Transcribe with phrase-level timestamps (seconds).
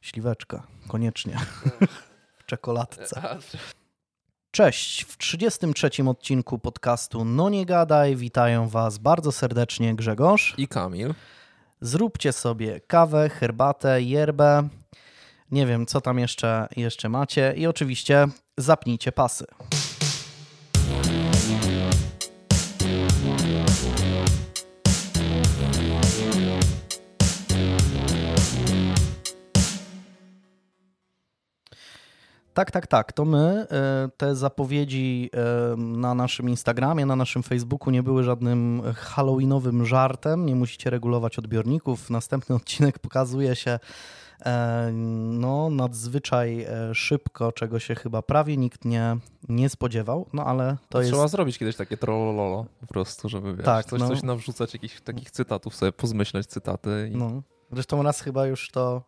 [0.00, 1.38] Śliweczka, koniecznie.
[2.38, 3.38] w czekoladce.
[4.50, 11.14] Cześć, w 33 odcinku podcastu No Nie Gadaj witają Was bardzo serdecznie Grzegorz i Kamil.
[11.80, 14.68] Zróbcie sobie kawę, herbatę, yerbę,
[15.50, 18.26] nie wiem co tam jeszcze, jeszcze macie i oczywiście
[18.56, 19.44] zapnijcie pasy.
[32.58, 33.12] Tak, tak, tak.
[33.12, 33.66] To my.
[33.70, 40.46] E, te zapowiedzi e, na naszym Instagramie, na naszym Facebooku nie były żadnym halloweenowym żartem.
[40.46, 42.10] Nie musicie regulować odbiorników.
[42.10, 43.78] Następny odcinek pokazuje się
[44.46, 44.90] e,
[45.32, 49.16] no, nadzwyczaj szybko, czego się chyba prawie nikt nie,
[49.48, 51.32] nie spodziewał, no ale to Trzeba jest...
[51.32, 54.08] zrobić kiedyś takie trollolo po prostu, żeby wiesz, tak, coś, no...
[54.08, 57.10] coś nawrzucać, jakichś takich cytatów sobie, pozmyśleć cytaty.
[57.14, 57.16] I...
[57.16, 57.42] No.
[57.72, 59.02] Zresztą raz chyba już to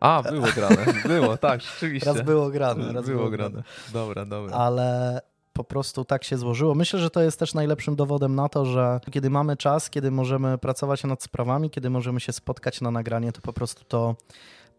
[0.00, 0.86] a, było grane.
[1.06, 2.12] Było, tak, rzeczywiście.
[2.12, 2.92] Raz było grane.
[2.92, 3.62] Raz było, było grane.
[3.92, 4.56] Dobra, dobra.
[4.56, 5.20] Ale
[5.52, 6.74] po prostu tak się złożyło.
[6.74, 10.58] Myślę, że to jest też najlepszym dowodem na to, że kiedy mamy czas, kiedy możemy
[10.58, 14.16] pracować nad sprawami, kiedy możemy się spotkać na nagranie, to po prostu to,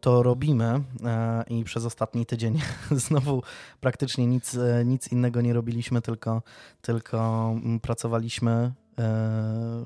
[0.01, 2.59] to robimy e, i przez ostatni tydzień
[3.07, 3.43] znowu
[3.81, 6.41] praktycznie nic, e, nic innego nie robiliśmy, tylko,
[6.81, 8.71] tylko mm, pracowaliśmy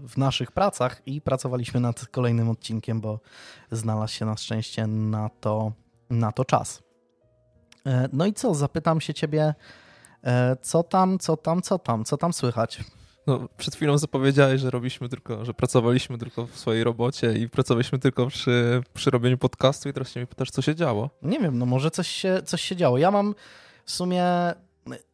[0.07, 3.19] w naszych pracach i pracowaliśmy nad kolejnym odcinkiem, bo
[3.71, 5.71] znalazł się na szczęście na to,
[6.09, 6.83] na to czas.
[7.85, 9.55] E, no i co, zapytam się ciebie,
[10.23, 12.79] e, co tam, co tam, co tam, co tam słychać?
[13.27, 17.99] No, przed chwilą zapowiedziałeś, że robiliśmy tylko, że pracowaliśmy tylko w swojej robocie i pracowaliśmy
[17.99, 21.09] tylko przy, przy robieniu podcastu i teraz się mnie pytasz, co się działo?
[21.21, 22.97] Nie wiem, no może coś się, coś się działo.
[22.97, 23.35] Ja mam
[23.85, 24.25] w sumie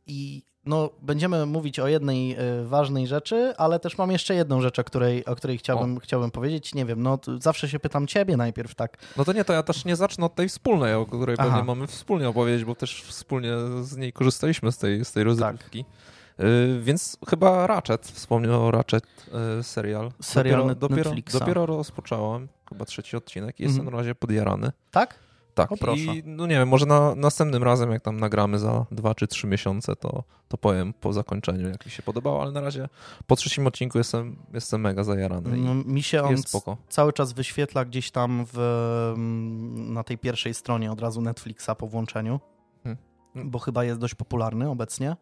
[0.08, 4.80] i no, będziemy mówić o jednej y, ważnej rzeczy, ale też mam jeszcze jedną rzecz,
[4.80, 6.76] o której, o której chciałbym, chciałbym powiedzieć.
[6.76, 8.98] Nie wiem, no zawsze się pytam ciebie najpierw, tak.
[9.18, 11.50] No to nie, to ja też nie zacznę od tej wspólnej, o której Aha.
[11.50, 15.84] pewnie mamy wspólnie opowiedzieć, bo też wspólnie z niej korzystaliśmy z tej, z tej rozrywki.
[15.84, 16.46] Tak.
[16.46, 19.06] Y, więc chyba Ratchet, wspomniał o Ratchet
[19.60, 20.12] y, serial.
[20.22, 21.12] Serial dopiero.
[21.12, 23.94] Dopiero, dopiero rozpocząłem, chyba trzeci odcinek jestem mm.
[23.94, 24.72] na razie podjarany.
[24.92, 25.27] Tak?
[25.58, 26.02] Tak, o, proszę.
[26.02, 29.48] i no nie wiem, może na następnym razem, jak tam nagramy za dwa czy trzy
[29.48, 32.90] miesiące, to, to powiem po zakończeniu, jak mi się podobało, ale na razie
[33.28, 36.36] po trzecim odcinku jestem, jestem mega zajarany no, Mi się on
[36.90, 39.14] cały czas wyświetla gdzieś tam w,
[39.76, 42.40] na tej pierwszej stronie od razu Netflixa po włączeniu,
[42.84, 43.52] hmm.
[43.52, 45.16] bo chyba jest dość popularny obecnie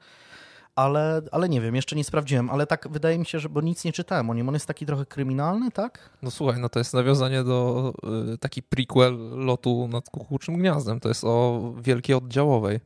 [0.76, 3.84] ale, ale nie wiem, jeszcze nie sprawdziłem, ale tak wydaje mi się, że bo nic
[3.84, 4.50] nie czytałem o nim.
[4.50, 6.10] On jest taki trochę kryminalny, tak?
[6.22, 7.94] No słuchaj, no to jest nawiązanie do
[8.34, 11.00] y, taki prequel lotu nad kukułczym gniazdem.
[11.00, 12.80] To jest o wielkiej oddziałowej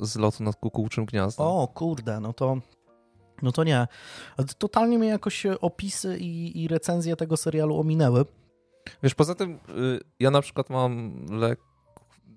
[0.00, 1.46] z lotu nad kukułczym gniazdem.
[1.46, 2.56] O kurde, no to
[3.42, 3.86] no to nie.
[4.58, 8.24] Totalnie mnie jakoś opisy i, i recenzje tego serialu ominęły.
[9.02, 11.60] Wiesz, poza tym y, ja na przykład mam lek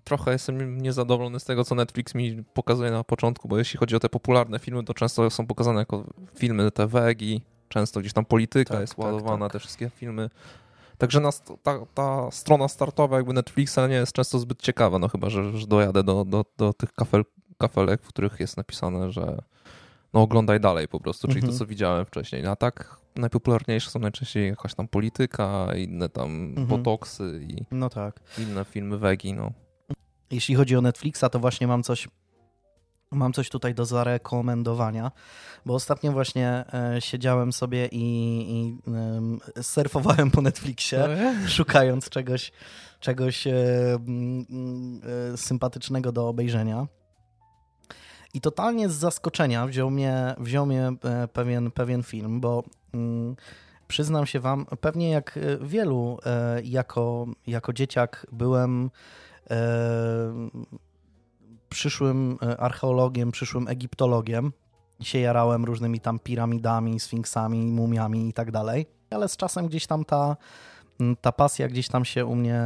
[0.07, 3.99] trochę jestem niezadowolony z tego, co Netflix mi pokazuje na początku, bo jeśli chodzi o
[3.99, 6.03] te popularne filmy, to często są pokazane jako
[6.35, 9.53] filmy te wegi, często gdzieś tam polityka tak, jest tak, ładowana, tak.
[9.53, 10.29] te wszystkie filmy.
[10.97, 11.29] Także na,
[11.63, 15.67] ta, ta, strona startowa jakby Netflixa nie jest często zbyt ciekawa, no chyba, że, że
[15.67, 17.23] dojadę do, do, do tych kafel,
[17.57, 19.37] kafelek, w których jest napisane, że
[20.13, 21.53] no oglądaj dalej po prostu, czyli mhm.
[21.53, 22.45] to, co widziałem wcześniej.
[22.45, 26.67] A tak najpopularniejsze są najczęściej jakaś tam polityka, inne tam mhm.
[26.67, 28.19] botoksy i no tak.
[28.37, 29.51] inne filmy wegi, no.
[30.31, 32.07] Jeśli chodzi o Netflixa, to właśnie mam coś
[33.11, 35.11] Mam coś tutaj do zarekomendowania,
[35.65, 38.05] bo ostatnio właśnie e, siedziałem sobie i,
[38.51, 38.77] i
[39.57, 42.51] e, surfowałem po Netflixie, no szukając czegoś,
[42.99, 46.87] czegoś e, e, sympatycznego do obejrzenia.
[48.33, 50.91] I totalnie z zaskoczenia wziął mnie, wziął mnie
[51.33, 52.63] pewien, pewien film, bo
[52.93, 53.35] mm,
[53.87, 56.19] przyznam się wam, pewnie jak wielu
[56.63, 58.89] jako, jako dzieciak byłem
[61.69, 64.51] przyszłym e, archeologiem, przyszłym egiptologiem.
[65.01, 68.85] Się jarałem różnymi tam piramidami, sfinksami, mumiami i tak dalej.
[69.09, 70.37] Ale z czasem gdzieś tam ta,
[71.21, 72.61] ta pasja gdzieś tam się u mnie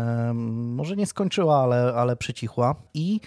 [0.53, 2.75] może nie skończyła, ale, ale przycichła.
[2.93, 3.19] I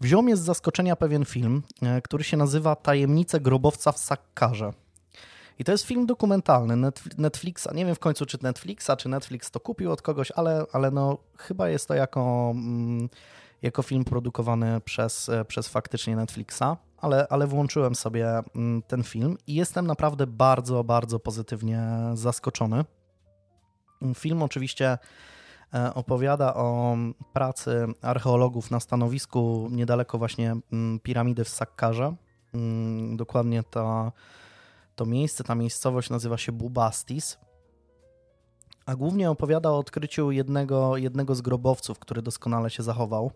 [0.00, 4.72] wziął mnie z zaskoczenia pewien film, e, który się nazywa Tajemnice grobowca w Sakkarze.
[5.58, 7.68] I to jest film dokumentalny Netflixa.
[7.74, 11.18] Nie wiem w końcu, czy Netflixa, czy Netflix to kupił od kogoś, ale, ale no,
[11.38, 13.08] chyba jest to jako, mm,
[13.62, 16.76] jako film produkowany przez, przez faktycznie Netflixa.
[16.98, 21.82] Ale, ale włączyłem sobie mm, ten film i jestem naprawdę bardzo, bardzo pozytywnie
[22.14, 22.84] zaskoczony.
[24.14, 24.98] Film oczywiście
[25.74, 26.96] e, opowiada o
[27.32, 32.14] pracy archeologów na stanowisku niedaleko właśnie mm, piramidy w Sakkarze.
[33.16, 34.12] Dokładnie ta
[34.96, 37.38] to miejsce, ta miejscowość nazywa się Bubastis.
[38.86, 43.30] a głównie opowiada o odkryciu jednego, jednego z grobowców, który doskonale się zachował.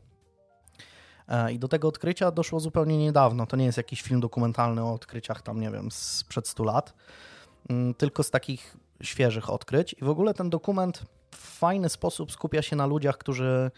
[1.28, 3.46] E, I do tego odkrycia doszło zupełnie niedawno.
[3.46, 6.94] To nie jest jakiś film dokumentalny o odkryciach tam, nie wiem, sprzed 100 lat,
[7.68, 9.92] mm, tylko z takich świeżych odkryć.
[9.92, 13.70] I w ogóle ten dokument w fajny sposób skupia się na ludziach, którzy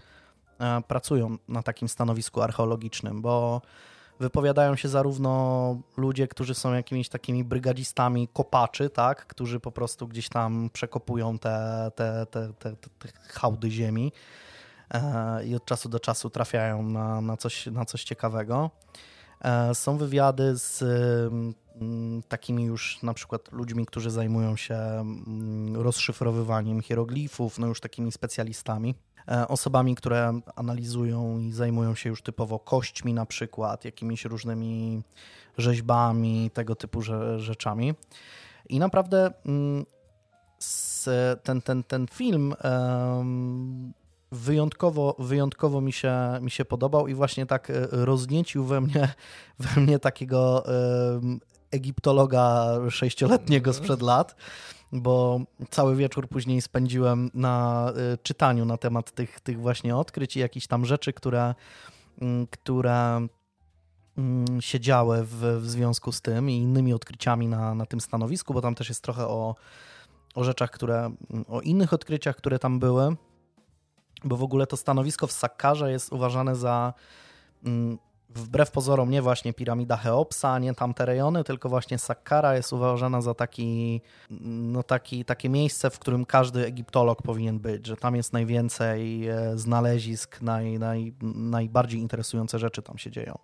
[0.61, 3.63] e, pracują na takim stanowisku archeologicznym, bo
[4.21, 10.29] wypowiadają się zarówno ludzie, którzy są jakimiś takimi brygadzistami kopaczy, tak, którzy po prostu gdzieś
[10.29, 14.13] tam przekopują te, te, te, te, te hałdy ziemi
[14.91, 18.71] e, i od czasu do czasu trafiają na, na, coś, na coś ciekawego.
[19.41, 26.81] E, są wywiady z mm, takimi już na przykład ludźmi, którzy zajmują się mm, rozszyfrowywaniem
[26.81, 28.95] hieroglifów, no już takimi specjalistami.
[29.29, 35.03] E, osobami, które analizują i zajmują się już typowo kośćmi na przykład, jakimiś różnymi
[35.59, 37.03] rzeźbami, tego typu
[37.37, 37.95] rzeczami.
[38.69, 39.87] I naprawdę mm,
[41.43, 42.55] ten, ten, ten film
[44.33, 49.09] wyjątkowo, wyjątkowo mi, się, mi się podobał i właśnie tak e, rozniecił we mnie,
[49.59, 50.65] we mnie takiego
[51.71, 54.37] egiptologa sześcioletniego sprzed lat
[54.93, 55.41] bo
[55.71, 60.67] cały wieczór później spędziłem na y, czytaniu na temat tych, tych właśnie odkryć i jakichś
[60.67, 61.55] tam rzeczy, które,
[62.21, 63.27] mm, które
[64.19, 68.55] mm, się działy w, w związku z tym i innymi odkryciami na, na tym stanowisku,
[68.55, 69.55] bo tam też jest trochę o,
[70.35, 70.99] o rzeczach, które,
[71.31, 73.17] mm, o innych odkryciach, które tam były,
[74.25, 76.95] bo w ogóle to stanowisko w Sakkarze jest uważane za
[78.29, 83.35] wbrew pozorom nie właśnie piramida Cheopsa, nie tamte rejony, tylko właśnie Sakkara jest uważana za
[83.35, 84.01] taki,
[84.41, 89.59] no taki, takie miejsce, w którym każdy egiptolog powinien być, że tam jest najwięcej e,
[89.59, 93.39] znalezisk, naj, naj, najbardziej interesujące rzeczy tam się dzieją.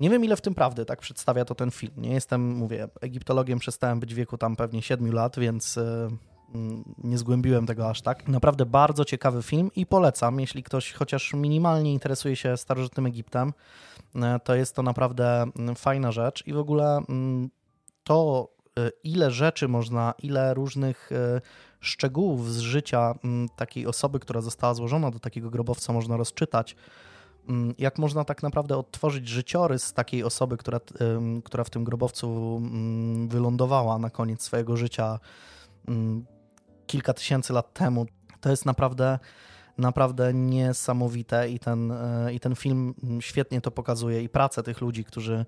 [0.00, 1.92] Nie wiem, ile w tym prawdy, tak przedstawia to ten film.
[1.96, 6.08] Nie jestem, mówię, egiptologiem przestałem być w wieku tam pewnie 7 lat, więc e,
[6.54, 8.28] Mm, nie zgłębiłem tego aż tak.
[8.28, 13.52] Naprawdę bardzo ciekawy film i polecam, jeśli ktoś chociaż minimalnie interesuje się starożytnym Egiptem,
[14.44, 17.50] to jest to naprawdę mm, fajna rzecz i w ogóle mm,
[18.04, 18.48] to,
[18.78, 21.40] e, ile rzeczy można, ile różnych e,
[21.80, 23.14] szczegółów z życia
[23.56, 26.76] takiej osoby, która została złożona do takiego grobowca, można rozczytać.
[27.78, 30.80] Jak można tak naprawdę odtworzyć życiorys takiej osoby, która,
[31.44, 32.60] która w tym grobowcu
[33.28, 35.18] wylądowała na koniec swojego życia,
[36.86, 38.06] kilka tysięcy lat temu.
[38.40, 39.18] To jest naprawdę
[39.78, 45.04] naprawdę niesamowite i ten, e, i ten film świetnie to pokazuje i pracę tych ludzi,
[45.04, 45.46] którzy,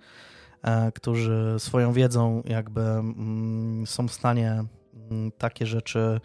[0.62, 4.64] e, którzy swoją wiedzą jakby mm, są w stanie
[5.10, 6.20] mm, takie rzeczy,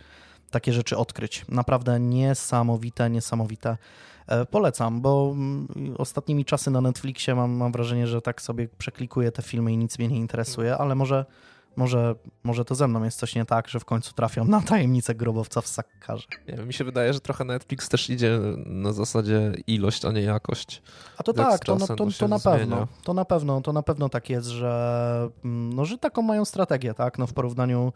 [0.51, 1.45] takie rzeczy odkryć.
[1.49, 3.77] Naprawdę niesamowite, niesamowite.
[4.27, 5.67] E, polecam, bo mm,
[5.97, 9.99] ostatnimi czasy na Netflixie mam, mam wrażenie, że tak sobie przeklikuję te filmy i nic
[9.99, 11.25] mnie nie interesuje, ale może
[11.79, 15.15] może, może to ze mną jest coś nie tak, że w końcu trafią na tajemnicę
[15.15, 16.27] grobowca w Sakkarze.
[16.47, 20.81] Nie, mi się wydaje, że trochę Netflix też idzie na zasadzie ilość, a nie jakość.
[21.17, 22.87] A to tak, to, no, to, to, to na pewno.
[23.03, 26.93] To na pewno, to na pewno tak jest, że, mm, no, że taką mają strategię,
[26.93, 27.17] tak?
[27.17, 27.93] No, w porównaniu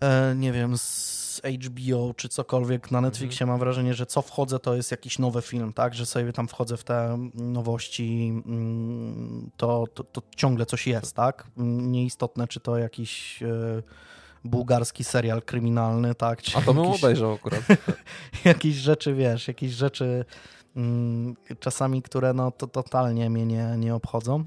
[0.00, 3.48] e, nie wiem, z HBO czy cokolwiek na Netflixie mhm.
[3.48, 6.76] mam wrażenie, że co wchodzę to jest jakiś nowy film, tak, że sobie tam wchodzę
[6.76, 13.42] w te nowości, mm, to, to, to ciągle coś jest, tak, nieistotne czy to jakiś
[13.42, 13.82] e,
[14.44, 16.42] bułgarski serial kryminalny, tak.
[16.42, 17.62] Czy A to bym jakiś, obejrzał akurat.
[18.44, 20.24] jakieś rzeczy, wiesz, jakieś rzeczy
[20.76, 24.44] mm, czasami, które no to totalnie mnie nie, nie obchodzą.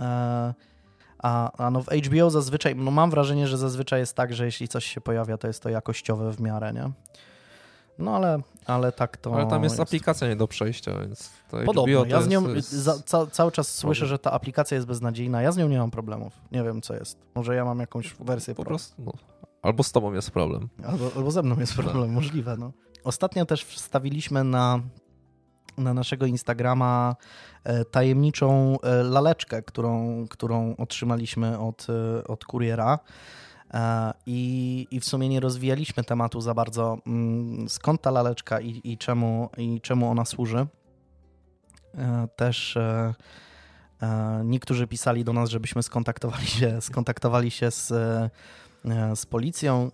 [0.00, 0.54] E,
[1.24, 4.68] a, a no w HBO zazwyczaj, no mam wrażenie, że zazwyczaj jest tak, że jeśli
[4.68, 6.90] coś się pojawia, to jest to jakościowe w miarę, nie?
[7.98, 9.34] No ale, ale tak to.
[9.34, 9.88] Ale tam jest, jest.
[9.88, 11.30] aplikacja nie do przejścia, więc.
[11.66, 12.04] Podobno.
[12.04, 12.72] Ja z nią jest...
[12.72, 15.42] za, ca, cały czas słyszę, że ta aplikacja jest beznadziejna.
[15.42, 16.32] Ja z nią nie mam problemów.
[16.52, 17.18] Nie wiem, co jest.
[17.34, 18.54] Może ja mam jakąś wersję.
[18.54, 19.02] Po prostu.
[19.02, 19.12] No.
[19.62, 20.68] Albo z tobą jest problem.
[20.84, 22.56] Albo, albo ze mną jest problem, możliwe.
[22.56, 22.72] No.
[23.04, 24.80] Ostatnio też wstawiliśmy na
[25.78, 27.16] na naszego Instagrama
[27.64, 32.98] e, tajemniczą e, laleczkę, którą, którą otrzymaliśmy od, e, od kuriera.
[34.26, 38.98] I, I w sumie nie rozwijaliśmy tematu za bardzo, mm, skąd ta laleczka i, i,
[38.98, 40.66] czemu, i czemu ona służy.
[42.36, 42.78] Też
[44.44, 47.92] niektórzy pisali do nas, żebyśmy skontaktowali się, skontaktowali się z,
[49.14, 49.90] z policją.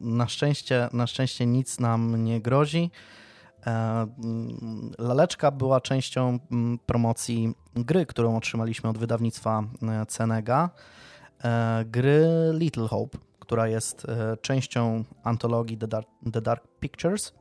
[0.00, 2.90] Na szczęście, na szczęście nic nam nie grozi.
[3.66, 10.70] E, mm, laleczka była częścią mm, promocji gry, którą otrzymaliśmy od wydawnictwa e, Cenega,
[11.44, 14.06] e, gry Little Hope, która jest
[14.40, 17.32] częścią antologii The Dark, The Dark Pictures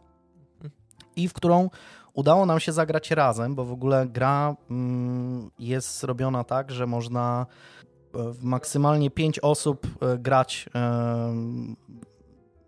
[1.15, 1.69] i w którą
[2.13, 7.45] udało nam się zagrać razem, bo w ogóle gra mm, jest zrobiona tak, że można
[8.13, 9.87] w maksymalnie pięć osób
[10.19, 10.69] grać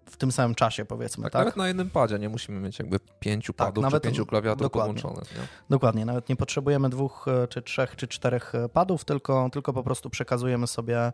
[0.09, 1.23] w tym samym czasie, powiedzmy.
[1.23, 1.41] Tak, tak?
[1.41, 4.61] nawet na jednym padzie nie musimy mieć jakby pięciu tak, padów nawet, czy pięciu klawiatur
[4.61, 5.01] dokładnie.
[5.01, 5.37] połączonych.
[5.37, 5.47] Nie?
[5.69, 9.83] Dokładnie, nawet nie potrzebujemy dwóch, e, czy trzech, czy czterech e, padów, tylko, tylko po
[9.83, 11.11] prostu przekazujemy sobie,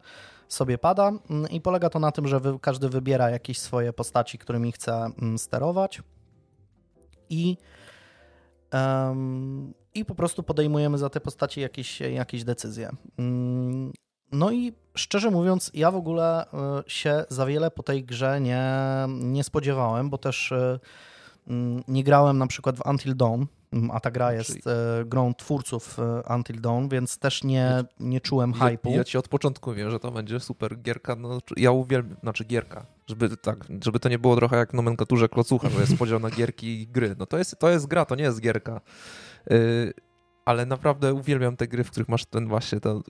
[0.47, 4.37] sobie pada mm, i polega to na tym, że wy, każdy wybiera jakieś swoje postaci,
[4.37, 6.01] którymi chce mm, sterować
[7.29, 7.57] i
[8.73, 12.89] um, i po prostu podejmujemy za te postaci jakieś, jakieś decyzje.
[14.33, 18.63] No i szczerze mówiąc, ja w ogóle e, się za wiele po tej grze nie,
[19.07, 20.79] nie spodziewałem, bo też e,
[21.47, 24.61] mm, nie grałem na przykład w Until Dawn, mm, a ta gra jest Czyli...
[25.01, 25.97] E, grą twórców
[26.35, 28.95] Until Dawn, więc też nie, nie czułem ja, hype'u.
[28.95, 32.85] Ja ci od początku wiem, że to będzie super gierka, no, ja uwielbiam, znaczy gierka,
[33.07, 36.81] żeby, tak, żeby to nie było trochę jak nomenklaturze klocucha, że jest podział na gierki
[36.81, 37.15] i gry.
[37.19, 38.81] No to jest, to jest gra, to nie jest gierka.
[39.49, 39.93] Yy,
[40.45, 43.01] ale naprawdę uwielbiam te gry, w których masz ten właśnie to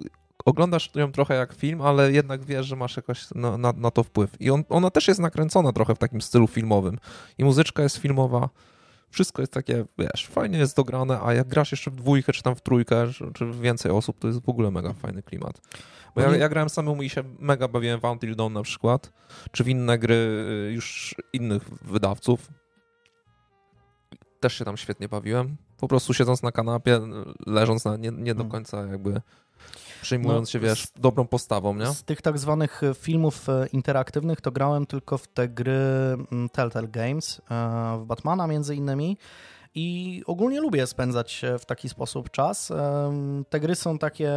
[0.45, 4.03] oglądasz ją trochę jak film, ale jednak wiesz, że masz jakoś na, na, na to
[4.03, 4.41] wpływ.
[4.41, 6.99] I on, ona też jest nakręcona trochę w takim stylu filmowym.
[7.37, 8.49] I muzyczka jest filmowa.
[9.09, 12.55] Wszystko jest takie, wiesz, fajnie jest dograne, a jak grasz jeszcze w dwójkę, czy tam
[12.55, 15.61] w trójkę, czy w więcej osób, to jest w ogóle mega fajny klimat.
[16.15, 19.13] Bo ja, ja grałem samemu i się mega bawiłem w Until Dawn na przykład,
[19.51, 20.15] czy w inne gry
[20.69, 22.47] y, już innych wydawców.
[24.39, 25.55] Też się tam świetnie bawiłem.
[25.77, 26.99] Po prostu siedząc na kanapie,
[27.45, 28.51] leżąc na nie, nie do mm.
[28.51, 29.21] końca jakby
[30.03, 31.85] przejmując no, się, wiesz, dobrą postawą, nie?
[31.85, 35.79] Z tych tak zwanych e, filmów e, interaktywnych to grałem tylko w te gry
[36.31, 39.17] mm, Telltale Games, e, w Batmana między innymi.
[39.75, 42.71] I ogólnie lubię spędzać w taki sposób czas.
[43.49, 44.31] Te gry są takie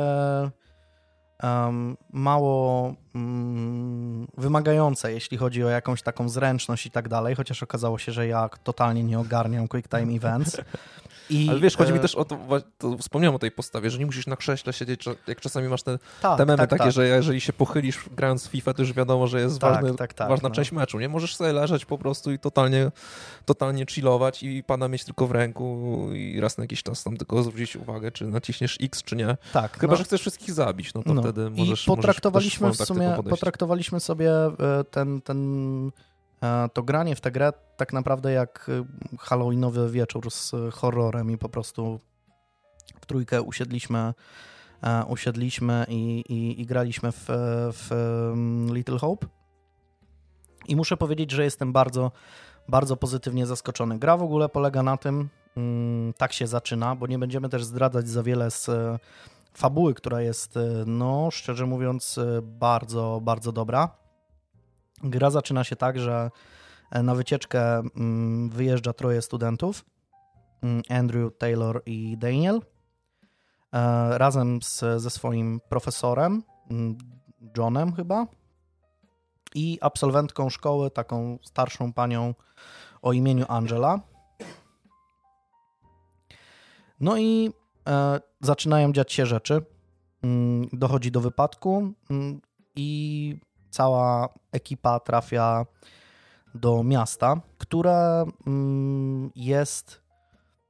[2.12, 8.12] mało um, wymagające, jeśli chodzi o jakąś taką zręczność i tak dalej, chociaż okazało się,
[8.12, 10.56] że ja totalnie nie ogarniam Quick Time Events.
[11.30, 12.38] I, Ale wiesz, chodzi mi e, też o to,
[12.78, 15.98] to, wspomniałem o tej postawie, że nie musisz na krześle siedzieć, jak czasami masz te,
[16.20, 16.92] tak, te memy tak, takie, tak.
[16.92, 20.14] że jeżeli się pochylisz grając w FIFA, to już wiadomo, że jest tak, ważny, tak,
[20.14, 20.54] tak, ważna no.
[20.54, 20.98] część meczu.
[20.98, 22.90] Nie możesz sobie leżeć po prostu i totalnie,
[23.44, 27.42] totalnie chillować i pana mieć tylko w ręku i raz na jakiś czas tam tylko
[27.42, 29.36] zwrócić uwagę, czy naciśniesz X, czy nie.
[29.52, 29.96] Tak, Chyba, no.
[29.96, 31.22] że chcesz wszystkich zabić, no to no.
[31.22, 35.90] wtedy możesz I potraktowaliśmy możesz w sumie, potraktowaliśmy sobie e, ten, ten
[36.72, 38.84] to granie w tę grę tak naprawdę jak e,
[39.18, 42.00] halloweenowy wieczór z horrorem i po prostu
[43.00, 44.14] w trójkę usiedliśmy,
[44.82, 47.24] e, usiedliśmy i, i, i graliśmy w,
[47.72, 47.92] w
[48.32, 49.26] mm, Little Hope.
[50.68, 52.12] I muszę powiedzieć, że jestem bardzo,
[52.68, 53.98] bardzo pozytywnie zaskoczony.
[53.98, 58.08] Gra w ogóle polega na tym, mm, tak się zaczyna, bo nie będziemy też zdradzać
[58.08, 58.70] za wiele z
[59.54, 60.54] fabuły, która jest,
[60.86, 64.05] no szczerze mówiąc, bardzo, bardzo dobra.
[65.02, 66.30] Gra zaczyna się tak, że
[66.90, 69.84] e, na wycieczkę mm, wyjeżdża troje studentów,
[70.62, 72.60] mm, Andrew, Taylor i Daniel,
[73.72, 76.98] e, razem z, ze swoim profesorem, mm,
[77.56, 78.26] Johnem chyba,
[79.54, 82.34] i absolwentką szkoły, taką starszą panią
[83.02, 84.00] o imieniu Angela.
[87.00, 87.50] No i
[87.88, 89.62] e, zaczynają dziać się rzeczy.
[90.72, 91.92] Dochodzi do wypadku
[92.76, 93.38] i
[93.76, 95.66] cała ekipa trafia
[96.54, 100.00] do miasta, które mm, jest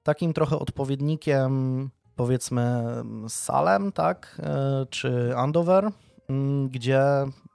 [0.03, 2.85] takim trochę odpowiednikiem powiedzmy
[3.29, 5.91] Salem, tak, e, czy Andover,
[6.29, 7.03] mm, gdzie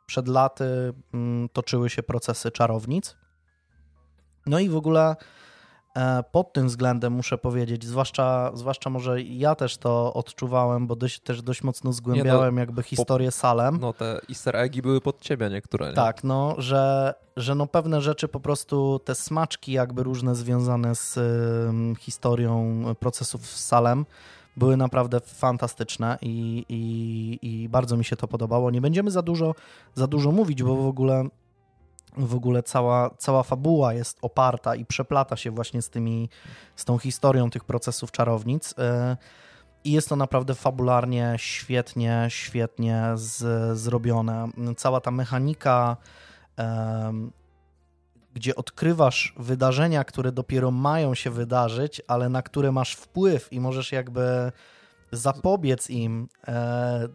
[0.06, 3.18] przed laty mm, toczyły się procesy czarownic.
[4.46, 5.16] No i w ogóle
[6.32, 11.42] pod tym względem muszę powiedzieć, zwłaszcza, zwłaszcza może ja też to odczuwałem, bo dość, też
[11.42, 13.78] dość mocno zgłębiałem no, jakby historię po, Salem.
[13.82, 15.88] No te easter eggi były pod ciebie niektóre.
[15.88, 15.94] Nie?
[15.94, 21.18] Tak, no, że, że no pewne rzeczy po prostu, te smaczki jakby różne związane z
[21.18, 24.06] um, historią procesów z Salem
[24.58, 28.72] były naprawdę fantastyczne i, i, i bardzo mi się to podobało.
[28.72, 29.56] Nie będziemy za dużo,
[29.96, 31.28] za dużo mówić, bo w ogóle
[32.18, 36.30] w ogóle cała, cała fabuła jest oparta i przeplata się właśnie z tymi,
[36.76, 38.74] z tą historią tych procesów czarownic.
[38.78, 39.18] E,
[39.84, 44.50] I jest to naprawdę fabularnie świetnie, świetnie z, zrobione.
[44.78, 45.98] Cała ta mechanika,
[46.60, 47.14] e,
[48.34, 53.92] gdzie odkrywasz wydarzenia, które dopiero mają się wydarzyć, ale na które masz wpływ i możesz
[53.92, 54.52] jakby
[55.12, 57.08] zapobiec im, e,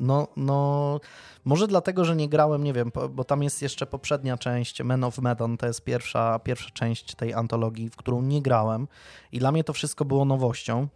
[0.00, 1.00] no, no,
[1.44, 5.18] może dlatego, że nie grałem, nie wiem, bo tam jest jeszcze poprzednia część Men of
[5.18, 8.88] Medan, to jest pierwsza, pierwsza część tej antologii, w którą nie grałem
[9.32, 10.88] i dla mnie to wszystko było nowością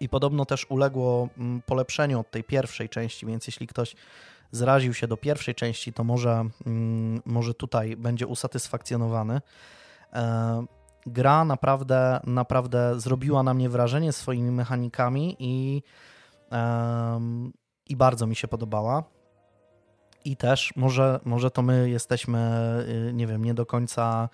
[0.00, 3.96] i podobno też uległo mm, polepszeniu od tej pierwszej części, więc jeśli ktoś
[4.50, 9.40] zraził się do pierwszej części, to może, mm, może tutaj będzie usatysfakcjonowany.
[10.12, 10.64] E,
[11.06, 15.82] gra naprawdę, naprawdę zrobiła na mnie wrażenie swoimi mechanikami i,
[17.88, 19.04] i bardzo mi się podobała.
[20.24, 22.62] I też może, może to my jesteśmy,
[23.08, 24.28] y, nie wiem, nie do końca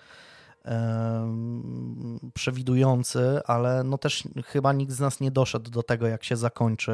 [2.33, 6.91] przewidujący, ale no też chyba nikt z nas nie doszedł do tego, jak się zakończy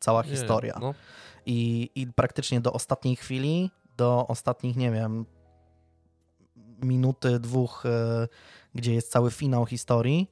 [0.00, 0.78] cała nie, historia.
[0.80, 0.94] No.
[1.46, 5.26] I, I praktycznie do ostatniej chwili, do ostatnich, nie wiem,
[6.82, 8.28] minuty, dwóch, y,
[8.74, 10.30] gdzie jest cały finał historii,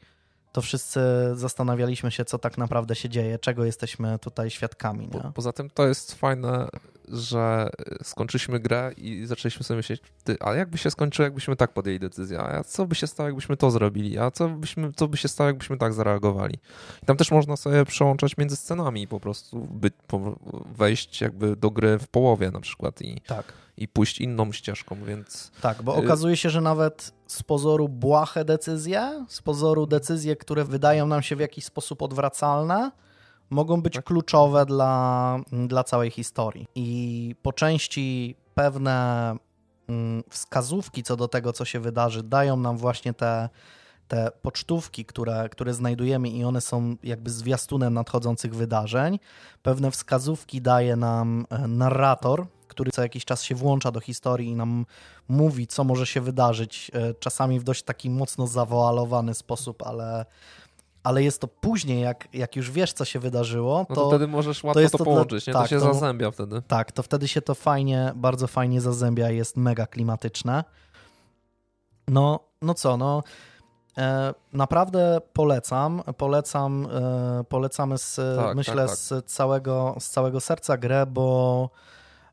[0.52, 1.00] to wszyscy
[1.34, 5.08] zastanawialiśmy się, co tak naprawdę się dzieje, czego jesteśmy tutaj świadkami.
[5.08, 6.68] Po, poza tym to jest fajne,
[7.08, 7.70] że
[8.02, 12.40] skończyliśmy grę i zaczęliśmy sobie myśleć, ty, a jakby się skończyło, jakbyśmy tak podjęli decyzję,
[12.40, 15.48] a co by się stało, jakbyśmy to zrobili, a co, byśmy, co by się stało,
[15.48, 16.58] jakbyśmy tak zareagowali.
[17.02, 20.38] I tam też można sobie przełączać między scenami po prostu, by, po,
[20.76, 23.52] wejść jakby do gry w połowie na przykład i, tak.
[23.76, 25.50] i pójść inną ścieżką, więc...
[25.60, 31.06] Tak, bo okazuje się, że nawet z pozoru błahe decyzje, z pozoru decyzje, które wydają
[31.06, 32.90] nam się w jakiś sposób odwracalne,
[33.52, 34.04] mogą być tak.
[34.04, 36.66] kluczowe dla, dla całej historii.
[36.74, 39.36] I po części pewne
[39.88, 43.48] mm, wskazówki co do tego, co się wydarzy, dają nam właśnie te,
[44.08, 49.18] te pocztówki, które, które znajdujemy, i one są jakby zwiastunem nadchodzących wydarzeń.
[49.62, 54.56] Pewne wskazówki daje nam e, narrator, który co jakiś czas się włącza do historii i
[54.56, 54.86] nam
[55.28, 60.26] mówi, co może się wydarzyć, e, czasami w dość taki mocno zawoalowany sposób, ale,
[61.02, 64.26] ale jest to później, jak, jak już wiesz, co się wydarzyło, to, no to wtedy
[64.26, 65.52] możesz łatwo to, to połączyć, nie?
[65.52, 66.62] Tak, to się to, zazębia wtedy.
[66.68, 70.64] Tak, to wtedy się to fajnie, bardzo fajnie zazębia i jest mega klimatyczne.
[72.08, 73.22] No, no co, no
[73.98, 78.96] e, naprawdę polecam, polecam, e, polecamy z, tak, myślę tak, tak.
[78.96, 81.70] Z, całego, z całego serca grę, bo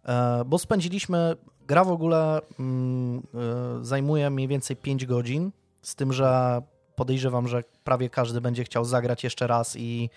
[0.09, 1.35] E, bo spędziliśmy,
[1.67, 6.61] gra w ogóle mm, e, zajmuje mniej więcej 5 godzin, z tym, że
[7.00, 10.10] podejrzewam, że prawie każdy będzie chciał zagrać jeszcze raz i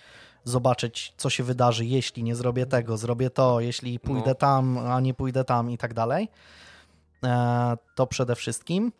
[0.43, 4.35] zobaczyć, co się wydarzy, jeśli nie zrobię tego, zrobię to, jeśli pójdę no.
[4.35, 6.27] tam, a nie pójdę tam i tak dalej.
[7.23, 8.91] E, to przede wszystkim.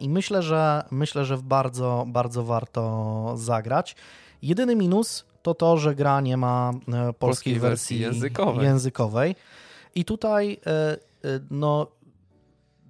[0.00, 3.96] I myślę, że myślę, że bardzo, bardzo warto zagrać.
[4.42, 8.64] Jedyny minus to to, że gra nie ma polskiej, polskiej wersji, wersji językowej.
[8.64, 9.36] językowej.
[9.94, 10.96] I tutaj e, e,
[11.50, 11.86] no,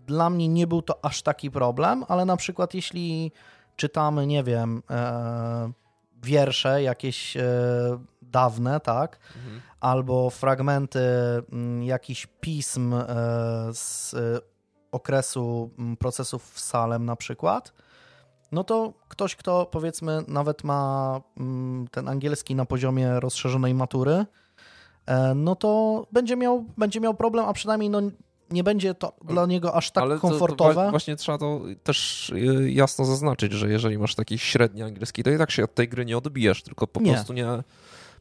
[0.06, 3.32] dla mnie nie był to aż taki problem, ale na przykład jeśli
[3.76, 5.72] czytamy, nie wiem, e,
[6.22, 7.36] wiersze jakieś
[8.22, 9.60] dawne, tak, mhm.
[9.80, 11.00] albo fragmenty
[11.52, 12.94] mm, jakichś pism
[13.72, 14.14] z
[14.92, 17.72] okresu mm, procesów w Salem na przykład,
[18.52, 24.26] no to ktoś, kto powiedzmy nawet ma mm, ten angielski na poziomie rozszerzonej matury,
[25.06, 28.00] E, no to będzie miał, będzie miał problem, a przynajmniej no,
[28.50, 30.74] nie będzie to dla niego aż tak Ale komfortowe.
[30.74, 35.22] To, to właśnie trzeba to też y, jasno zaznaczyć, że jeżeli masz taki średni angielski,
[35.22, 37.12] to i tak się od tej gry nie odbijesz, tylko po nie.
[37.12, 37.62] prostu nie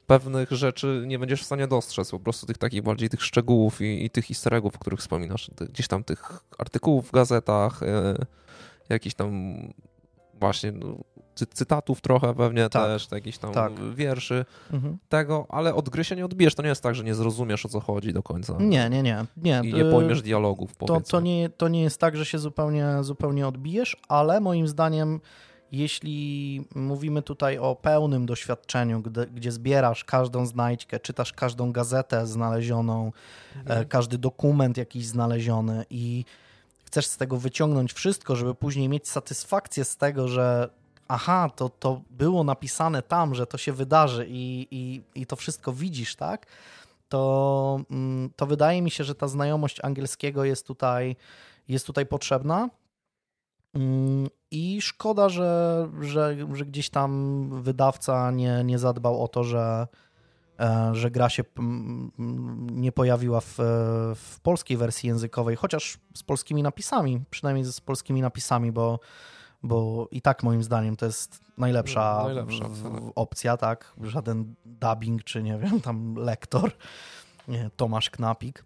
[0.08, 4.06] pewnych rzeczy nie będziesz w stanie dostrzec, po prostu tych takich bardziej tych szczegółów i,
[4.06, 7.86] i tych easter o których wspominasz, gdzieś tam tych artykułów w gazetach, y,
[8.90, 9.58] jakiś tam
[10.34, 10.98] właśnie no,
[11.36, 12.86] cy cytatów trochę pewnie tak.
[12.86, 13.74] też, jakichś tam tak.
[13.94, 14.98] wierszy mhm.
[15.10, 16.56] tego, ale od gry się nie odbijesz.
[16.56, 18.58] To nie jest tak, że nie zrozumiesz o co chodzi do końca.
[18.60, 19.26] Nie, nie, nie.
[19.38, 19.62] nie.
[19.64, 23.48] I nie pojmiesz dialogów, to, to, nie, to nie jest tak, że się zupełnie, zupełnie
[23.48, 25.20] odbijesz, ale moim zdaniem
[25.72, 33.12] jeśli mówimy tutaj o pełnym doświadczeniu, gdzie, gdzie zbierasz każdą znajdźkę, czytasz każdą gazetę znalezioną,
[33.56, 33.82] mhm.
[33.82, 36.26] e, każdy dokument jakiś znaleziony i
[36.86, 40.70] chcesz z tego wyciągnąć wszystko, żeby później mieć satysfakcję z tego, że
[41.08, 45.74] aha, to, to było napisane tam, że to się wydarzy i, i, i to wszystko
[45.74, 46.46] widzisz, tak?
[47.10, 51.16] To, mm, to wydaje mi się, że ta znajomość angielskiego jest tutaj,
[51.68, 52.70] jest tutaj potrzebna.
[53.74, 59.88] Mm, I szkoda, że, że, że gdzieś tam wydawca nie, nie zadbał o to, że,
[60.60, 62.12] e, że gra się mm,
[62.72, 63.56] nie pojawiła w,
[64.16, 69.00] w polskiej wersji językowej, chociaż z polskimi napisami, przynajmniej z polskimi napisami, bo
[69.66, 73.94] bo i tak moim zdaniem to jest najlepsza, najlepsza w, w, opcja, tak?
[74.02, 76.72] Żaden dubbing, czy nie wiem, tam lektor,
[77.48, 78.66] nie, Tomasz Knapik.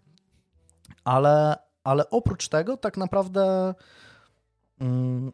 [1.04, 3.74] Ale, ale oprócz tego tak naprawdę
[4.80, 5.32] mm,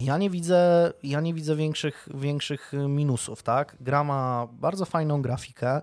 [0.00, 3.76] ja nie widzę, ja nie widzę większych, większych minusów, tak?
[3.80, 5.82] Gra ma bardzo fajną grafikę.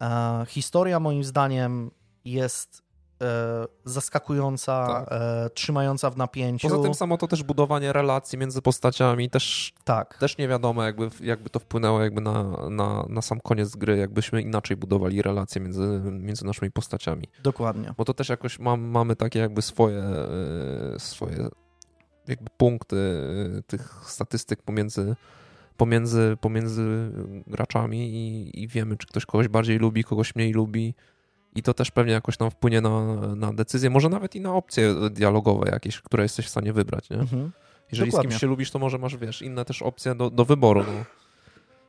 [0.00, 1.90] E, historia moim zdaniem
[2.24, 2.81] jest
[3.84, 5.08] zaskakująca, tak.
[5.10, 6.68] e, trzymająca w napięciu.
[6.68, 10.18] Poza tym samo to też budowanie relacji między postaciami, też, tak.
[10.18, 14.42] też nie wiadomo jakby, jakby to wpłynęło jakby na, na, na sam koniec gry, jakbyśmy
[14.42, 17.28] inaczej budowali relacje między, między naszymi postaciami.
[17.42, 17.94] Dokładnie.
[17.96, 21.48] Bo to też jakoś mam, mamy takie jakby swoje, e, swoje
[22.28, 22.96] jakby punkty
[23.58, 25.16] e, tych statystyk pomiędzy
[25.76, 27.12] pomiędzy, pomiędzy
[27.46, 30.94] graczami i, i wiemy, czy ktoś kogoś bardziej lubi, kogoś mniej lubi
[31.54, 34.94] I to też pewnie jakoś tam wpłynie na, na decyzję, może nawet i na opcje
[35.10, 37.18] dialogowe jakieś, które jesteś w stanie wybrać, nie?
[37.18, 37.52] Mhm.
[37.92, 38.30] Jeżeli Dokładnie.
[38.30, 40.80] z kimś się lubisz, to może masz, wiesz, inne też opcje do, do wyboru.
[40.80, 41.04] No.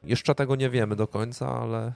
[0.04, 1.94] Jeszcze tego nie wiemy do końca, ale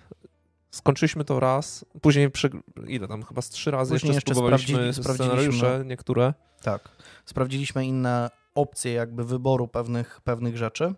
[0.72, 2.50] skończyliśmy to raz, później przy,
[2.88, 6.34] ile tam, chyba z trzy razy później jeszcze, jeszcze sprawdziliśmy scenariusze niektóre.
[6.62, 6.90] Tak,
[7.26, 10.94] sprawdziliśmy inne opcje jakby wyboru pewnych, pewnych rzeczy,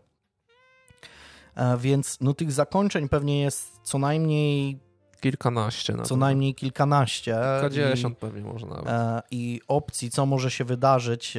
[1.56, 4.80] e, więc no tych zakończeń pewnie jest co najmniej
[5.20, 5.96] Kilkanaście.
[6.04, 7.38] Co najmniej kilkanaście.
[7.62, 8.88] Kilkadziesiąt i, pewnie może nawet.
[8.88, 11.38] E, I opcji, co może się wydarzyć,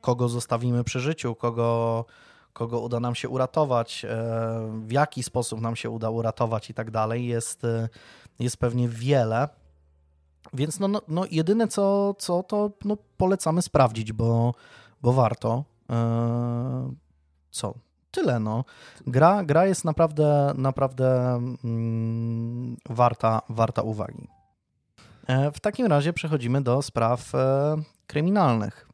[0.00, 2.04] kogo zostawimy przy życiu, kogo,
[2.52, 4.08] kogo uda nam się uratować, e,
[4.86, 7.88] w jaki sposób nam się uda uratować i tak dalej, jest, e,
[8.38, 9.48] jest pewnie wiele.
[10.52, 14.54] Więc no, no, no jedyne co, co to no polecamy sprawdzić, bo,
[15.02, 15.64] bo warto.
[17.50, 17.74] Co?
[18.14, 18.40] Tyle.
[18.40, 18.64] No.
[19.06, 24.28] Gra, gra jest naprawdę, naprawdę mm, warta, warta uwagi.
[25.26, 28.88] E, w takim razie przechodzimy do spraw e, kryminalnych.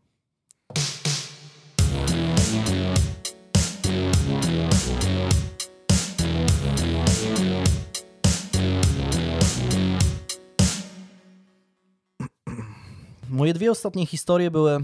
[13.29, 14.79] Moje dwie ostatnie historie były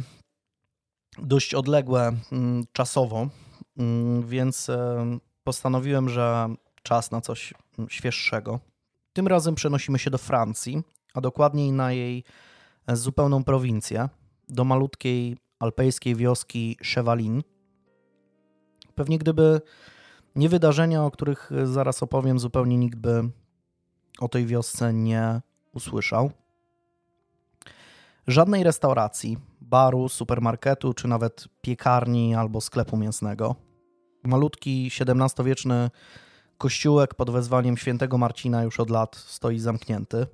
[1.19, 3.29] dość odległe mm, czasowo,
[4.27, 4.71] więc
[5.47, 6.49] postanowiłem, że
[6.83, 8.61] czas na coś mm, świeższego.
[9.13, 10.83] Tym razem przenosimy się do Francji,
[11.15, 12.25] a dokładniej na jej
[12.87, 14.09] e, zupełną prowincję,
[14.49, 17.43] do malutkiej alpejskiej wioski Chevalin.
[18.95, 19.61] Pewnie gdyby
[20.37, 23.31] nie wydarzenia, o których e, zaraz opowiem, zupełnie nikt by
[24.21, 25.41] o tej wiosce nie
[25.75, 26.31] usłyszał.
[28.27, 33.55] Żadnej restauracji, baru, supermarketu, czy nawet piekarni albo sklepu mięsnego–
[34.25, 35.91] malutki XVII-wieczny
[36.59, 40.27] kościółek pod wezwaniem świętego Marcina już od lat stoi zamknięty.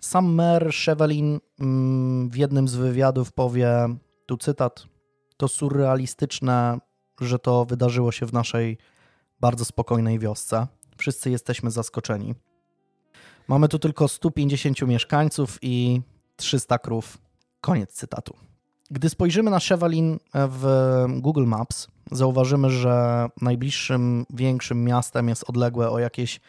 [0.00, 3.88] Sam mer Chevelin mm, w jednym z wywiadów powie,
[4.26, 4.86] tu cytat,
[5.36, 6.78] to surrealistyczne,
[7.20, 8.78] że to wydarzyło się w naszej
[9.40, 10.66] bardzo spokojnej wiosce.
[10.96, 12.34] Wszyscy jesteśmy zaskoczeni.
[13.48, 16.00] Mamy tu tylko 150 mieszkańców i
[16.36, 17.18] 300 krów.
[17.60, 18.47] Koniec cytatu.
[18.90, 20.66] Gdy spojrzymy na Chevelin w
[21.08, 26.40] Google Maps, zauważymy, że najbliższym większym miastem jest odległe o jakieś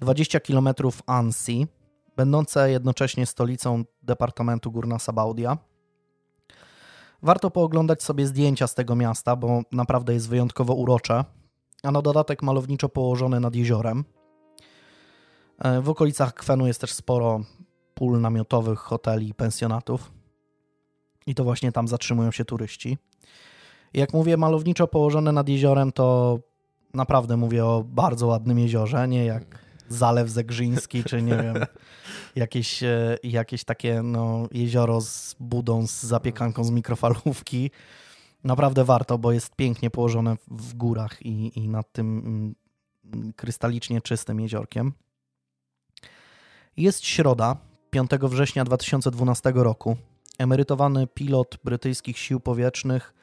[0.00, 0.68] 20 km
[1.06, 1.52] Annecy,
[2.16, 5.58] będące jednocześnie stolicą departamentu Górna Sabaudia.
[7.22, 11.24] Warto pooglądać sobie zdjęcia z tego miasta, bo naprawdę jest wyjątkowo urocze,
[11.82, 14.04] a na dodatek malowniczo położone nad jeziorem.
[15.58, 17.40] E, w okolicach Kwenu jest też sporo
[17.94, 20.23] pól namiotowych, hoteli i pensjonatów.
[21.26, 22.98] I to właśnie tam zatrzymują się turyści.
[23.94, 26.38] Jak mówię malowniczo położone nad jeziorem, to
[26.94, 31.56] naprawdę mówię o bardzo ładnym jeziorze, nie jak Zalew Zegrzyński, czy nie wiem,
[32.36, 37.70] jakieś, e, jakieś takie no, jezioro z budą, z zapiekanką z mikrofalówki.
[38.44, 44.40] Naprawdę warto, bo jest pięknie położone w górach i, i nad tym mm, krystalicznie czystym
[44.40, 44.92] jeziorkiem.
[46.76, 47.56] Jest środa,
[47.90, 49.96] 5 września 2012 roku.
[50.38, 53.14] Emerytowany pilot brytyjskich sił powietrznych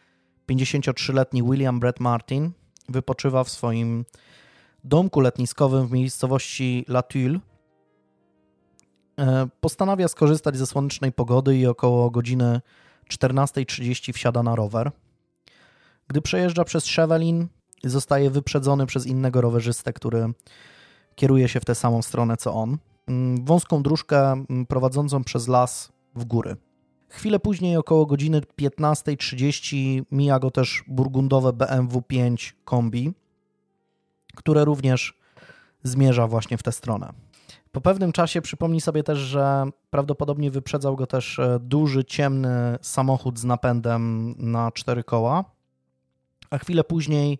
[0.49, 2.51] 53-letni William Brett Martin
[2.89, 4.05] wypoczywa w swoim
[4.83, 7.39] domku letniskowym w miejscowości La Tulle.
[9.19, 12.61] E, postanawia skorzystać ze słonecznej pogody i około godziny
[13.09, 14.91] 14.30 wsiada na rower.
[16.07, 17.47] Gdy przejeżdża przez Chevelin,
[17.83, 20.33] zostaje wyprzedzony przez innego rowerzystę, który
[21.15, 22.77] kieruje się w tę samą stronę co on.
[23.07, 26.55] Mm, wąską dróżkę mm, prowadzącą przez las w góry.
[27.11, 33.13] Chwilę później, około godziny 15.30, mija go też burgundowe BMW 5 kombi,
[34.35, 35.19] które również
[35.83, 37.13] zmierza właśnie w tę stronę.
[37.71, 43.39] Po pewnym czasie przypomni sobie też, że prawdopodobnie wyprzedzał go też e, duży, ciemny samochód
[43.39, 45.45] z napędem na cztery koła,
[46.49, 47.39] a chwilę później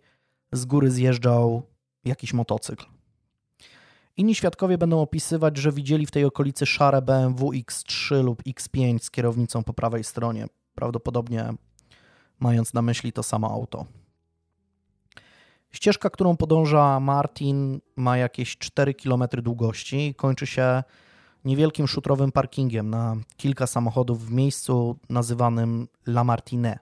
[0.51, 1.63] z góry zjeżdżał
[2.05, 2.85] jakiś motocykl.
[4.17, 9.11] Inni świadkowie będą opisywać, że widzieli w tej okolicy szare BMW X3 lub X5 z
[9.11, 11.53] kierownicą po prawej stronie, prawdopodobnie
[12.39, 13.85] mając na myśli to samo auto.
[15.71, 20.83] Ścieżka, którą podąża Martin, ma jakieś 4 km długości i kończy się
[21.45, 26.79] niewielkim szutrowym parkingiem na kilka samochodów w miejscu nazywanym La Martine.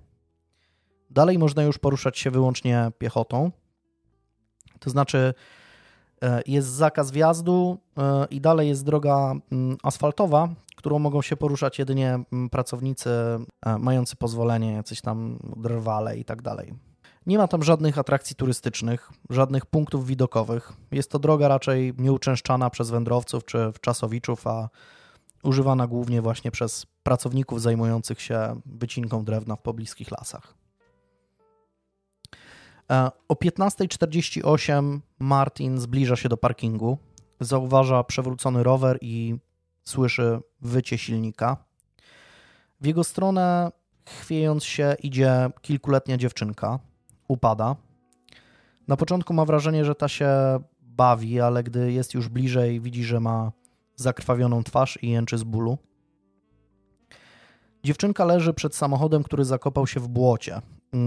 [1.10, 3.52] Dalej można już poruszać się wyłącznie piechotą,
[4.80, 5.34] to znaczy
[6.46, 12.20] jest zakaz wjazdu e, i dalej jest droga mm, asfaltowa, którą mogą się poruszać jedynie
[12.34, 13.10] mm, pracownicy
[13.66, 16.74] e, mający pozwolenie, jacyś tam drwale i tak dalej.
[17.26, 20.74] Nie ma tam żadnych atrakcji turystycznych, żadnych punktów widokowych.
[20.92, 24.70] Jest to droga raczej nieuczęszczana przez wędrowców czy wczasowiczów, a
[25.44, 30.59] używana głównie właśnie przez pracowników zajmujących się wycinką drewna w pobliskich lasach.
[32.92, 36.98] E, o 15.48 Martin zbliża się do parkingu,
[37.40, 39.36] zauważa przewrócony rower i
[39.84, 41.58] słyszy wycie silnika.
[42.82, 43.72] W jego stronę,
[44.06, 46.80] chwiejąc się, idzie kilkuletnia dziewczynka.
[47.28, 47.76] Upada.
[48.88, 50.30] Na początku ma wrażenie, że ta się
[50.82, 53.52] bawi, ale gdy jest już bliżej, widzi, że ma
[53.96, 55.78] zakrwawioną twarz i jęczy z bólu.
[57.84, 60.62] Dziewczynka leży przed samochodem, który zakopał się w błocie.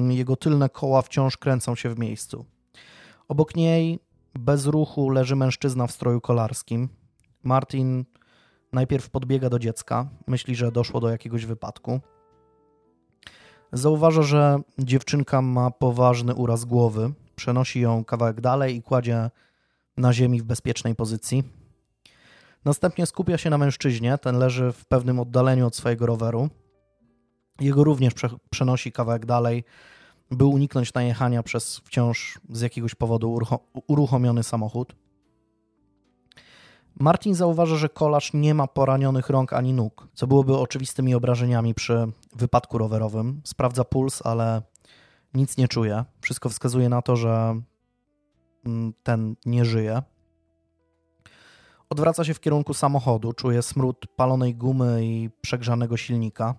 [0.09, 2.47] Jego tylne koła wciąż kręcą się w miejscu.
[3.29, 3.99] Obok niej,
[4.35, 6.89] bez ruchu, leży mężczyzna w stroju kolarskim.
[7.43, 8.05] Martin
[8.73, 12.01] najpierw podbiega do dziecka, myśli, że doszło do jakiegoś wypadku.
[13.73, 17.13] Zauważa, że dziewczynka ma poważny uraz głowy.
[17.37, 19.31] Przenosi ją kawałek dalej i kładzie
[19.97, 21.45] na ziemi w bezpiecznej pozycji.
[22.65, 24.19] Następnie skupia się na mężczyźnie.
[24.19, 26.49] Ten leży w pewnym oddaleniu od swojego roweru.
[27.63, 29.65] Jego również prze przenosi kawałek dalej,
[30.31, 33.39] by uniknąć najechania przez wciąż z jakiegoś powodu
[33.87, 34.95] uruchomiony samochód.
[37.01, 42.13] Martin zauważa, że kolarz nie ma poranionych rąk ani nóg, co byłoby oczywistymi obrażeniami przy
[42.37, 43.41] wypadku rowerowym.
[43.45, 44.63] Sprawdza puls, ale
[45.35, 46.05] nic nie czuje.
[46.21, 47.61] Wszystko wskazuje na to, że
[48.67, 50.03] mm, ten nie żyje.
[51.91, 56.55] Odwraca się w kierunku samochodu, czuje smród palonej gumy i przegrzanego silnika.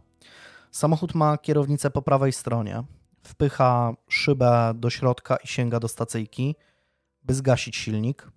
[0.74, 2.84] Samochód ma kierownicę po prawej stronie.
[3.24, 6.56] Wpycha szybę do środka i sięga do stacyjki,
[7.24, 8.28] by zgasić silnik.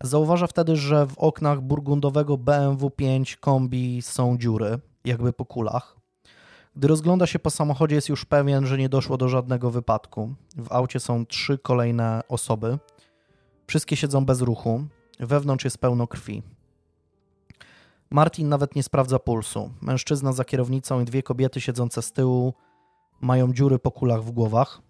[0.00, 5.96] Zauważa wtedy, że w oknach burgundowego BMW 5 kombi są dziury, jakby po kulach.
[6.76, 10.34] Gdy rozgląda się po samochodzie, jest już pewien, że nie doszło do żadnego wypadku.
[10.56, 12.78] W aucie są trzy kolejne osoby.
[13.66, 14.84] Wszystkie siedzą bez ruchu.
[15.20, 16.42] Wewnątrz jest pełno krwi.
[18.12, 19.70] Martin nawet nie sprawdza pulsu.
[19.80, 22.54] Mężczyzna za kierownicą i dwie kobiety siedzące z tyłu
[23.20, 24.80] mają dziury po kulach w głowach.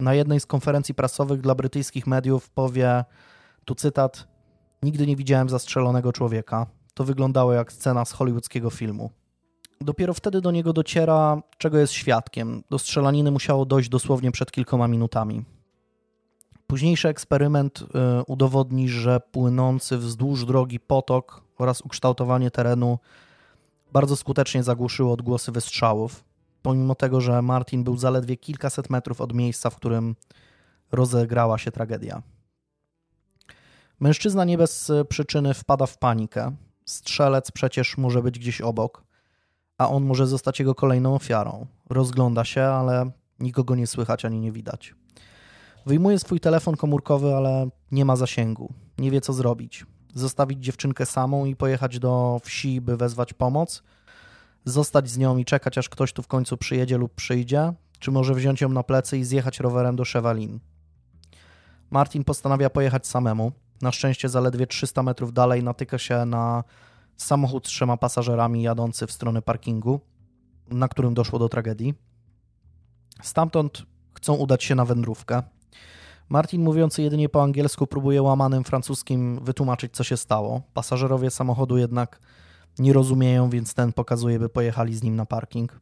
[0.00, 3.04] Na jednej z konferencji prasowych dla brytyjskich mediów powie,
[3.64, 4.28] tu cytat,
[4.82, 6.66] nigdy nie widziałem zastrzelonego człowieka.
[6.94, 9.10] To wyglądało jak scena z hollywoodzkiego filmu.
[9.80, 12.62] Dopiero wtedy do niego dociera, czego jest świadkiem.
[12.70, 15.44] Do strzelaniny musiało dojść dosłownie przed kilkoma minutami.
[16.70, 17.84] Późniejszy eksperyment y,
[18.26, 22.98] udowodni, że płynący wzdłuż drogi potok oraz ukształtowanie terenu
[23.92, 26.24] bardzo skutecznie zagłuszyło odgłosy wystrzałów,
[26.62, 30.16] pomimo tego, że Martin był zaledwie kilkaset metrów od miejsca, w którym
[30.92, 32.22] rozegrała się tragedia.
[34.00, 36.52] Mężczyzna nie bez przyczyny wpada w panikę.
[36.84, 39.04] Strzelec przecież może być gdzieś obok,
[39.78, 41.66] a on może zostać jego kolejną ofiarą.
[41.88, 44.94] Rozgląda się, ale nikogo nie słychać ani nie widać.
[45.90, 48.74] Wyjmuje swój telefon komórkowy, ale nie ma zasięgu.
[48.98, 49.86] Nie wie, co zrobić.
[50.14, 53.82] Zostawić dziewczynkę samą i pojechać do wsi, by wezwać pomoc?
[54.64, 57.72] Zostać z nią i czekać, aż ktoś tu w końcu przyjedzie lub przyjdzie?
[57.98, 60.60] Czy może wziąć ją na plecy i zjechać rowerem do Chevalin?
[61.90, 63.52] Martin postanawia pojechać samemu.
[63.82, 66.64] Na szczęście zaledwie 300 metrów dalej natyka się na
[67.16, 70.00] samochód z trzema pasażerami jadący w stronę parkingu,
[70.68, 71.94] na którym doszło do tragedii.
[73.22, 73.82] Stamtąd
[74.14, 75.42] chcą udać się na wędrówkę.
[76.30, 80.62] Martin, mówiący jedynie po angielsku, próbuje łamanym francuskim wytłumaczyć, co się stało.
[80.74, 82.20] Pasażerowie samochodu jednak
[82.78, 85.80] nie rozumieją, więc ten pokazuje, by pojechali z nim na parking.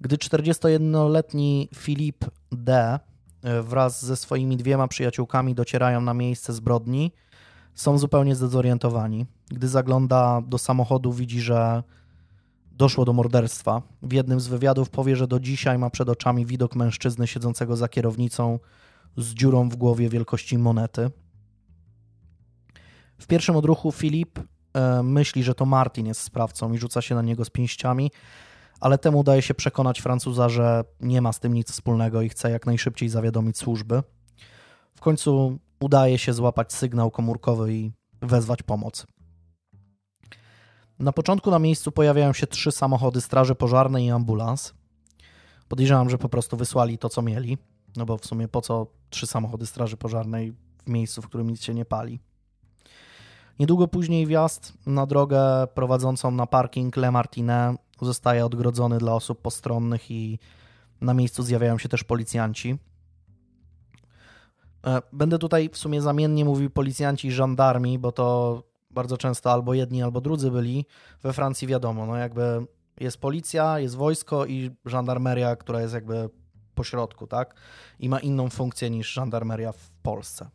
[0.00, 2.98] Gdy 41-letni Filip D.
[3.42, 7.12] E, wraz ze swoimi dwiema przyjaciółkami docierają na miejsce zbrodni,
[7.74, 9.26] są zupełnie zdezorientowani.
[9.48, 11.82] Gdy zagląda do samochodu, widzi, że
[12.80, 13.82] doszło do morderstwa.
[14.02, 17.88] W jednym z wywiadów powie, że do dzisiaj ma przed oczami widok mężczyzny siedzącego za
[17.88, 18.58] kierownicą
[19.16, 21.10] z dziurą w głowie wielkości monety.
[23.18, 24.38] W pierwszym odruchu Filip
[24.74, 28.10] e, myśli, że to Martin jest sprawcą i rzuca się na niego z pięściami,
[28.80, 32.50] ale temu udaje się przekonać Francuza, że nie ma z tym nic wspólnego i chce
[32.50, 34.02] jak najszybciej zawiadomić służby.
[34.94, 39.06] W końcu udaje się złapać sygnał komórkowy i wezwać pomoc.
[41.00, 44.74] Na początku na miejscu pojawiają się trzy samochody Straży Pożarnej i ambulans.
[45.68, 47.58] Podejrzewam, że po prostu wysłali to, co mieli,
[47.96, 50.52] no bo w sumie po co trzy samochody Straży Pożarnej
[50.86, 52.20] w miejscu, w którym nic się nie pali.
[53.58, 55.40] Niedługo później wjazd na drogę
[55.74, 60.38] prowadzącą na parking Le Martinet zostaje odgrodzony dla osób postronnych i
[61.00, 62.78] na miejscu zjawiają się też policjanci.
[64.86, 69.74] E, będę tutaj w sumie zamiennie mówił policjanci i żandarmi, bo to bardzo często albo
[69.74, 70.86] jedni, albo drudzy byli.
[71.22, 72.66] We Francji wiadomo, no jakby
[73.00, 76.30] jest policja, jest wojsko i żandarmeria, która jest jakby
[76.74, 77.54] pośrodku, tak?
[77.98, 80.50] I ma inną funkcję niż żandarmeria w Polsce.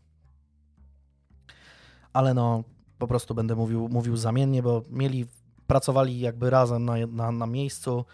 [2.14, 2.64] Ale no,
[2.98, 5.26] po prostu będę mówił, mówił zamiennie, bo mieli,
[5.68, 8.06] pracowali jakby razem na, na, na miejscu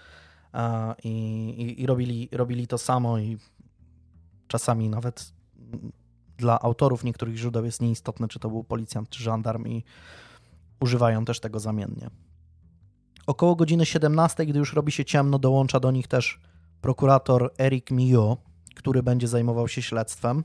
[1.04, 1.10] i,
[1.58, 3.38] i, i robili, robili to samo i
[4.48, 5.34] czasami nawet
[6.42, 9.84] dla autorów niektórych źródeł jest nieistotne, czy to był policjant, czy żandarm i
[10.80, 12.10] używają też tego zamiennie.
[13.28, 16.40] Około godziny 17, gdy już robi się ciemno, dołącza do nich też
[16.82, 18.38] prokurator Eric Mio,
[18.76, 20.44] który będzie zajmował się śledztwem.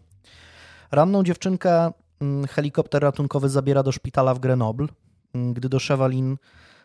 [0.91, 4.87] Ranną dziewczynkę mm, helikopter ratunkowy zabiera do szpitala w Grenoble.
[5.35, 6.37] Mm, gdy do Chevalin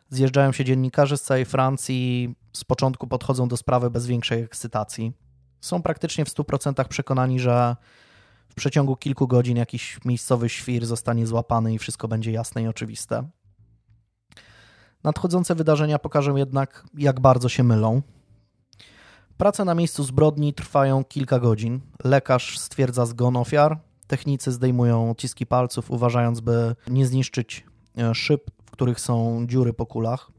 [0.10, 5.14] zjeżdżają się dziennikarze z całej Francji, z początku podchodzą do sprawy bez większej ekscytacji.
[5.62, 7.76] Są praktycznie w 100% przekonani, że
[8.52, 13.30] w przeciągu kilku godzin jakiś miejscowy świr zostanie złapany i wszystko będzie jasne i oczywiste.
[15.04, 18.02] Nadchodzące wydarzenia pokażą jednak, jak bardzo się mylą.
[19.38, 21.80] Prace na miejscu zbrodni trwają kilka godzin.
[22.04, 23.80] Lekarz stwierdza zgon ofiar.
[24.08, 27.66] Technicy zdejmują odciski palców, uważając, by nie zniszczyć
[27.98, 30.32] e, szyb, w których są dziury po kulach,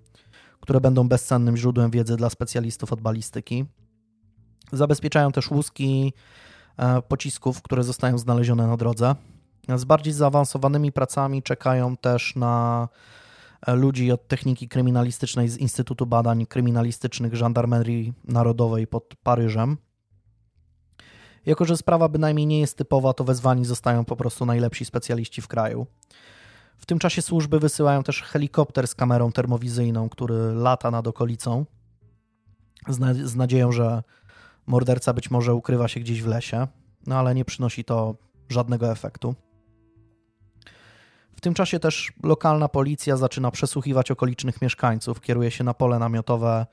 [0.60, 3.64] które będą bezcennym źródłem wiedzy dla specjalistów od balistyki.
[4.72, 6.12] Zabezpieczają też łuski
[7.08, 9.14] pocisków, które zostają znalezione na drodze.
[9.76, 12.88] Z bardziej zaawansowanymi pracami czekają też na
[13.66, 19.76] e, ludzi od techniki kryminalistycznej z Instytutu Badań Kryminalistycznych Żandarmerii Narodowej pod Paryżem.
[21.46, 25.48] Jako, że sprawa bynajmniej nie jest typowa, to wezwani zostają po prostu najlepsi specjaliści w
[25.48, 25.86] kraju.
[26.78, 31.66] W tym czasie służby wysyłają też helikopter z kamerą termowizyjną, który lata nad okolicą,
[33.24, 34.02] z nadzieją, że
[34.66, 36.66] morderca być może ukrywa się gdzieś w lesie,
[37.06, 38.14] no ale nie przynosi to
[38.48, 39.34] żadnego efektu.
[41.36, 46.66] W tym czasie też lokalna policja zaczyna przesłuchiwać okolicznych mieszkańców, kieruje się na pole namiotowe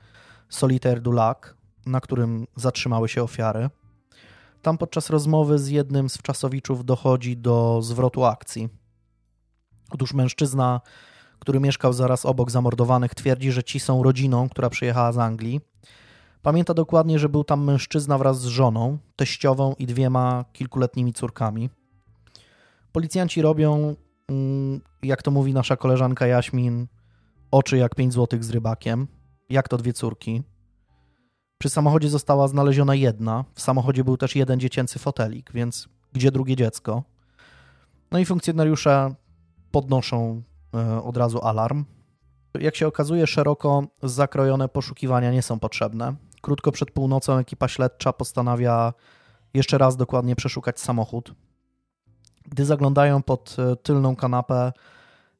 [0.48, 1.38] Solitaire du Lac,
[1.86, 3.70] na którym zatrzymały się ofiary.
[4.62, 8.68] Tam podczas rozmowy z jednym z wczasowiczów dochodzi do zwrotu akcji.
[9.90, 10.80] Otóż mężczyzna,
[11.38, 15.60] który mieszkał zaraz obok zamordowanych, twierdzi, że ci są rodziną, która przyjechała z Anglii.
[16.42, 21.70] Pamięta dokładnie, że był tam mężczyzna wraz z żoną, teściową i dwiema kilkuletnimi córkami.
[22.92, 23.96] Policjanci robią,
[24.28, 26.86] mm, jak to mówi nasza koleżanka Jaśmin,
[27.50, 29.06] oczy jak 5 złotych z rybakiem.
[29.50, 30.42] Jak to dwie córki?
[31.58, 33.44] Przy samochodzie została znaleziona jedna.
[33.54, 37.02] W samochodzie był też jeden dziecięcy fotelik, więc gdzie drugie dziecko?
[38.10, 39.14] No i funkcjonariusze
[39.70, 40.42] podnoszą
[40.74, 41.84] e, od razu alarm.
[42.54, 46.14] Jak się okazuje, szeroko zakrojone poszukiwania nie są potrzebne.
[46.40, 48.92] Krótko przed północą ekipa śledcza postanawia
[49.54, 51.34] jeszcze raz dokładnie przeszukać samochód.
[52.46, 54.72] Gdy zaglądają pod e, tylną kanapę,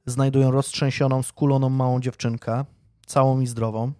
[0.07, 2.65] znajdują roztrzęsioną, skuloną małą dziewczynkę,
[3.07, 3.93] całą i zdrową.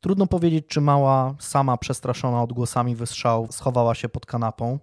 [0.00, 4.78] Trudno powiedzieć, czy mała, sama przestraszona odgłosami wystrzałów, schowała się pod kanapą.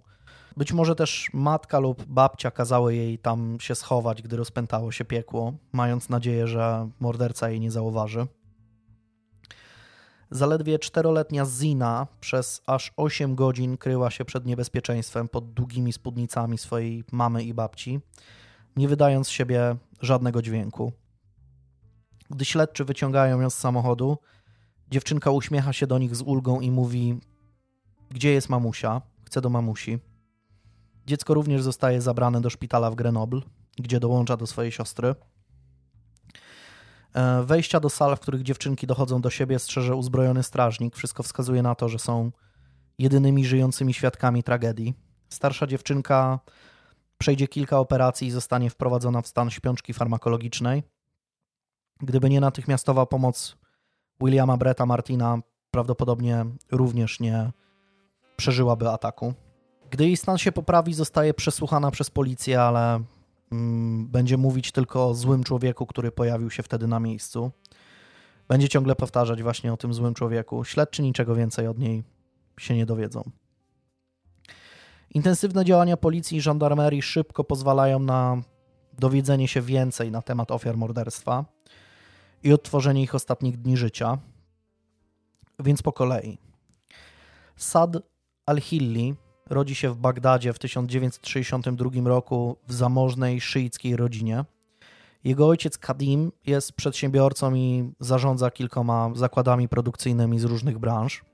[0.56, 5.52] Być może też matka lub babcia kazały jej tam się schować, gdy rozpętało się piekło,
[5.72, 8.26] mając nadzieję, że morderca jej nie zauważy.
[10.30, 17.04] Zaledwie czteroletnia Zina przez aż 8 godzin kryła się przed niebezpieczeństwem pod długimi spódnicami swojej
[17.12, 18.00] mamy i babci,
[18.76, 20.92] nie wydając z siebie żadnego dźwięku.
[22.30, 24.18] Gdy śledczy wyciągają ją z samochodu,
[24.90, 27.20] dziewczynka uśmiecha się do nich z ulgą i mówi:
[28.10, 29.02] Gdzie jest mamusia?
[29.24, 29.98] Chcę do mamusi.
[31.06, 33.40] Dziecko również zostaje zabrane do szpitala w Grenoble,
[33.76, 35.14] gdzie dołącza do swojej siostry.
[37.16, 40.96] E, wejścia do sal, w których dziewczynki dochodzą do siebie, strzeże uzbrojony strażnik.
[40.96, 42.32] Wszystko wskazuje na to, że są
[42.98, 44.94] jedynymi żyjącymi świadkami tragedii.
[45.28, 46.40] Starsza dziewczynka
[47.18, 50.82] przejdzie kilka operacji i zostanie wprowadzona w stan śpiączki farmakologicznej.
[52.00, 53.56] Gdyby nie natychmiastowa pomoc
[54.20, 55.38] Williama Bretta Martina,
[55.70, 57.52] prawdopodobnie również nie
[58.36, 59.34] przeżyłaby ataku.
[59.90, 63.00] Gdy jej stan się poprawi, zostaje przesłuchana przez policję, ale
[64.08, 67.50] będzie mówić tylko o złym człowieku, który pojawił się wtedy na miejscu.
[68.48, 70.64] Będzie ciągle powtarzać właśnie o tym złym człowieku.
[70.64, 72.04] Śledczy niczego więcej od niej
[72.60, 73.30] się nie dowiedzą.
[75.10, 78.42] Intensywne działania policji i żandarmerii szybko pozwalają na
[78.98, 81.44] dowiedzenie się więcej na temat ofiar morderstwa
[82.42, 84.18] i odtworzenie ich ostatnich dni życia.
[85.58, 86.38] Więc po kolei.
[87.56, 87.96] Sad
[88.46, 89.14] al-Hilli
[89.50, 94.44] rodzi się w Bagdadzie w 1962 roku w zamożnej szyickiej rodzinie.
[95.24, 101.24] Jego ojciec Kadim jest przedsiębiorcą i zarządza kilkoma zakładami produkcyjnymi z różnych branż.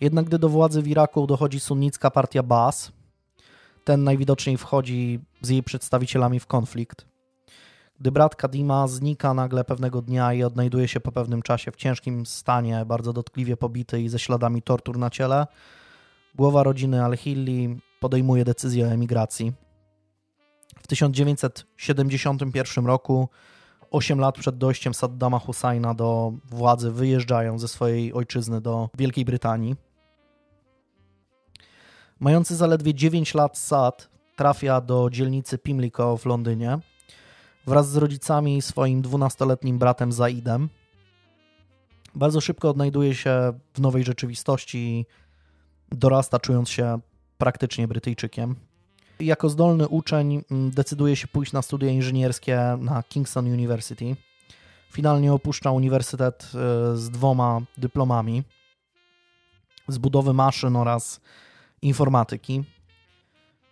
[0.00, 2.92] Jednak gdy do władzy w Iraku dochodzi sunnicka partia Baas,
[3.84, 7.06] ten najwidoczniej wchodzi z jej przedstawicielami w konflikt.
[8.00, 12.26] gdy brat Kadima znika nagle pewnego dnia i odnajduje się po pewnym czasie w ciężkim
[12.26, 15.46] stanie, bardzo dotkliwie pobity i ze śladami tortur na ciele,
[16.36, 19.52] głowa rodziny Al-Hilli podejmuje decyzję o emigracji.
[20.82, 23.28] W 1971 roku,
[23.90, 29.76] 8 lat przed dojściem Saddama Husajna do władzy, wyjeżdżają ze swojej ojczyzny do Wielkiej Brytanii.
[32.20, 36.78] Mający zaledwie 9 lat Sad trafia do dzielnicy Pimlico w Londynie
[37.66, 40.68] wraz z rodzicami i swoim 12-letnim bratem Zaidem.
[42.14, 45.06] Bardzo szybko odnajduje się w nowej rzeczywistości
[45.92, 46.98] dorasta, czując się
[47.38, 48.54] praktycznie Brytyjczykiem.
[49.20, 54.16] Jako zdolny uczeń mm, decyduje się pójść na studia inżynierskie na Kingston University.
[54.92, 58.42] Finalnie opuszcza uniwersytet e, z dwoma dyplomami
[59.88, 61.20] z budowy maszyn oraz
[61.82, 62.64] informatyki.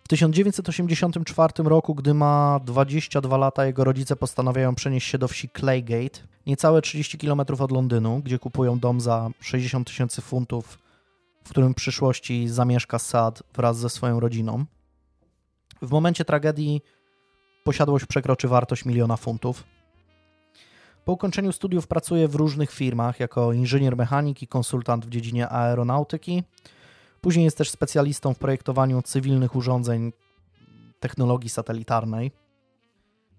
[0.03, 6.19] W 1984 roku, gdy ma 22 lata, jego rodzice postanawiają przenieść się do wsi Claygate,
[6.47, 10.79] niecałe 30 km od Londynu, gdzie kupują dom za 60 tysięcy funtów,
[11.45, 14.65] w którym w przyszłości zamieszka Sad wraz ze swoją rodziną.
[15.81, 16.81] W momencie tragedii
[17.63, 19.63] posiadłość przekroczy wartość miliona funtów.
[21.05, 26.43] Po ukończeniu studiów pracuje w różnych firmach jako inżynier mechaniki, konsultant w dziedzinie aeronautyki–
[27.25, 30.13] Później jest też specjalistą w projektowaniu cywilnych urządzeń
[30.99, 32.31] technologii satelitarnej.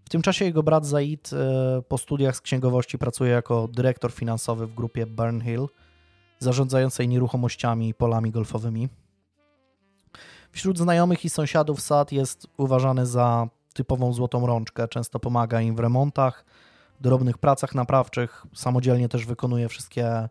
[0.05, 4.67] W tym czasie jego brat Zaid e, po studiach z księgowości pracuje jako dyrektor finansowy
[4.67, 5.67] w grupie Burnhill,
[6.39, 8.89] zarządzającej nieruchomościami i polami golfowymi.
[10.51, 14.89] Wśród znajomych i sąsiadów Sad jest uważany za typową złotą rączkę.
[14.89, 16.45] Często pomaga im w remontach,
[17.01, 20.29] drobnych pracach naprawczych, samodzielnie też wykonuje wszystkie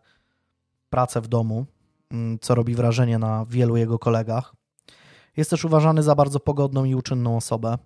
[0.90, 1.66] prace w domu.
[2.10, 4.54] Mm, co robi wrażenie na wielu jego kolegach.
[5.36, 7.78] Jest też uważany za bardzo pogodną i uczynną osobę.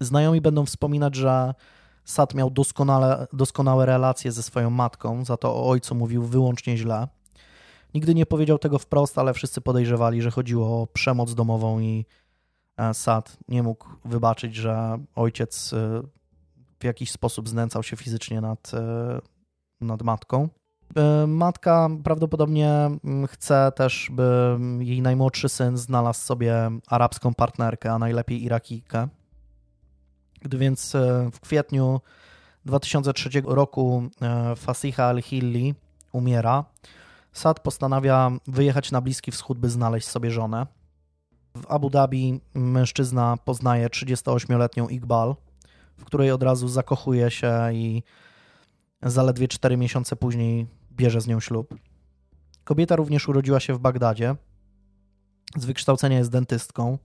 [0.00, 1.54] Znajomi będą wspominać, że
[2.10, 7.08] Sad miał doskonale, doskonałe relacje ze swoją matką, za to o ojcu mówił wyłącznie źle.
[7.94, 12.06] Nigdy nie powiedział tego wprost, ale wszyscy podejrzewali, że chodziło o przemoc domową i
[12.76, 16.02] e, Sad nie mógł wybaczyć, że ojciec e,
[16.80, 19.20] w jakiś sposób znęcał się fizycznie nad, e,
[19.80, 20.48] nad matką.
[21.26, 28.44] Matka prawdopodobnie mm, chce też, by jej najmłodszy syn znalazł sobie arabską partnerkę, a najlepiej
[28.44, 29.08] Irakijkę.
[30.40, 32.00] Gdy więc e, w kwietniu
[32.64, 35.74] 2003 roku e, Fasiha al-Hilli
[36.12, 36.64] umiera,
[37.32, 40.66] Sad postanawia wyjechać na Bliski Wschód, by znaleźć sobie żonę.
[41.54, 45.36] W Abu Dhabi mężczyzna poznaje 38-letnią Iqbal,
[45.98, 48.02] w której od razu zakochuje się i
[49.02, 51.74] zaledwie 4 miesiące później bierze z nią ślub.
[52.64, 54.36] Kobieta również urodziła się w Bagdadzie.
[55.56, 56.98] Z wykształcenia jest dentystką.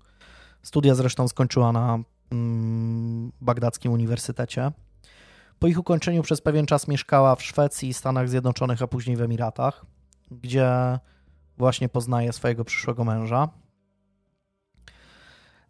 [0.62, 2.00] Studia zresztą skończyła na
[2.32, 4.72] mm, Bagdadzkim Uniwersytecie.
[5.60, 9.86] Po ich ukończeniu przez pewien czas mieszkała w Szwecji, Stanach Zjednoczonych, a później w Emiratach,
[10.32, 11.00] gdzie
[11.58, 13.50] właśnie poznaje swojego przyszłego męża.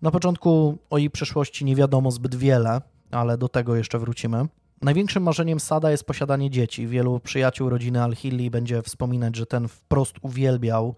[0.01, 2.81] Na początku o jej przeszłości nie wiadomo zbyt wiele,
[3.11, 4.45] ale do tego jeszcze wrócimy.
[4.81, 6.87] Największym marzeniem Sada jest posiadanie dzieci.
[6.87, 10.95] Wielu przyjaciół rodziny Al-Hilli będzie wspominać, że ten wprost uwielbiał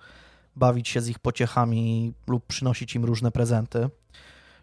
[0.55, 3.89] bawić się z ich pociechami lub przynosić im różne prezenty.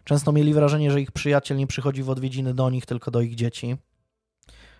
[0.05, 3.35] Często mieli wrażenie, że ich przyjaciel nie przychodzi w odwiedziny do nich, tylko do ich
[3.35, 3.77] dzieci.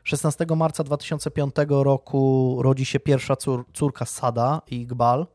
[0.03, 5.27] 16 marca 2005 roku rodzi się pierwsza cór córka Sada i Iqbal,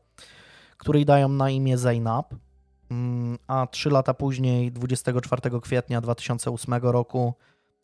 [0.77, 2.35] której dają na imię Zainab,
[2.91, 7.33] mm, a trzy lata później, 24 kwietnia 2008 roku,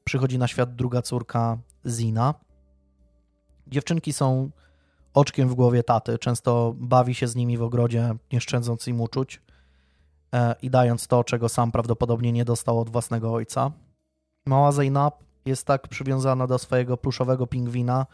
[0.03, 2.33] przychodzi na świat druga córka Zina.
[3.67, 4.49] Dziewczynki są
[5.13, 9.41] oczkiem w głowie taty, często bawi się z nimi w ogrodzie, nie szczędząc im uczuć
[10.61, 13.71] i dając to, czego sam prawdopodobnie nie dostał od własnego ojca.
[14.45, 18.05] Mała Zainab jest tak przywiązana do swojego pluszowego pingwina,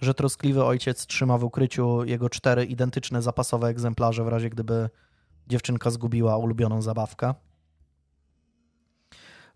[0.00, 4.90] że troskliwy ojciec trzyma w ukryciu jego cztery identyczne zapasowe egzemplarze w razie gdyby
[5.46, 7.34] dziewczynka zgubiła ulubioną zabawkę.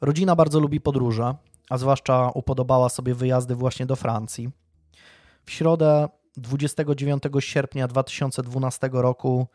[0.01, 1.35] Rodzina bardzo lubi podróże
[1.73, 4.51] a zwłaszcza upodobała sobie wyjazdy właśnie do Francji.
[5.45, 9.47] W środę 29 sierpnia 2012 roku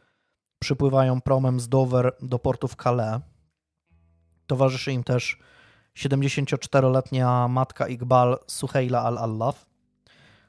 [0.60, 3.22] przypływają promem z Dover do portu w Calais.
[4.47, 5.39] Towarzyszy im też
[5.97, 9.66] 74-letnia matka Iqbal Suheila al-Allaf,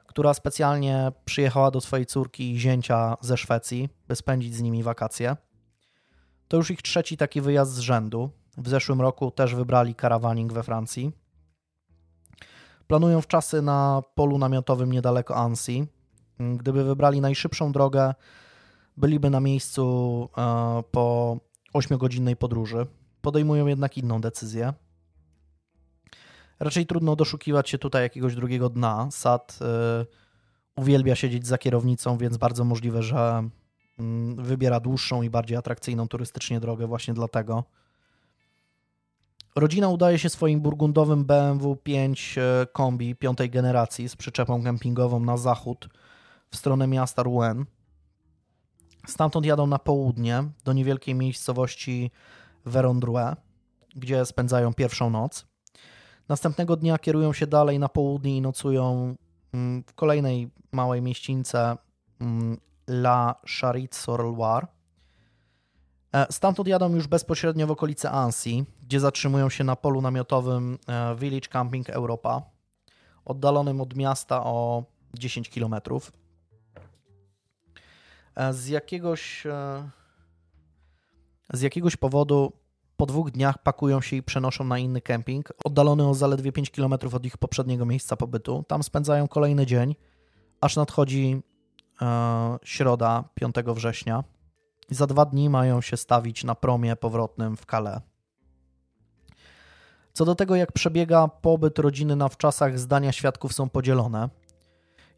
[0.05, 5.37] która specjalnie przyjechała do swojej córki i zięcia ze Szwecji, by spędzić z nimi wakacje.
[6.47, 8.29] To już ich trzeci taki wyjazd z rzędu.
[8.57, 11.11] W zeszłym roku też wybrali karawaning we Francji.
[12.87, 15.87] Planują wczasy na polu namiotowym niedaleko Annecy.
[16.39, 18.13] Gdyby wybrali najszybszą drogę,
[18.99, 21.37] byliby na miejscu e, po
[21.73, 22.85] 8-godzinnej podróży.
[23.21, 24.73] Podejmują jednak inną decyzję.
[26.59, 29.07] Raczej trudno doszukiwać się tutaj jakiegoś drugiego dna.
[29.11, 33.49] Sad y, uwielbia siedzieć za kierownicą, więc bardzo możliwe, że
[33.99, 34.03] y,
[34.35, 37.63] wybiera dłuższą i bardziej atrakcyjną turystycznie drogę właśnie dlatego.
[39.55, 42.41] Rodzina udaje się swoim burgundowym BMW 5 y,
[42.73, 45.89] kombi piątej generacji z przyczepą kempingową na zachód
[46.51, 47.65] w stronę miasta Rouen.
[49.09, 52.11] Stamtąd jadą na południe do niewielkiej miejscowości
[52.65, 53.35] Verondrue,
[53.95, 55.45] gdzie spędzają pierwszą noc.
[56.29, 59.15] Następnego dnia kierują się dalej na południe i nocują
[59.53, 61.77] mm, w kolejnej małej mieścińce
[62.19, 62.57] mm,
[62.87, 64.67] La Charite-sur-Loire.
[66.13, 68.49] E, stamtąd jadą już bezpośrednio w okolice Annecy,
[68.83, 72.41] gdzie zatrzymują się na polu namiotowym e, Village Camping Europa,
[73.25, 74.83] oddalonym od miasta o
[75.13, 75.75] 10 km.
[78.39, 79.47] E, z jakiegoś
[81.53, 82.53] z jakiegoś powodu
[82.97, 86.93] po dwóch dniach pakują się i przenoszą na inny kemping, oddalony o zaledwie 5 km
[87.13, 88.63] od ich poprzedniego miejsca pobytu.
[88.67, 89.95] Tam spędzają kolejny dzień,
[90.61, 91.41] aż nadchodzi
[92.01, 94.23] e, środa 5 września.
[94.89, 98.01] I za dwa dni mają się stawić na promie powrotnym w Calais.
[100.13, 104.29] Co do tego, jak przebiega pobyt rodziny na wczasach, zdania świadków są podzielone.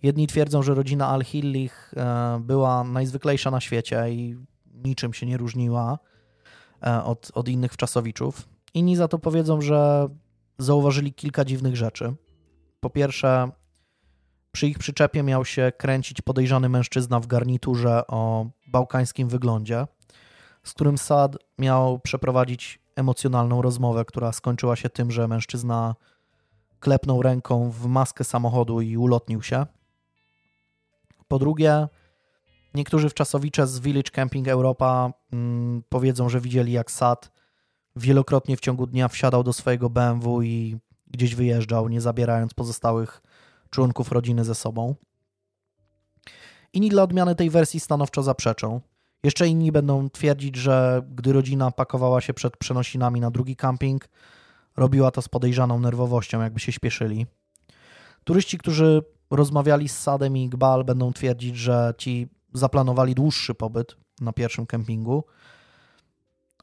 [0.03, 4.35] Jedni twierdzą, że rodzina Al-Hillich e, była najzwyklejsza na świecie i
[4.73, 5.99] niczym się nie różniła
[6.85, 8.47] E, od, od innych wczasowiczów.
[8.73, 10.07] Inni za to powiedzą, że
[10.57, 12.13] zauważyli kilka dziwnych rzeczy.
[12.79, 13.51] Po pierwsze,
[14.51, 19.87] przy ich przyczepie miał się kręcić podejrzany mężczyzna w garniturze o bałkańskim wyglądzie,
[20.63, 25.95] z którym Sad miał przeprowadzić emocjonalną rozmowę, która skończyła się tym, że mężczyzna
[26.79, 29.65] klepnął ręką w maskę samochodu i ulotnił się.
[31.31, 31.87] Po drugie,
[32.73, 37.31] Niektórzy wczasowicze z Village Camping Europa mm, powiedzą, że widzieli jak Sad
[37.95, 40.77] wielokrotnie w ciągu dnia wsiadał do swojego BMW i
[41.07, 43.21] gdzieś wyjeżdżał, nie zabierając pozostałych
[43.69, 44.95] członków rodziny ze sobą.
[46.73, 48.81] Inni dla odmiany tej wersji stanowczo zaprzeczą.
[49.23, 54.09] Jeszcze inni będą twierdzić, że gdy rodzina pakowała się przed przenosinami na drugi camping,
[54.77, 57.25] robiła to z podejrzaną nerwowością, jakby się śpieszyli.
[58.23, 64.33] Turyści, którzy rozmawiali z Sadem i Gbal, będą twierdzić, że ci zaplanowali dłuższy pobyt na
[64.33, 65.23] pierwszym kempingu,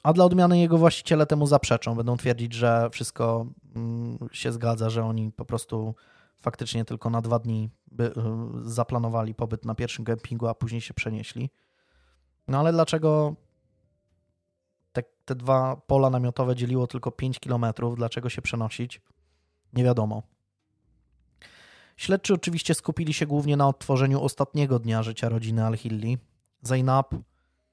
[0.03, 1.95] a dla odmiany jego właściciele temu zaprzeczą.
[1.95, 3.47] Będą twierdzić, że wszystko
[3.77, 5.95] mm, się zgadza, że oni po prostu
[6.41, 8.11] faktycznie tylko na dwa dni y,
[8.63, 11.51] zaplanowali pobyt na pierwszym kempingu, a później się przenieśli.
[12.49, 13.35] No ale dlaczego
[14.93, 17.67] te, te dwa pola namiotowe dzieliło tylko 5 km?
[17.97, 19.01] Dlaczego się przenosić?
[19.73, 20.23] Nie wiadomo.
[21.99, 26.19] Śledczy oczywiście skupili się głównie na odtworzeniu ostatniego dnia życia rodziny Al-Hilli.
[26.63, 27.15] Zainab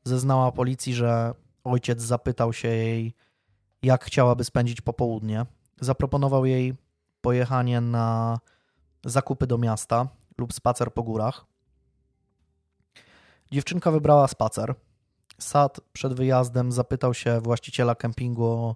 [0.04, 3.14] zeznała policji, że ojciec zapytał się jej,
[3.84, 5.46] jak chciałaby spędzić popołudnie.
[5.80, 6.74] Zaproponował jej
[7.22, 8.40] pojechanie na
[9.06, 10.08] zakupy do miasta
[10.38, 11.46] lub spacer po górach.
[13.52, 14.76] Dziewczynka wybrała spacer.
[15.40, 18.76] Sad przed wyjazdem zapytał się właściciela kempingu o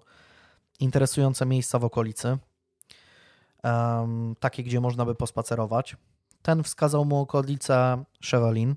[0.80, 2.38] interesujące miejsca w okolicy
[3.64, 5.96] um, takie, gdzie można by pospacerować.
[6.42, 8.74] Ten wskazał mu okolicę Chevelin,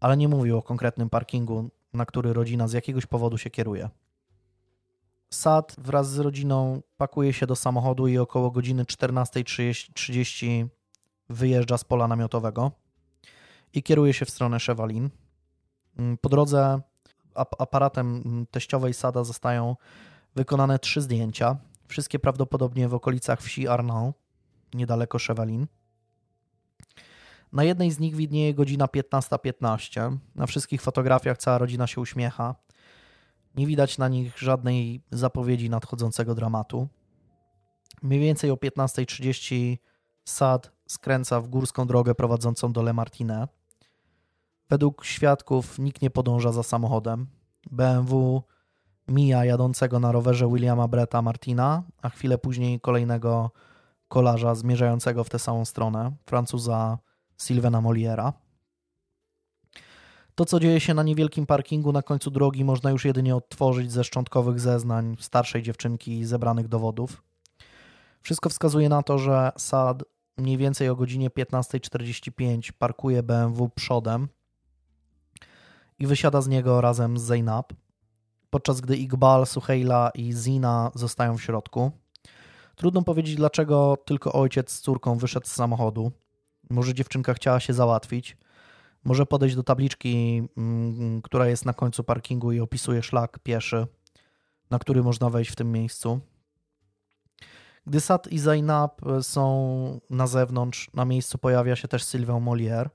[0.00, 3.88] ale nie mówił o konkretnym parkingu, na który rodzina z jakiegoś powodu się kieruje.
[5.30, 10.66] Sad wraz z rodziną pakuje się do samochodu i około godziny 14.30
[11.28, 12.70] wyjeżdża z pola namiotowego
[13.72, 15.10] i kieruje się w stronę Chevelin.
[15.98, 16.80] Mm, po drodze
[17.34, 19.76] aparatem teściowej Sada zostają
[20.36, 21.56] wykonane trzy zdjęcia.
[21.90, 24.14] Wszystkie prawdopodobnie w okolicach wsi Arnaud,
[24.74, 25.66] niedaleko Chevelin.
[27.52, 30.16] Na jednej z nich widnieje godzina 15.15.
[30.34, 32.54] Na wszystkich fotografiach cała rodzina się uśmiecha.
[33.56, 36.88] Nie widać na nich żadnej zapowiedzi nadchodzącego dramatu.
[38.02, 39.76] Mniej więcej o 15.30
[40.24, 43.48] Sad skręca w górską drogę prowadzącą do Le Martine.
[44.68, 47.26] Według świadków nikt nie podąża za samochodem.
[47.70, 48.42] BMW
[49.10, 53.50] mija jadącego na rowerze Williama Bretta Martina, a chwilę później kolejnego
[54.08, 56.98] kolarza zmierzającego w tę samą stronę, Francuza
[57.36, 58.32] Sylwena Moliera.
[60.34, 64.04] To, co dzieje się na niewielkim parkingu na końcu drogi, można już jedynie odtworzyć ze
[64.04, 67.22] szczątkowych zeznań starszej dziewczynki i zebranych dowodów.
[68.22, 70.04] Wszystko wskazuje na to, że Sad
[70.36, 74.28] mniej więcej o godzinie 15.45 parkuje BMW przodem
[75.98, 77.72] i wysiada z niego razem z Zainab
[78.50, 81.92] podczas gdy Iqbal, Suheila i Zina zostają w środku.
[82.76, 86.12] Trudno powiedzieć, dlaczego tylko ojciec z córką wyszedł z samochodu.
[86.70, 88.36] Może dziewczynka chciała się załatwić.
[89.04, 93.86] Może podejść do tabliczki, mm, która jest na końcu parkingu i opisuje szlak pieszy,
[94.70, 96.20] na który można wejść w tym miejscu.
[97.86, 102.88] Gdy Sad i Zainab są na zewnątrz, na miejscu pojawia się też Sylwią Molière,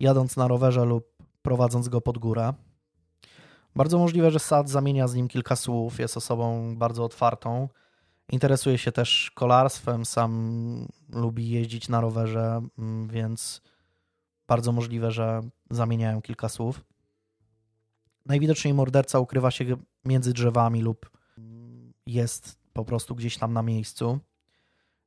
[0.00, 2.52] jadąc na rowerze lub prowadząc go pod górę.
[3.76, 7.68] Bardzo możliwe, że Sad zamienia z nim kilka słów, jest osobą bardzo otwartą.
[8.32, 13.62] Interesuje się też kolarstwem, sam lubi jeździć na rowerze, mm, więc
[14.48, 16.84] bardzo możliwe, że zamieniają kilka słów.
[18.26, 19.64] Najwidoczniej morderca ukrywa się
[20.04, 21.10] między drzewami lub
[22.06, 24.18] jest po prostu gdzieś tam na miejscu.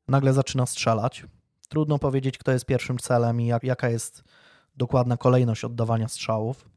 [0.08, 1.26] Nagle zaczyna strzelać.
[1.70, 4.24] Trudno powiedzieć, kto jest pierwszym celem i jak, jaka jest
[4.76, 6.70] dokładna kolejność oddawania strzałów.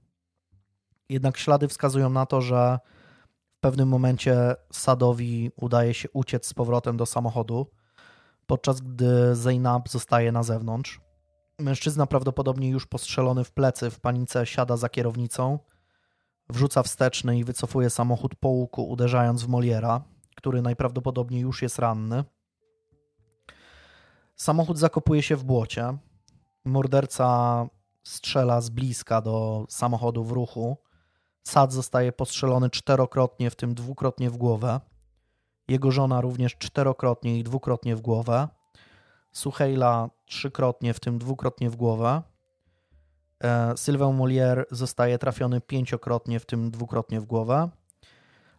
[1.09, 2.78] Jednak ślady wskazują na to, że
[3.56, 7.66] w pewnym momencie Sadowi udaje się uciec z powrotem do samochodu,
[8.46, 11.00] podczas gdy Zainab zostaje na zewnątrz.
[11.59, 15.59] Mężczyzna prawdopodobnie już postrzelony w plecy w panice siada za kierownicą,
[16.48, 20.02] wrzuca wsteczny i wycofuje samochód po łuku, uderzając w Moliera,
[20.36, 22.24] który najprawdopodobniej już jest ranny.
[24.36, 25.98] Samochód zakopuje się w błocie.
[26.64, 27.66] Morderca
[28.02, 30.76] strzela z bliska do samochodu w ruchu.
[31.49, 34.80] Sad zostaje postrzelony czterokrotnie, w tym dwukrotnie w głowę.
[35.68, 38.49] Jego żona również czterokrotnie i dwukrotnie w głowę.
[39.32, 42.22] Suhejla trzykrotnie, w tym dwukrotnie w głowę.
[43.44, 47.68] E, Sylwę Molière zostaje trafiony pięciokrotnie, w tym dwukrotnie w głowę.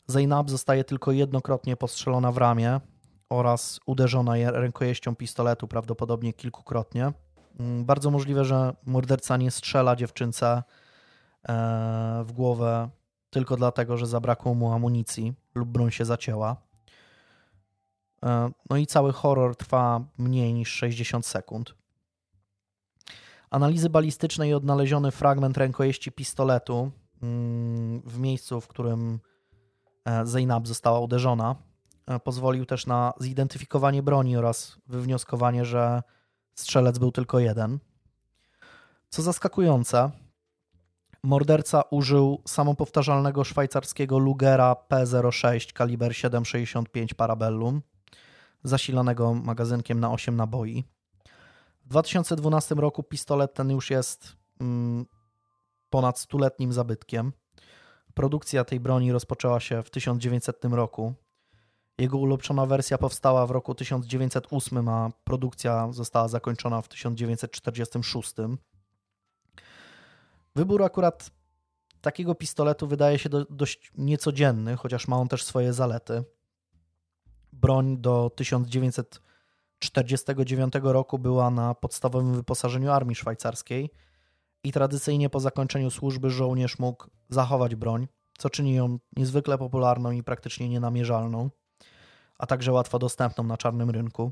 [0.07, 2.79] Zainab zostaje tylko jednokrotnie postrzelona w ramię
[3.29, 7.11] oraz uderzona rękojeścią pistoletu, prawdopodobnie kilkukrotnie.
[7.59, 10.63] Mm, bardzo możliwe, że morderca nie strzela dziewczynce
[12.25, 12.89] w głowę
[13.29, 16.55] tylko dlatego, że zabrakło mu amunicji lub broń się zacięła.
[18.25, 21.75] E, no i cały horror trwa mniej niż 60 sekund.
[23.49, 26.91] Analizy balistyczne i odnaleziony fragment rękojeści pistoletu
[27.23, 29.19] mm, w miejscu, w którym
[30.05, 31.55] e, Zainab została uderzona,
[32.23, 36.03] pozwolił też na zidentyfikowanie broni oraz wywnioskowanie, że
[36.55, 37.79] strzelec był tylko jeden.
[39.09, 40.11] Co zaskakujące,
[41.23, 47.81] morderca użył samopowtarzalnego szwajcarskiego Lugera P06 kaliber 7,65 Parabellum,
[48.63, 50.83] zasilanego magazynkiem na 8 naboi.
[51.85, 55.05] W 2012 roku pistolet ten już jest mm,
[55.89, 57.33] ponad stuletnim zabytkiem.
[58.13, 61.13] Produkcja tej broni rozpoczęła się w 1900 roku
[61.99, 68.35] jego ulepszona wersja powstała w roku 1908, a produkcja została zakończona w 1946.
[70.59, 71.31] Wybór akurat
[72.01, 76.23] takiego pistoletu wydaje się do, dość niecodzienny, chociaż ma on też swoje zalety.
[77.53, 83.89] Broń do 1949 roku była na podstawowym wyposażeniu armii szwajcarskiej
[84.63, 88.07] i tradycyjnie po zakończeniu służby żołnierz mógł zachować broń,
[88.37, 91.49] co czyni ją niezwykle popularną i praktycznie nienamierzalną
[92.39, 94.31] a także łatwo dostępną na czarnym rynku.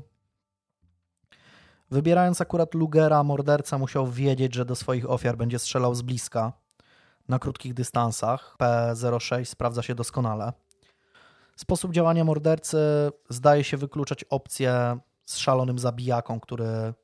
[1.90, 6.52] Wybierając akurat Lugera, morderca musiał wiedzieć, że do swoich ofiar będzie strzelał z bliska,
[7.28, 8.56] na krótkich dystansach.
[8.60, 10.52] P06 sprawdza się doskonale.
[11.56, 12.78] Sposób działania mordercy
[13.30, 16.94] zdaje się wykluczać opcję z szalonym zabijaką, który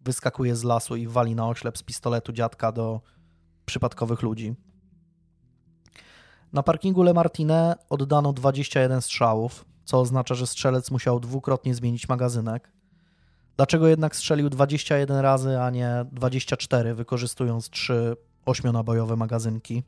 [0.00, 3.00] wyskakuje z lasu i wali na oślep z pistoletu dziadka do
[3.64, 4.54] przypadkowych ludzi.
[6.52, 12.72] Na parkingu Le Martine oddano 21 strzałów, co oznacza, że strzelec musiał dwukrotnie zmienić magazynek.
[13.60, 19.82] Dlaczego jednak strzelił 21 razy, a nie 24, wykorzystując trzy ośmionabojowe magazynki?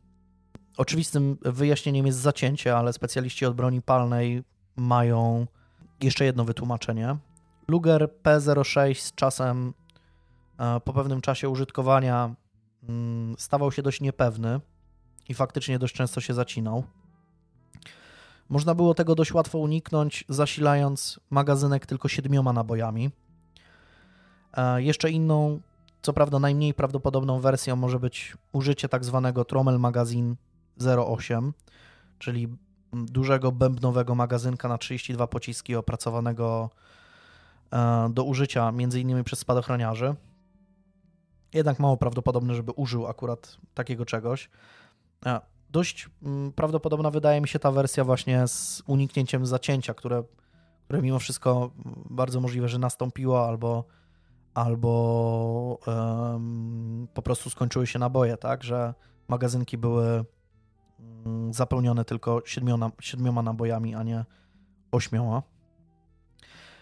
[0.76, 4.42] Oczywistym wyjaśnieniem jest zacięcie, ale specjaliści od broni palnej
[4.76, 5.46] mają
[6.00, 7.16] jeszcze jedno wytłumaczenie.
[7.68, 9.74] Luger P06 z czasem,
[10.58, 12.34] e, po pewnym czasie użytkowania,
[12.88, 14.60] mm, stawał się dość niepewny
[15.28, 16.84] i faktycznie dość często się zacinał.
[18.48, 23.10] Można było tego dość łatwo uniknąć, zasilając magazynek tylko siedmioma nabojami.
[24.76, 25.60] Jeszcze inną,
[26.02, 30.34] co prawda najmniej prawdopodobną wersją może być użycie tak zwanego Trommel Magazine
[31.06, 31.52] 08,
[32.18, 32.48] czyli
[32.92, 36.70] dużego bębnowego magazynka na 32 pociski opracowanego
[37.72, 39.24] e, do użycia m.in.
[39.24, 40.14] przez spadochroniarzy.
[41.54, 44.50] Jednak mało prawdopodobne, żeby użył akurat takiego czegoś.
[45.26, 45.40] E,
[45.70, 50.22] dość mm, prawdopodobna wydaje mi się ta wersja właśnie z uniknięciem zacięcia, które,
[50.84, 51.70] które mimo wszystko
[52.10, 53.84] bardzo możliwe, że nastąpiło albo,
[54.54, 58.94] albo um, po prostu skończyły się naboje, tak, że
[59.28, 60.24] magazynki były
[61.24, 64.24] um, zapełnione tylko siedmioma, siedmioma nabojami, a nie
[64.92, 65.42] ośmioma.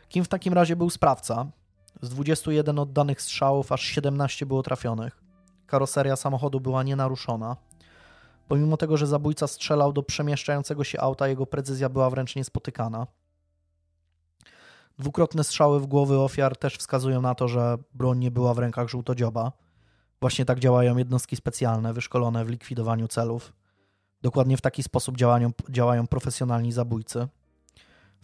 [0.08, 1.46] Kim w takim razie był sprawca?
[2.02, 5.22] Z 21 oddanych strzałów aż 17 było trafionych.
[5.66, 7.56] Karoseria samochodu była nienaruszona.
[8.48, 13.06] Pomimo tego, że zabójca strzelał do przemieszczającego się auta, jego precyzja była wręcz niespotykana.
[15.00, 18.88] Dwukrotne strzały w głowy ofiar też wskazują na to, że broń nie była w rękach
[18.88, 19.52] żółtodzioba.
[20.20, 23.52] Właśnie tak działają jednostki specjalne, wyszkolone w likwidowaniu celów.
[24.22, 27.28] Dokładnie w taki sposób działają, działają profesjonalni zabójcy.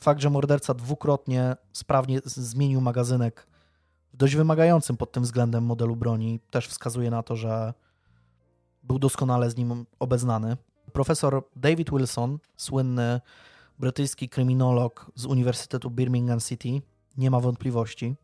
[0.00, 3.46] Fakt, że morderca dwukrotnie sprawnie zmienił magazynek
[4.12, 7.74] w dość wymagającym pod tym względem modelu broni, też wskazuje na to, że
[8.82, 10.56] był doskonale z nim obeznany.
[10.92, 13.20] Profesor David Wilson, słynny
[13.78, 16.82] brytyjski kryminolog z Uniwersytetu Birmingham City,
[17.16, 18.14] nie ma wątpliwości.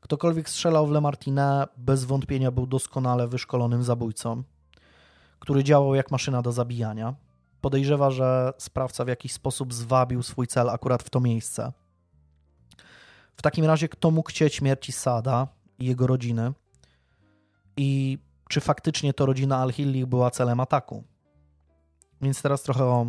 [0.00, 4.42] Ktokolwiek strzelał w Lemartine, bez wątpienia był doskonale wyszkolonym zabójcą,
[5.38, 7.14] który działał jak maszyna do zabijania.
[7.60, 11.72] Podejrzewa, że sprawca w jakiś sposób zwabił swój cel akurat w to miejsce.
[13.36, 15.48] W takim razie, kto mógł chcieć śmierci Sada
[15.78, 16.52] i jego rodziny?
[17.76, 18.18] I
[18.48, 21.04] czy faktycznie to rodzina Al-Hilli była celem ataku?
[22.20, 23.06] Więc teraz trochę o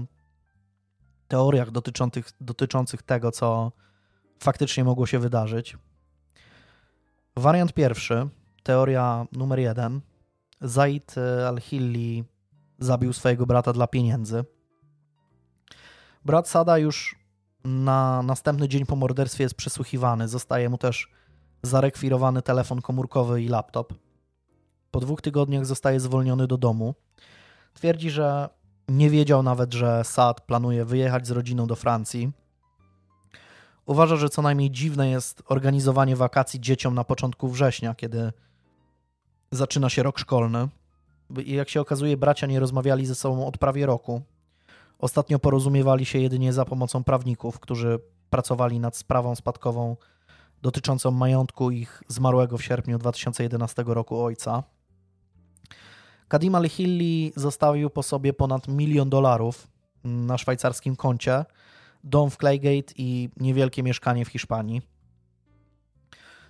[1.29, 3.71] teoriach dotyczących, dotyczących tego, co
[4.39, 5.77] faktycznie mogło się wydarzyć.
[7.35, 8.29] Wariant pierwszy,
[8.63, 10.01] teoria numer jeden.
[10.61, 11.15] Zaid
[11.47, 12.23] al-Hilli
[12.79, 14.45] zabił swojego brata dla pieniędzy.
[16.25, 17.15] Brat Sada już
[17.63, 20.27] na następny dzień po morderstwie jest przesłuchiwany.
[20.27, 21.11] Zostaje mu też
[21.63, 23.93] zarekwirowany telefon komórkowy i laptop.
[24.91, 26.95] Po dwóch tygodniach zostaje zwolniony do domu.
[27.73, 28.49] Twierdzi, że
[28.89, 32.31] nie wiedział nawet, że Saad planuje wyjechać z rodziną do Francji.
[33.85, 38.31] Uważa, że co najmniej dziwne jest organizowanie wakacji dzieciom na początku września, kiedy
[39.51, 40.67] zaczyna się rok szkolny.
[41.45, 44.21] I jak się okazuje, bracia nie rozmawiali ze sobą od prawie roku.
[44.99, 49.95] Ostatnio porozumiewali się jedynie za pomocą prawników, którzy pracowali nad sprawą spadkową
[50.61, 54.63] dotyczącą majątku ich zmarłego w sierpniu 2011 roku ojca.
[56.29, 59.67] Kadim al-Hilli zostawił po sobie ponad milion dolarów
[60.03, 61.45] na szwajcarskim koncie,
[62.03, 64.81] dom w Claygate i niewielkie mieszkanie w Hiszpanii.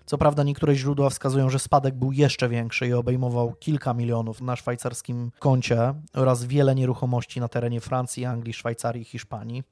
[0.05, 4.55] Co prawda niektóre źródła wskazują, że spadek był jeszcze większy i obejmował kilka milionów na
[4.55, 9.63] szwajcarskim koncie oraz wiele nieruchomości na terenie Francji, Anglii, Szwajcarii i Hiszpanii.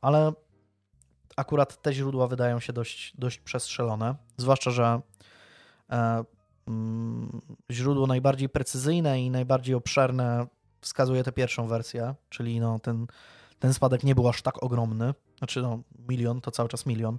[0.00, 0.32] Ale
[1.36, 5.00] akurat te źródła wydają się dość, dość przestrzelone, zwłaszcza, że
[5.90, 6.24] e,
[7.70, 10.46] źródło najbardziej precyzyjne i najbardziej obszerne
[10.80, 13.06] wskazuje tę pierwszą wersję, czyli no ten,
[13.58, 17.18] ten spadek nie był aż tak ogromny, znaczy no milion to cały czas milion.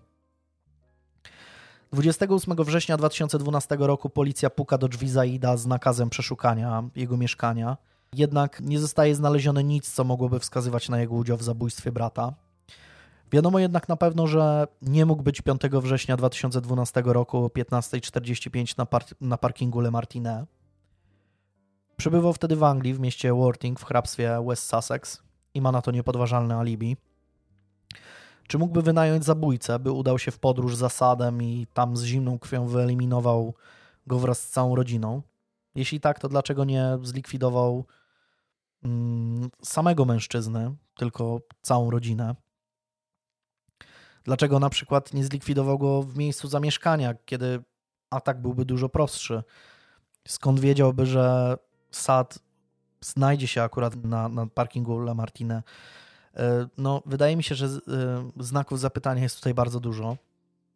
[1.94, 7.78] 28 września 2012 roku policja puka do drzwi Zaida z nakazem przeszukania jego mieszkania.
[8.14, 12.34] Jednak nie zostaje znalezione nic, co mogłoby wskazywać na jego udział w zabójstwie brata.
[13.34, 18.86] Wiadomo jednak na pewno, że nie mógł być 5 września 2012 roku o 15.45 na,
[18.86, 20.46] par na parkingu Le Martinet.
[21.98, 25.24] Przybywał wtedy w Anglii, w mieście Worthing w hrabstwie West Sussex
[25.54, 26.98] i ma na to niepodważalne alibi.
[28.48, 32.40] Czy mógłby wynająć zabójcę, by udał się w podróż za sadem i tam z zimną
[32.40, 33.54] krwią wyeliminował
[34.08, 35.22] go wraz z całą rodziną?
[35.76, 37.86] Jeśli tak, to dlaczego nie zlikwidował
[38.84, 42.36] mm, samego mężczyzny, tylko całą rodzinę?
[44.24, 47.64] Dlaczego na przykład nie zlikwidował go w miejscu zamieszkania, kiedy
[48.10, 49.44] atak byłby dużo prostszy?
[50.28, 51.58] Skąd wiedziałby, że
[51.92, 52.40] sad
[53.02, 55.64] znajdzie się akurat na, na parkingu La Martine?
[56.36, 57.80] E, no, wydaje mi się, że e,
[58.40, 60.18] znaków zapytania jest tutaj bardzo dużo,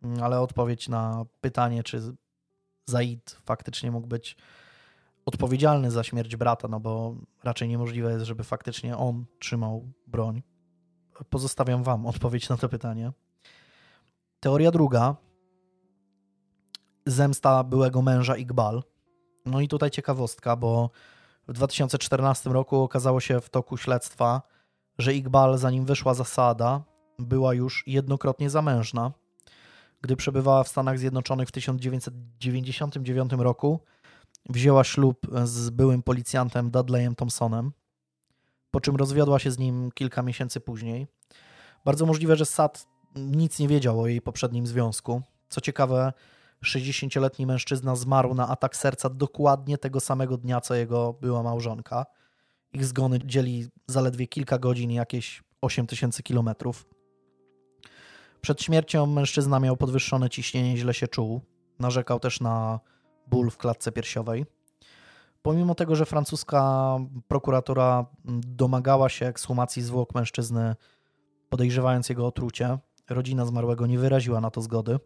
[0.04, 2.02] mm, ale odpowiedź na pytanie, czy
[2.86, 4.36] Zaid faktycznie mógł być
[5.26, 10.44] odpowiedzialny za śmierć brata, no bo raczej niemożliwe jest, żeby faktycznie on trzymał broń.
[11.30, 13.12] Pozostawiam Wam odpowiedź na to pytanie.
[14.40, 15.16] Teoria druga.
[17.06, 18.84] Zemsta byłego męża Iqbal.
[19.46, 20.90] No i tutaj ciekawostka, bo
[21.48, 24.42] w 2014 roku okazało się w toku śledztwa,
[24.98, 26.84] że Iqbal, zanim wyszła zasada,
[27.20, 29.12] była już jednokrotnie zamężna.
[30.02, 33.80] Gdy przebywała w Stanach Zjednoczonych w 1999 roku,
[34.50, 37.72] wzięła ślub z byłym policjantem Dudleyem Thompsonem,
[38.72, 41.08] po czym rozwiodła się z nim kilka miesięcy później.
[41.86, 42.88] Bardzo możliwe, że Sad
[43.18, 45.22] nic nie wiedział o jej poprzednim związku.
[45.50, 46.14] Co ciekawe,
[46.66, 52.06] 60-letni mężczyzna zmarł na atak serca dokładnie tego samego dnia, co jego była małżonka.
[52.74, 56.86] Ich zgony dzieli zaledwie kilka godzin, jakieś 8 tysięcy kilometrów.
[58.42, 61.42] Przed śmiercią mężczyzna miał podwyższone ciśnienie, źle się czuł.
[61.80, 62.80] Narzekał też na
[63.28, 64.46] ból w klatce piersiowej.
[65.42, 66.98] Pomimo tego, że francuska
[67.28, 70.76] prokuratura domagała się ekshumacji zwłok mężczyzny,
[71.50, 72.78] podejrzewając jego otrucie,
[73.10, 75.00] rodzina zmarłego nie wyraziła na to zgody.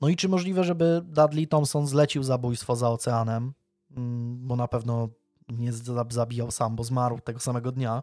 [0.00, 3.52] No i czy możliwe, żeby Dudley Thompson zlecił zabójstwo za oceanem?
[3.96, 5.08] Mm, bo na pewno
[5.48, 5.72] nie
[6.08, 8.02] zabijał sam, bo zmarł tego samego dnia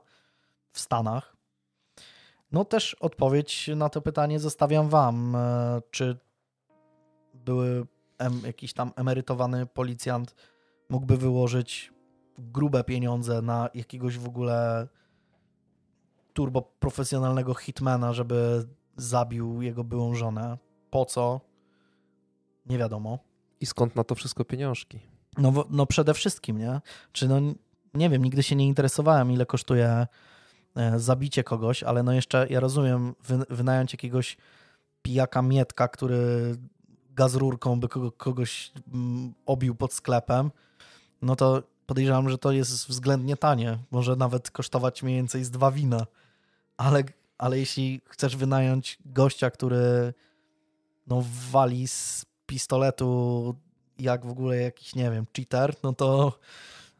[0.71, 1.35] w Stanach.
[2.51, 5.35] No też odpowiedź na to pytanie zostawiam wam.
[5.35, 6.17] E, czy
[7.33, 7.85] były
[8.17, 10.35] em, jakiś tam emerytowany policjant
[10.89, 11.93] mógłby wyłożyć
[12.37, 14.87] grube pieniądze na jakiegoś w ogóle
[16.33, 18.67] turbo profesjonalnego hitmana, żeby
[18.97, 20.57] zabił jego byłą żonę.
[20.89, 21.41] Po co?
[22.65, 23.19] Nie wiadomo.
[23.59, 24.99] I skąd na to wszystko pieniążki?
[25.37, 26.81] No, no przede wszystkim, nie?
[27.11, 27.39] Czy no,
[27.93, 30.07] nie wiem, nigdy się nie interesowałem, ile kosztuje
[30.75, 34.37] e, zabicie kogoś, ale no jeszcze ja rozumiem, wy, wynająć jakiegoś
[35.01, 36.55] pijaka Mietka, który
[37.09, 40.51] gazrurką by kogo, kogoś mm, obił pod sklepem,
[41.21, 43.77] no to podejrzewam, że to jest względnie tanie.
[43.91, 46.05] Może nawet kosztować mniej więcej z dwa wina.
[46.77, 47.03] Ale,
[47.37, 50.13] ale jeśli chcesz wynająć gościa, który
[51.07, 53.55] no wali z pistoletu
[53.99, 56.39] jak w ogóle jakiś, nie wiem, cheater, no to...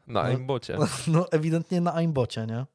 [0.06, 0.76] Na no, aimbocie.
[0.78, 0.86] No,
[1.18, 2.66] no ewidentnie na aimbocie, nie?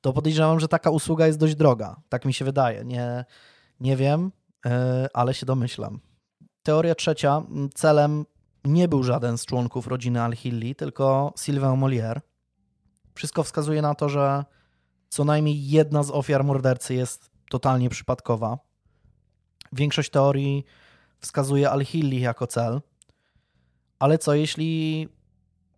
[0.00, 1.96] To podejrzewam, że taka usługa jest dość droga.
[2.08, 2.84] Tak mi się wydaje.
[2.84, 3.24] Nie,
[3.80, 4.32] nie wiem,
[4.66, 6.00] e, ale się domyślam.
[6.62, 7.42] Teoria trzecia.
[7.74, 8.24] Celem
[8.64, 12.20] nie był żaden z członków rodziny Al-Hilli, tylko Sylvain Molière.
[13.14, 14.44] Wszystko wskazuje na to, że
[15.08, 18.58] co najmniej jedna z ofiar mordercy jest totalnie przypadkowa.
[19.72, 20.64] Większość teorii
[21.20, 22.80] wskazuje Al-Hilli jako cel,
[23.98, 25.08] ale co jeśli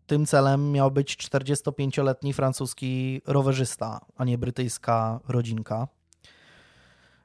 [0.06, 5.88] tym celem miał być 45-letni francuski rowerzysta, a nie brytyjska rodzinka?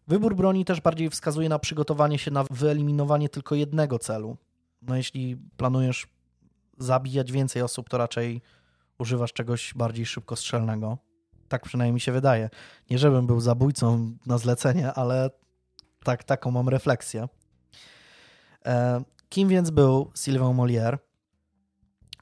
[0.08, 4.38] Wybór broni też bardziej wskazuje na przygotowanie się na wyeliminowanie tylko jednego celu.
[4.82, 6.08] No jeśli planujesz
[6.78, 8.42] zabijać więcej osób, to raczej
[9.00, 10.98] używasz czegoś bardziej szybkostrzelnego.
[11.56, 12.50] Tak przynajmniej mi się wydaje.
[12.90, 15.30] Nie żebym był zabójcą na zlecenie, ale
[16.04, 17.28] tak, taką mam refleksję.
[18.66, 20.98] E, kim więc był Sylvain Molière?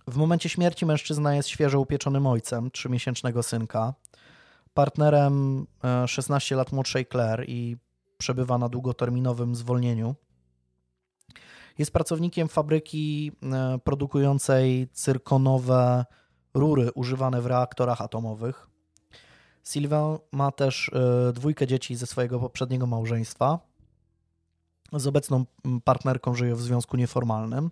[0.07, 3.93] W momencie śmierci mężczyzna jest świeżo upieczonym ojcem trzymiesięcznego synka,
[4.73, 5.67] partnerem
[6.07, 7.77] 16 e, lat młodszej Claire i
[8.17, 10.15] przebywa na długoterminowym zwolnieniu.
[11.77, 16.05] Jest pracownikiem fabryki e, produkującej cyrkonowe
[16.53, 18.72] rury używane w reaktorach atomowych.
[19.63, 20.91] Sylvain ma też
[21.33, 23.59] dwójkę dzieci ze swojego poprzedniego małżeństwa
[24.93, 25.45] z obecną
[25.83, 27.71] partnerką żyje w związku nieformalnym.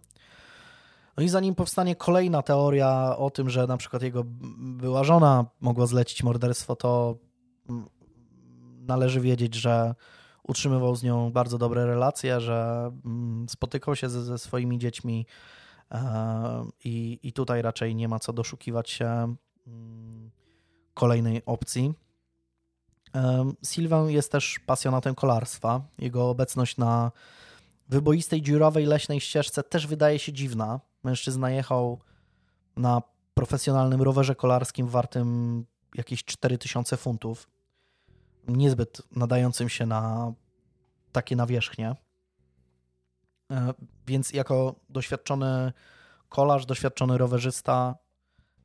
[1.18, 4.24] No i zanim powstanie kolejna teoria o tym, że na przykład jego
[4.58, 7.16] była żona mogła zlecić morderstwo, to
[8.88, 9.96] należy wiedzieć, że
[10.44, 12.92] utrzymywał z nią bardzo dobre relacje, że
[13.48, 15.26] spotykał się ze, ze swoimi dziećmi
[15.92, 19.36] e, i, i tutaj raczej nie ma co doszukiwać się
[20.94, 21.94] kolejnej opcji.
[23.64, 25.82] Sylwę jest też pasjonatem kolarstwa.
[25.98, 27.12] Jego obecność na
[27.90, 30.80] wyboistej, dziurowej, leśnej ścieżce też wydaje się dziwna.
[31.04, 32.00] Mężczyzna jechał
[32.76, 33.02] na
[33.34, 35.66] profesjonalnym rowerze kolarskim wartym
[35.96, 37.50] jakieś 4000 funtów.
[38.48, 40.34] Niezbyt nadającym się na
[41.12, 41.96] takie nawierzchnie.
[43.52, 43.74] E,
[44.08, 45.74] więc jako doświadczony
[46.30, 47.96] kolarz, doświadczony rowerzysta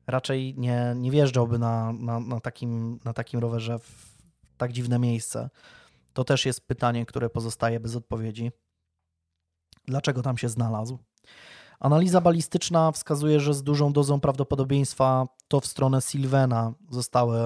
[0.07, 4.17] raczej nie, nie wjeżdżałby na, na, na, takim, na takim rowerze w
[4.57, 5.49] tak dziwne miejsce?
[6.13, 8.51] To też jest pytanie, które pozostaje bez odpowiedzi.
[9.85, 10.97] Dlaczego tam się znalazł?
[11.79, 17.39] Analiza balistyczna wskazuje, że z dużą dozą prawdopodobieństwa to w stronę Sylwena zostały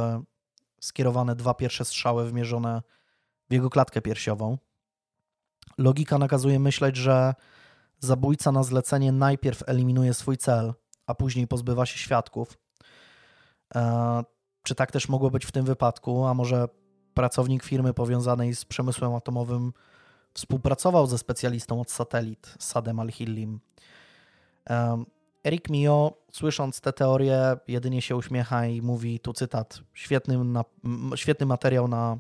[0.82, 2.82] skierowane dwa pierwsze strzały wymierzone
[3.50, 4.58] w jego klatkę piersiową.
[5.78, 7.34] Logika nakazuje myśleć, że
[8.00, 10.74] zabójca na zlecenie najpierw eliminuje swój cel,
[11.12, 12.58] a później pozbywa się świadków.
[13.76, 14.24] Eee,
[14.64, 16.26] czy tak też mogło być w tym wypadku?
[16.26, 16.68] A może
[17.14, 19.74] pracownik firmy powiązanej z przemysłem atomowym
[20.34, 23.60] współpracował ze specjalistą od satelit, Sadem Al-Hillim.
[25.44, 30.64] Eric Mio, słysząc tę teorię, jedynie się uśmiecha i mówi, tu cytat, świetny, na,
[31.16, 32.20] świetny materiał na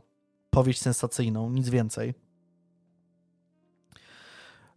[0.49, 2.13] powieść sensacyjną, nic więcej.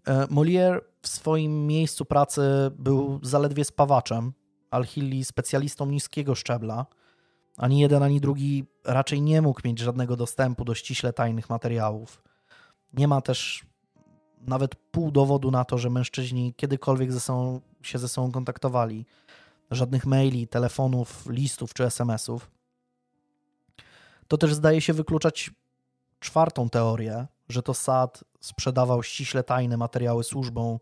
[0.09, 2.42] E, Molière w swoim miejscu pracy
[2.78, 4.32] był zaledwie spawaczem,
[4.70, 6.86] Al-Hilli specjalistą niskiego szczebla–
[7.57, 12.22] ani jeden, ani drugi raczej nie mógł mieć żadnego dostępu do ściśle tajnych materiałów.
[12.92, 13.66] Nie ma też
[14.40, 19.07] nawet pół dowodu na to, że mężczyźni kiedykolwiek ze sobą, się ze sobą kontaktowali.
[19.70, 22.50] Żadnych maili, telefonów, listów czy SMS-ów.
[24.28, 25.50] To też zdaje się wykluczać
[26.20, 30.78] czwartą teorię, że to Sad sprzedawał ściśle tajne materiały służbom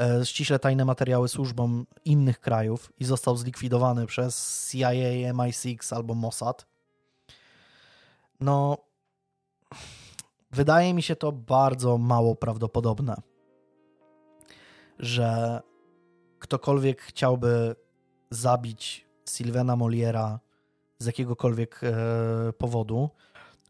[0.00, 4.90] E, ściśle tajne materiały służbom innych krajów i został zlikwidowany przez CIA,
[5.32, 6.66] MI6 albo Mossad.
[8.40, 8.78] No,
[10.50, 13.16] wydaje mi się to bardzo mało prawdopodobne,
[14.98, 15.60] że
[16.38, 17.76] ktokolwiek chciałby
[18.30, 20.40] zabić Sylwena Moliera
[20.98, 23.10] z jakiegokolwiek e, powodu,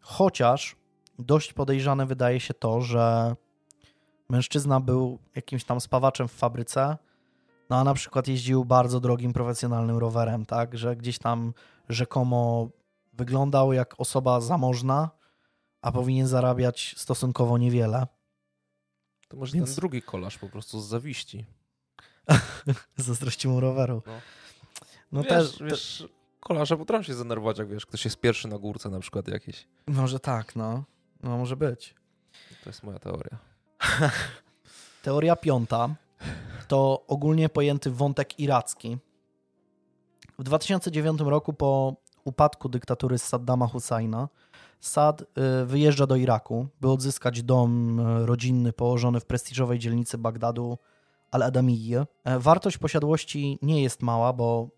[0.01, 0.77] Chociaż
[1.19, 3.37] dość podejrzane wydaje się to, że
[4.29, 6.97] mężczyzna był jakimś tam spawaczem w fabryce,
[7.71, 11.55] no a na przykład jeździł bardzo drogim, profesjonalnym rowerem, tak, że gdzieś tam
[11.89, 12.69] rzekomo
[13.13, 15.11] wyglądał jak osoba zamożna,
[15.83, 18.07] a powinien zarabiać stosunkowo niewiele.
[19.29, 19.69] To może Więc...
[19.69, 21.45] ten drugi kolarz po prostu z zawiści.
[22.97, 24.03] Zazdrości mu roweru.
[24.07, 24.13] No,
[25.13, 26.09] no wiesz, też, wiesz,
[26.41, 29.67] kolarze potrafią się zdenerwować, jak wiesz, ktoś jest pierwszy na górce na przykład jakiś.
[29.87, 30.85] Może tak, no.
[31.27, 31.95] No może być.
[32.65, 33.39] To jest moja teoria.
[35.03, 35.95] Teoria piąta
[36.69, 38.99] to ogólnie pojęty wątek iracki.
[40.39, 44.29] W 2009 roku po upadku dyktatury Saddama Husajna
[44.81, 45.25] Sad y,
[45.67, 50.79] wyjeżdża do Iraku, by odzyskać dom y, rodzinny położony w prestiżowej dzielnicy Bagdadu
[51.31, 52.07] Al-Adamiyye.
[52.39, 54.69] Wartość posiadłości nie jest mała, bo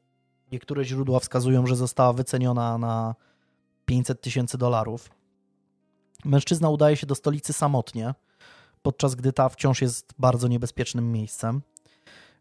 [0.52, 3.14] niektóre źródła wskazują, że została wyceniona na
[3.86, 5.10] 500 tysięcy dolarów.
[6.24, 8.14] Mężczyzna udaje się do stolicy samotnie,
[8.82, 11.62] podczas gdy ta wciąż jest bardzo niebezpiecznym miejscem.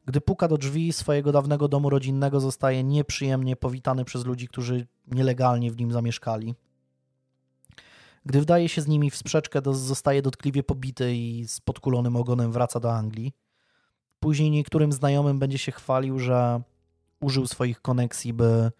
[0.06, 5.72] Gdy puka do drzwi swojego dawnego domu rodzinnego, zostaje nieprzyjemnie powitany przez ludzi, którzy nielegalnie
[5.72, 6.56] w nim zamieszkali.
[8.26, 12.80] Gdy wdaje się z nimi w sprzeczkę, zostaje dotkliwie pobity i z podkulonym ogonem wraca
[12.80, 13.34] do Anglii.
[14.20, 16.62] Później niektórym znajomym będzie się chwalił, że
[17.20, 18.72] użył swoich koneksji, by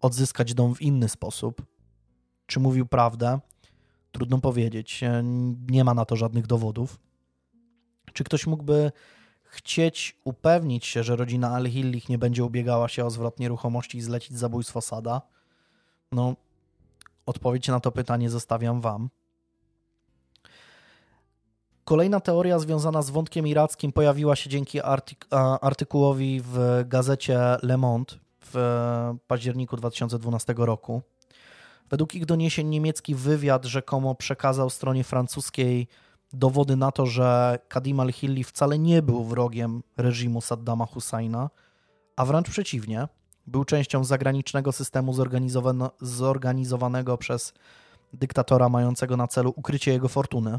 [0.00, 1.62] odzyskać dom w inny sposób.
[2.46, 3.40] Czy mówił prawdę?
[4.12, 5.00] Trudno powiedzieć.
[5.70, 7.00] Nie ma na to żadnych dowodów.
[8.12, 8.92] Czy ktoś mógłby
[9.42, 14.38] chcieć upewnić się, że rodzina Al-Hillich nie będzie ubiegała się o zwrot nieruchomości i zlecić
[14.38, 15.22] zabójstwo Sada?
[16.12, 16.36] No,
[17.26, 19.08] odpowiedź na to pytanie zostawiam Wam.
[21.84, 25.26] Kolejna teoria związana z wątkiem irackim pojawiła się dzięki artyk
[25.60, 28.54] artykułowi w gazecie Le Monde w
[29.26, 31.02] październiku 2012 roku.
[31.92, 35.88] Według ich doniesień niemiecki wywiad rzekomo przekazał stronie francuskiej
[36.32, 41.50] dowody na to, że Kadim al-Hilli wcale nie był wrogiem reżimu Saddama Husajna,
[42.16, 43.08] a wręcz przeciwnie,
[43.46, 45.14] był częścią zagranicznego systemu
[46.00, 47.54] zorganizowanego przez
[48.12, 50.58] dyktatora mającego na celu ukrycie jego fortuny.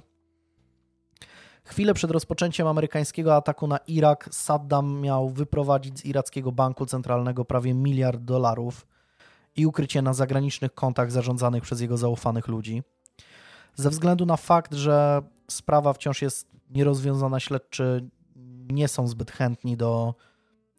[1.63, 7.73] Chwilę przed rozpoczęciem amerykańskiego ataku na Irak, Saddam miał wyprowadzić z irackiego banku centralnego prawie
[7.73, 8.92] miliard dolarów
[9.55, 12.83] i ukrycie na zagranicznych kontach zarządzanych przez jego zaufanych ludzi.
[13.75, 18.09] Ze względu na fakt, że sprawa wciąż jest nierozwiązana, śledczy
[18.71, 20.15] nie są zbyt chętni do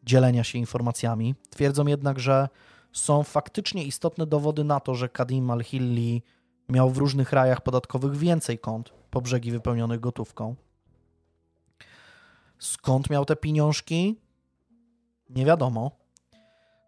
[0.02, 1.34] dzielenia się informacjami.
[1.50, 2.48] Twierdzą jednak, że
[2.92, 6.22] są faktycznie istotne dowody na to, że Kadim al-Hilli
[6.68, 10.54] miał w różnych rajach podatkowych więcej kont po brzegi wypełnionych gotówką.
[12.58, 14.20] Skąd miał te pieniążki?
[15.30, 16.03] Nie wiadomo.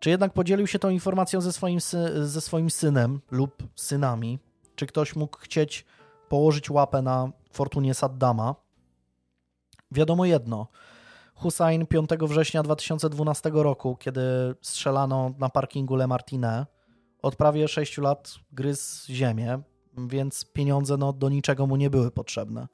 [0.00, 1.78] Czy jednak podzielił się tą informacją ze swoim,
[2.22, 4.38] ze swoim synem lub synami?
[4.74, 5.84] Czy ktoś mógł chcieć
[6.28, 8.54] położyć łapę na fortunie Saddama?
[9.90, 10.68] Wiadomo jedno.
[11.34, 14.22] Hussein 5 września 2012 roku, kiedy
[14.62, 16.66] strzelano na parkingu Le Martine,
[17.22, 19.58] od prawie 6 lat gryzł ziemię,
[20.08, 22.68] więc pieniądze no, do niczego mu nie były potrzebne.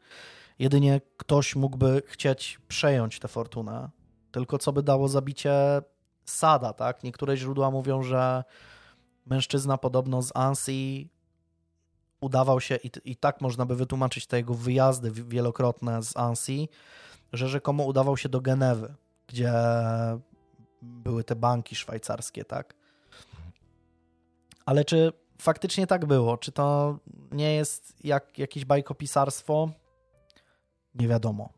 [0.59, 3.91] Jedynie ktoś mógłby chcieć przejąć tę fortunę.
[4.33, 5.53] Tylko co by dało zabicie
[6.25, 7.03] Sada, tak?
[7.03, 8.45] Niektóre źródła mówią, że
[9.27, 11.09] mężczyzna podobno z Ansi
[12.21, 16.69] udawał się, i, i tak można by wytłumaczyć te jego wyjazdy wielokrotne z Ansi,
[17.33, 18.95] że rzekomo udawał się do Genewy,
[19.27, 19.53] gdzie
[20.83, 22.75] były te banki szwajcarskie, tak?
[24.67, 26.37] Ale czy faktycznie tak było?
[26.37, 26.99] Czy to
[27.33, 29.71] nie jest jak jakieś bajkopisarstwo?
[30.95, 31.53] Nie wiadomo.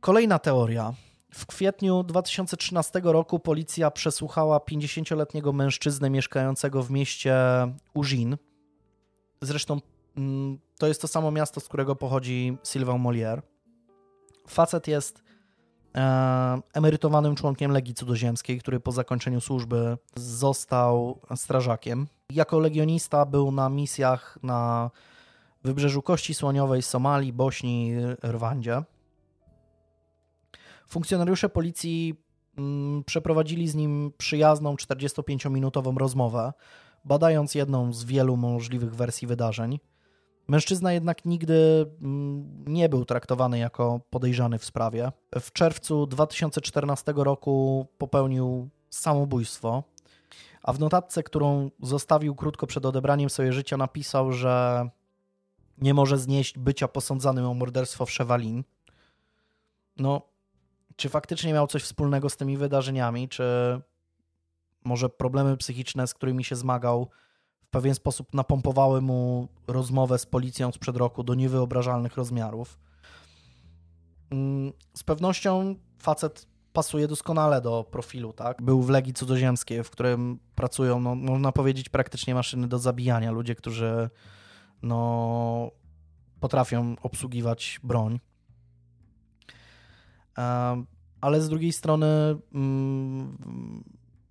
[0.00, 0.94] Kolejna teoria.
[1.32, 7.34] W kwietniu 2013 roku policja przesłuchała 50-letniego mężczyznę mieszkającego w mieście
[7.94, 8.36] Ujin.
[9.42, 9.80] Zresztą
[10.16, 13.42] mm, to jest to samo miasto, z którego pochodzi Sylvain Molière.
[14.48, 15.22] Facet jest
[15.94, 22.06] e, emerytowanym członkiem Legii Cudzoziemskiej, który po zakończeniu służby został strażakiem.
[22.30, 24.90] Jako legionista był na misjach na
[25.64, 28.82] wybrzeżu Kości Słoniowej, Somalii, Bośni, Rwandzie.
[30.88, 32.14] Funkcjonariusze policji
[32.58, 36.52] mm, przeprowadzili z nim przyjazną 45-minutową rozmowę,
[37.04, 39.78] badając jedną z wielu możliwych wersji wydarzeń.
[40.48, 45.12] Mężczyzna jednak nigdy mm, nie był traktowany jako podejrzany w sprawie.
[45.40, 49.82] W czerwcu 2014 roku popełnił samobójstwo,
[50.62, 54.84] a w notatce, którą zostawił krótko przed odebraniem sobie życia, napisał, że
[55.78, 58.64] nie może znieść bycia posądzanym o morderstwo w Szewalin.
[59.96, 60.22] No,
[61.00, 63.44] czy faktycznie miał coś wspólnego z tymi wydarzeniami, czy
[64.84, 67.10] może problemy psychiczne, z którymi się zmagał
[67.70, 72.78] pewien sposób napompowały mu rozmowę z policją sprzed roku do niewyobrażalnych rozmiarów.
[74.30, 78.62] Mm, z pewnością facet pasuje doskonale do profilu, tak?
[78.62, 83.30] Był w Legii Cudzoziemskiej, w którym pracują, no, można powiedzieć, praktycznie maszyny do zabijania.
[83.30, 84.10] Ludzie, którzy
[84.82, 85.70] no,
[86.40, 88.20] potrafią obsługiwać broń.
[91.20, 92.06] Ale z drugiej strony
[92.54, 93.36] mm,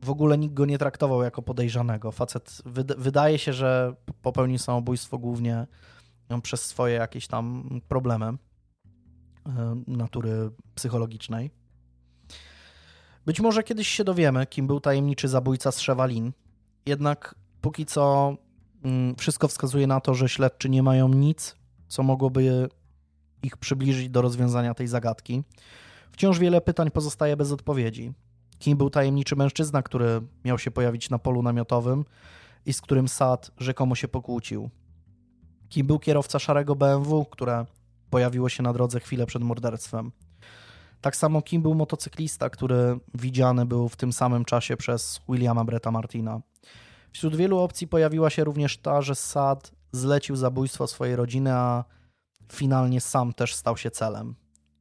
[0.01, 2.11] w ogóle nikt go nie traktował jako podejrzanego.
[2.11, 2.61] Facet
[2.97, 5.67] wydaje się, że popełnił samobójstwo głównie
[6.29, 8.33] no, przez swoje jakieś tam problemy
[9.87, 11.51] natury psychologicznej.
[13.25, 16.31] Być może kiedyś się dowiemy, kim był tajemniczy zabójca z Szewalin.
[16.85, 18.35] Jednak póki co
[18.83, 21.55] mm, wszystko wskazuje na to, że śledczy nie mają nic,
[21.87, 22.69] co mogłoby
[23.43, 25.43] ich przybliżyć do rozwiązania tej zagadki.
[26.11, 28.13] Wciąż wiele pytań pozostaje bez odpowiedzi.
[28.59, 32.05] Kim był tajemniczy mężczyzna, który miał się pojawić na polu namiotowym
[32.65, 34.69] i z którym Sad rzekomo się pokłócił?
[35.69, 37.65] Kim był kierowca szarego BMW, które
[38.09, 40.11] pojawiło się na drodze chwilę przed morderstwem?
[41.01, 45.91] Tak samo kim był motocyklista, który widziany był w tym samym czasie przez Williama Bretta
[45.91, 46.41] Martina.
[47.11, 51.83] Wśród wielu opcji pojawiła się również ta, że Sad zlecił zabójstwo swojej rodziny, a
[52.51, 54.35] finalnie sam też stał się celem.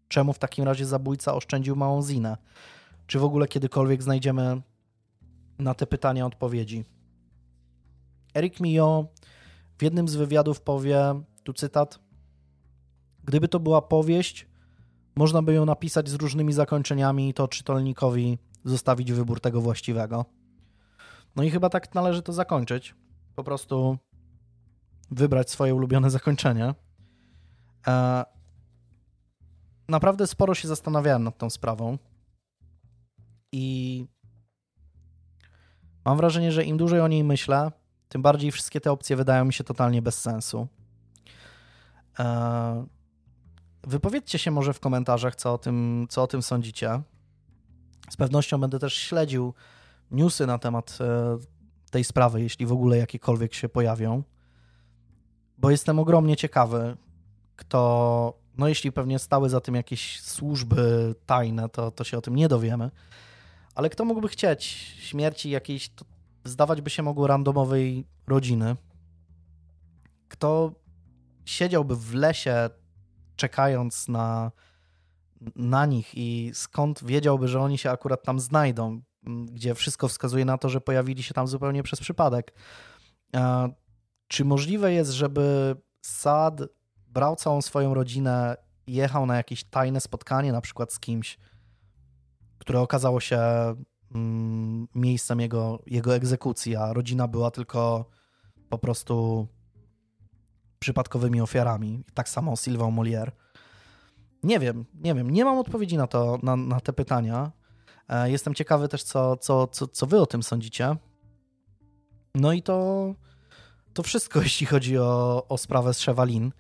[0.09, 2.37] Czemu w takim razie zabójca oszczędził małą Zinę?
[3.07, 4.63] Czy w ogóle kiedykolwiek znajdziemy
[5.59, 6.85] na te pytania odpowiedzi?
[8.35, 9.07] Eric Mio
[9.79, 11.99] w jednym z wywiadów powie, tu cytat,
[13.25, 14.47] gdyby to była powieść,
[15.17, 20.25] można by ją napisać z różnymi zakończeniami i to czytelnikowi zostawić wybór tego właściwego.
[21.37, 22.95] No i chyba tak należy to zakończyć.
[23.35, 23.99] Po prostu
[25.11, 26.75] wybrać swoje ulubione zakończenie.
[29.89, 31.99] Naprawdę sporo się zastanawiałem nad tą sprawą
[33.53, 34.07] i
[36.05, 37.73] mam wrażenie, że im dłużej o niej myślę,
[38.09, 40.69] tym bardziej wszystkie te opcje wydają mi się totalnie bez sensu.
[42.19, 42.87] E,
[43.83, 47.03] wypowiedzcie się może w komentarzach, co o tym, co o tym sądzicie.
[48.11, 49.55] Z pewnością będę też śledził
[50.11, 51.39] newsy na temat e,
[51.91, 54.23] tej sprawy, jeśli w ogóle jakiekolwiek się pojawią,
[55.59, 56.97] bo jestem ogromnie ciekawy,
[57.57, 62.37] kto, no jeśli pewnie stały za tym jakieś służby tajne, to, to się o tym
[62.37, 62.91] nie dowiemy,
[63.75, 64.65] ale kto mógłby chcieć
[64.99, 66.05] śmierci jakiejś, to
[66.45, 68.77] zdawać by się mogło randomowej rodziny,
[70.29, 70.73] kto
[71.45, 72.71] siedziałby w lesie
[73.37, 74.53] czekając na,
[75.57, 79.03] na nich i skąd wiedziałby, że oni się akurat tam znajdą,
[79.53, 82.55] gdzie wszystko wskazuje na to, że pojawili się tam zupełnie przez przypadek.
[84.29, 86.61] Czy możliwe jest, żeby Sad
[87.19, 88.57] brał całą swoją rodzinę,
[88.87, 91.39] jechał na jakieś tajne spotkanie, na przykład z kimś,
[92.59, 93.41] które okazało się
[94.15, 98.05] mm, miejscem jego, jego egzekucji, a rodzina była tylko
[98.69, 99.47] po prostu
[100.79, 102.05] przypadkowymi ofiarami.
[102.15, 103.31] Tak samo Sylvain Molière.
[104.43, 107.53] Nie wiem, nie wiem, nie mam odpowiedzi na to, na, na te pytania.
[108.09, 110.97] E, jestem ciekawy też, co, co, co, co wy o tym sądzicie.
[112.35, 113.15] No i to,
[113.93, 116.53] to wszystko, jeśli chodzi o, o sprawę z Szewalin.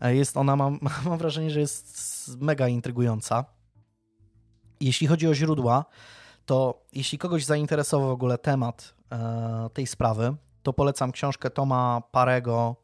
[0.00, 3.44] E, jest ona, mam, mam wrażenie, że jest mega intrygująca.
[4.80, 5.84] Jeśli chodzi o źródła,
[6.46, 12.76] to jeśli kogoś zainteresował w ogóle temat e, tej sprawy, to polecam książkę Toma Parego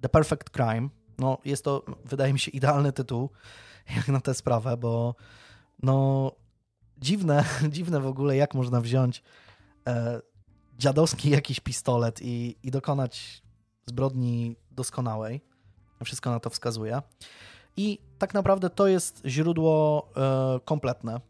[0.00, 0.88] The Perfect Crime.
[1.18, 3.30] No, jest to, wydaje mi się, idealny tytuł
[3.96, 5.14] jak na tę sprawę, bo
[5.82, 6.32] no
[6.98, 9.22] dziwne, dziwne w ogóle, jak można wziąć
[9.88, 10.20] e,
[10.78, 13.42] dziadowski jakiś pistolet i, i dokonać
[13.86, 15.53] zbrodni doskonałej.
[16.04, 17.02] Wszystko na to wskazuje.
[17.76, 21.20] I tak naprawdę to jest źródło e, kompletne,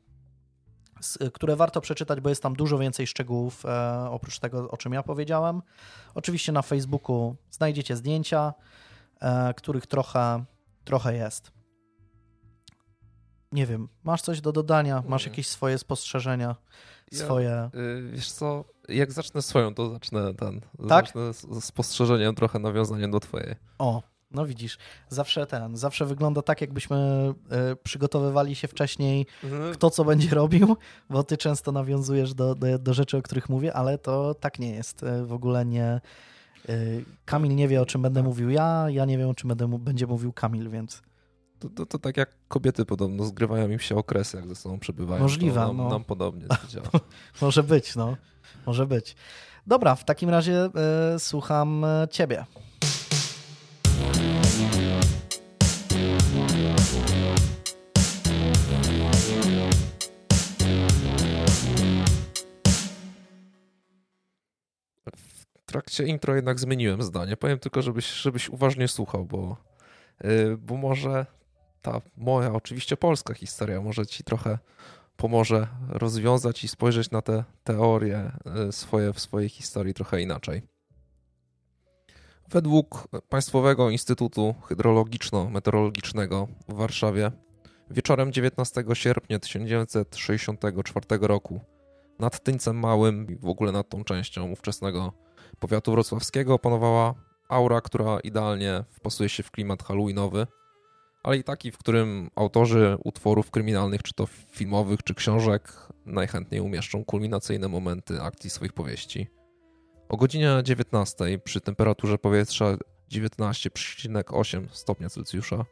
[1.32, 5.02] które warto przeczytać, bo jest tam dużo więcej szczegółów e, oprócz tego, o czym ja
[5.02, 5.62] powiedziałem.
[6.14, 8.54] Oczywiście na Facebooku znajdziecie zdjęcia,
[9.20, 10.44] e, których trochę,
[10.84, 11.52] trochę jest.
[13.52, 15.02] Nie wiem, masz coś do dodania?
[15.08, 16.56] Masz jakieś swoje spostrzeżenia?
[17.12, 17.48] Swoje.
[17.48, 17.70] Ja,
[18.12, 20.60] wiesz co, jak zacznę swoją, to zacznę ten.
[20.88, 21.06] Tak?
[21.06, 23.54] Zacznę spostrzeżeniem, trochę nawiązaniem do twojej.
[23.78, 24.02] O,
[24.34, 24.78] no widzisz,
[25.08, 26.96] zawsze ten, zawsze wygląda tak, jakbyśmy
[27.72, 29.74] y, przygotowywali się wcześniej, mhm.
[29.74, 30.76] kto co będzie robił,
[31.10, 34.70] bo ty często nawiązujesz do, do, do, rzeczy, o których mówię, ale to tak nie
[34.70, 35.02] jest.
[35.02, 36.00] E, w ogóle nie.
[36.68, 39.78] Y, Kamil nie wie, o czym będę mówił ja, ja nie wiem, o czym będę,
[39.78, 41.02] będzie mówił Kamil, więc.
[41.58, 45.22] To, to, to, tak jak kobiety podobno zgrywają im się okresy, jak ze sobą przebywają.
[45.22, 45.60] Możliwe.
[45.60, 45.88] Nam, no.
[45.88, 46.88] nam podobnie działa.
[47.42, 48.16] Może być, no.
[48.66, 49.16] Może być.
[49.66, 50.70] Dobra, w takim razie
[51.14, 52.44] y, słucham ciebie.
[65.74, 67.36] Trakcie intro jednak zmieniłem zdanie.
[67.36, 69.56] Powiem tylko, żebyś, żebyś uważnie słuchał, bo,
[70.24, 71.26] yy, bo może
[71.82, 74.58] ta moja, oczywiście polska historia, może ci trochę
[75.16, 78.32] pomoże rozwiązać i spojrzeć na te teorie
[78.68, 80.73] y, swoje w swojej historii trochę inaczej.
[82.54, 87.30] Według Państwowego Instytutu Hydrologiczno-Meteorologicznego w Warszawie
[87.90, 91.60] wieczorem 19 sierpnia 1964 roku
[92.18, 95.12] nad Tyńcem Małym i w ogóle nad tą częścią ówczesnego
[95.58, 97.14] powiatu wrocławskiego panowała
[97.48, 100.46] aura, która idealnie wpasuje się w klimat halloweenowy,
[101.22, 105.72] ale i taki, w którym autorzy utworów kryminalnych, czy to filmowych, czy książek,
[106.06, 109.43] najchętniej umieszczą kulminacyjne momenty akcji swoich powieści.
[110.08, 112.76] O godzinie 19 przy temperaturze powietrza
[113.12, 115.64] 19,8 stopnia Celsjusza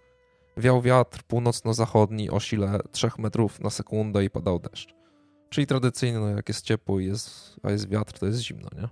[0.57, 4.95] wiał wiatr północno-zachodni o sile 3 metrów na sekundę i padał deszcz.
[5.51, 8.89] Czyli tradycyjnie, no jak jest ciepło jest, a jest wiatr, to jest zimno, nie?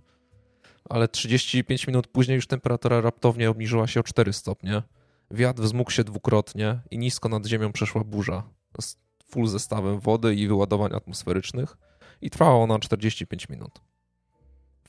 [0.90, 4.82] Ale 35 minut później już temperatura raptownie obniżyła się o 4 stopnie.
[5.30, 8.42] Wiatr wzmógł się dwukrotnie i nisko nad ziemią przeszła burza
[8.80, 8.96] z
[9.30, 11.76] full zestawem wody i wyładowań atmosferycznych
[12.20, 13.80] i trwała ona 45 minut.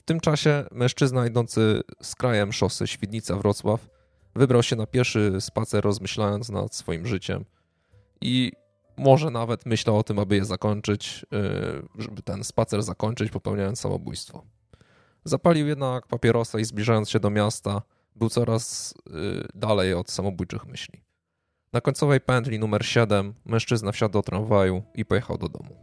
[0.02, 3.78] W tym czasie mężczyzna idący z krajem szosy Świdnica-Wrocław
[4.34, 7.44] wybrał się na pierwszy spacer rozmyślając nad swoim życiem
[8.20, 8.52] i
[8.96, 11.26] może nawet myślał o tym, aby je zakończyć,
[11.98, 14.44] y, żeby ten spacer zakończyć, popełniając samobójstwo.
[15.24, 17.82] Zapalił jednak papierosa i zbliżając się do miasta,
[18.16, 21.04] był coraz y, dalej od samobójczych myśli.
[21.72, 25.76] Na końcowej pętli numer 7 mężczyzna wsiadł do tramwaju i pojechał do domu.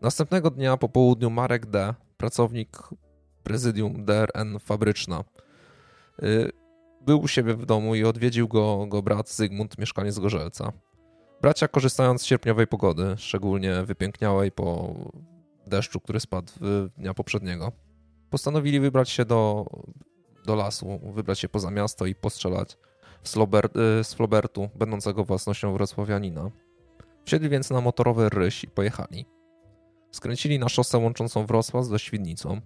[0.00, 2.78] Następnego dnia po południu Marek D., pracownik
[3.42, 5.24] prezydium DRN Fabryczna,
[6.22, 6.50] y,
[7.00, 10.72] był u siebie w domu i odwiedził go, go brat Zygmunt, mieszkaniec Gorzelca.
[11.42, 14.94] Bracia, korzystając z sierpniowej pogody, szczególnie wypiękniałej po
[15.66, 16.52] deszczu, który spadł
[16.98, 17.72] dnia poprzedniego,
[18.30, 19.66] postanowili wybrać się do,
[20.46, 22.78] do lasu, wybrać się poza miasto i postrzelać
[23.22, 23.68] z, Flober,
[24.02, 26.50] z Flobertu, będącego własnością wrocławianina.
[27.24, 29.26] Wsiedli więc na motorowy ryś i pojechali.
[30.16, 32.60] Skręcili na szosę łączącą Wrocław ze Świdnicą.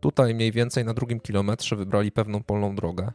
[0.00, 3.12] Tutaj mniej więcej na drugim kilometrze wybrali pewną polną drogę,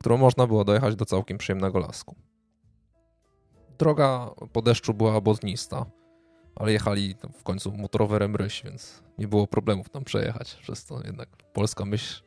[0.00, 2.14] którą można było dojechać do całkiem przyjemnego lasku.
[3.78, 5.86] Droga po deszczu była obodnista,
[6.56, 10.54] ale jechali w końcu motorowerem ryś, więc nie było problemów tam przejechać.
[10.54, 12.22] Przez to jednak polska myśl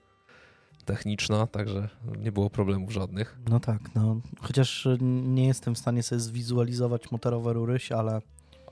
[0.86, 3.40] techniczna, także nie było problemów żadnych.
[3.50, 4.88] No tak, no chociaż
[5.24, 8.22] nie jestem w stanie sobie zwizualizować motoroweru ryś, ale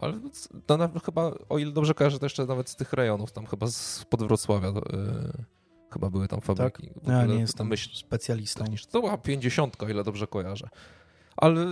[0.02, 0.20] ale
[0.66, 3.68] to nawet chyba, o ile dobrze kojarzę, to jeszcze nawet z tych rejonów, tam chyba
[3.68, 5.44] z Podwrocławia yy,
[5.94, 6.88] chyba były tam fabryki.
[6.88, 7.08] Tak?
[7.08, 8.66] Ja nie jestem myśl specjalistą.
[8.92, 10.70] To była 50, o ile dobrze kojarzę.
[11.38, 11.66] Ale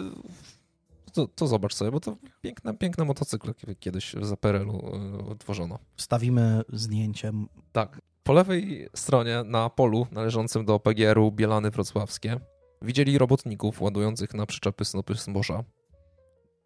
[1.14, 4.98] to, to zobacz sobie, bo to piękne, piękne motocykle kiedyś za PRL-u
[5.30, 5.80] yy, tworzono.
[5.96, 7.32] Wstawimy zdjęcie.
[7.72, 8.00] Tak.
[8.24, 12.40] Po lewej stronie na polu należącym do PGR-u Bielany Wrocławskie
[12.82, 15.64] widzieli robotników ładujących na przyczepy snopy zboża.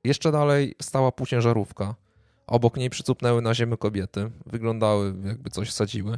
[0.03, 1.95] Jeszcze dalej stała półciężarówka.
[2.47, 4.31] Obok niej przycupnęły na ziemię kobiety.
[4.45, 6.17] Wyglądały jakby coś sadziły.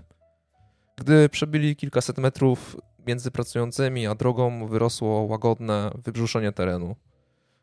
[0.97, 6.95] Gdy przebyli kilkaset metrów między pracującymi a drogą wyrosło łagodne wybrzuszenie terenu.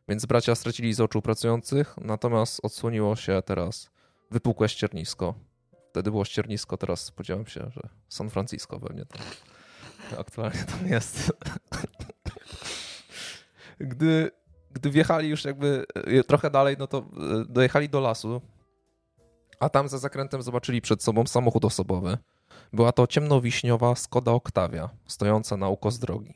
[0.08, 3.90] Więc bracia stracili z oczu pracujących, natomiast odsłoniło się teraz
[4.30, 5.34] wypukłe ściernisko.
[5.90, 9.22] Wtedy było ściernisko, teraz spodziewam się, że San Francisco pewnie tam
[10.18, 11.32] aktualnie tam jest.
[13.80, 14.30] Gdy
[14.74, 17.02] gdy wjechali już jakby e, trochę dalej, no to e,
[17.48, 18.40] dojechali do lasu,
[19.60, 22.18] a tam za zakrętem zobaczyli przed sobą samochód osobowy.
[22.72, 26.34] Była to ciemnowiśniowa Skoda Octavia, stojąca na ukos drogi.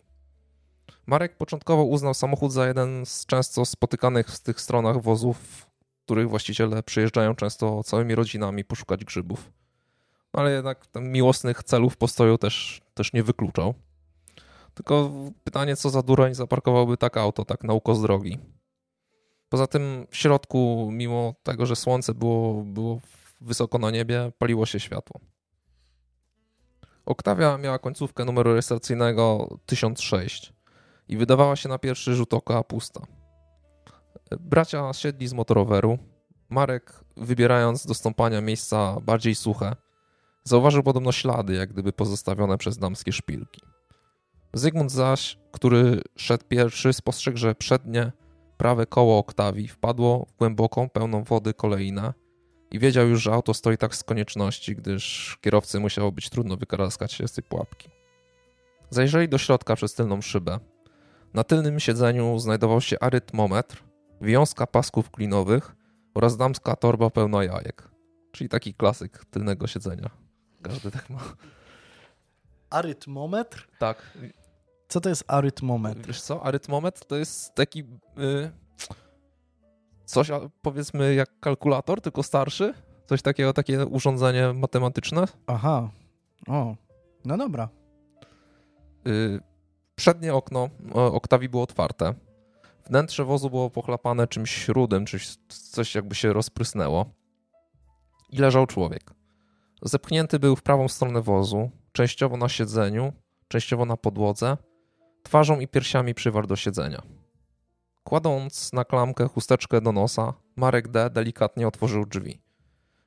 [1.06, 5.66] Marek początkowo uznał samochód za jeden z często spotykanych w tych stronach wozów,
[6.04, 9.52] których właściciele przyjeżdżają często całymi rodzinami poszukać grzybów.
[10.32, 13.74] Ale jednak miłosnych celów postoju też, też nie wykluczał.
[14.76, 15.10] Tylko
[15.44, 18.38] pytanie, co za dureń zaparkowałby tak auto, tak na ukos drogi.
[19.48, 23.00] Poza tym w środku, mimo tego, że słońce było, było
[23.40, 25.20] wysoko na niebie, paliło się światło.
[27.06, 30.52] Oktawia miała końcówkę numeru rejestracyjnego 1006
[31.08, 33.00] i wydawała się na pierwszy rzut oka pusta.
[34.40, 35.98] Bracia siedli z motoroweru.
[36.48, 39.76] Marek, wybierając do stąpania miejsca bardziej suche,
[40.44, 43.75] zauważył podobno ślady, jak gdyby pozostawione przez damskie szpilki.
[44.54, 48.12] Zygmunt zaś, który szedł pierwszy, spostrzegł, że przednie
[48.56, 52.12] prawe koło oktawii wpadło w głęboką, pełną wody kolejnę
[52.70, 57.12] i wiedział już, że auto stoi tak z konieczności, gdyż kierowcy musiało być trudno wykaraskać
[57.12, 57.88] się z tej pułapki.
[58.90, 60.58] Zajrzeli do środka przez tylną szybę.
[61.34, 63.84] Na tylnym siedzeniu znajdował się arytmometr,
[64.20, 65.76] wiązka pasków klinowych
[66.14, 67.88] oraz damska torba pełna jajek.
[68.32, 70.10] Czyli taki klasyk tylnego siedzenia.
[70.62, 71.18] Każdy tak ma.
[72.70, 73.68] Arytmometr?
[73.78, 74.18] Tak.
[74.88, 76.06] Co to jest arytmometr?
[76.06, 77.80] Wiesz co, arytmometr to jest taki
[78.18, 78.50] y,
[80.04, 80.30] coś
[80.62, 82.74] powiedzmy jak kalkulator, tylko starszy.
[83.06, 85.24] Coś takiego, takie urządzenie matematyczne.
[85.46, 85.90] Aha.
[86.48, 86.76] O,
[87.24, 87.68] no dobra.
[89.06, 89.40] Y,
[89.94, 92.14] przednie okno Oktawi było otwarte.
[92.86, 97.06] Wnętrze wozu było pochlapane czymś rudym, czymś, coś jakby się rozprysnęło.
[98.30, 99.10] I leżał człowiek.
[99.82, 103.12] Zepchnięty był w prawą stronę wozu, częściowo na siedzeniu,
[103.48, 104.56] częściowo na podłodze,
[105.22, 107.02] twarzą i piersiami przywarł do siedzenia.
[108.04, 111.10] Kładąc na klamkę chusteczkę do nosa, Marek D.
[111.10, 112.40] delikatnie otworzył drzwi.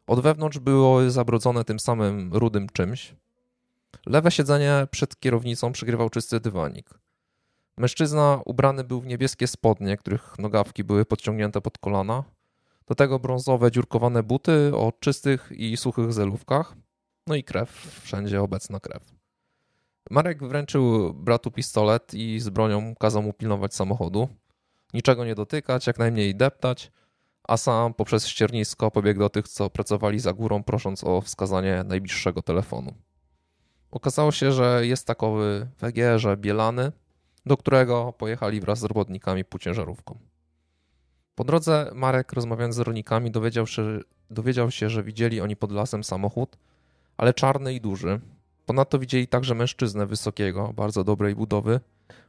[0.07, 3.15] Od wewnątrz było zabrudzone tym samym rudym czymś.
[4.05, 6.89] Lewe siedzenie przed kierownicą przygrywał czysty dywanik.
[7.77, 12.23] Mężczyzna ubrany był w niebieskie spodnie, których nogawki były podciągnięte pod kolana.
[12.87, 16.75] Do tego brązowe, dziurkowane buty o czystych i suchych zelówkach.
[17.29, 19.03] No i krew, wszędzie obecna krew.
[20.09, 24.29] Marek wręczył bratu pistolet i z bronią kazał mu pilnować samochodu.
[24.93, 26.91] Niczego nie dotykać, jak najmniej deptać,
[27.43, 32.41] a sam poprzez ściernisko pobiegł do tych, co pracowali za górą, prosząc o wskazanie najbliższego
[32.41, 32.93] telefonu.
[33.91, 36.91] Okazało się, że jest takowy w Egierze Bielany,
[37.45, 40.19] do którego pojechali wraz z robotnikami półciężarówką.
[41.35, 43.99] Po drodze Marek, rozmawiając z rolnikami, dowiedział się,
[44.29, 46.57] dowiedział się, że widzieli oni pod lasem samochód,
[47.19, 48.19] ale czarny i duży.
[48.65, 51.79] Ponadto widzieli także mężczyznę wysokiego, bardzo dobrej budowy,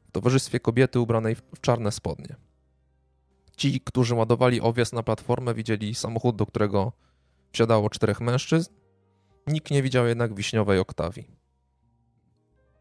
[0.08, 2.36] w towarzystwie kobiety ubranej w czarne spodnie.
[3.56, 6.92] Ci, którzy ładowali owies na platformę, widzieli samochód, do którego
[7.52, 8.70] wsiadało czterech mężczyzn.
[9.46, 11.24] Nikt nie widział jednak wiśniowej oktawi.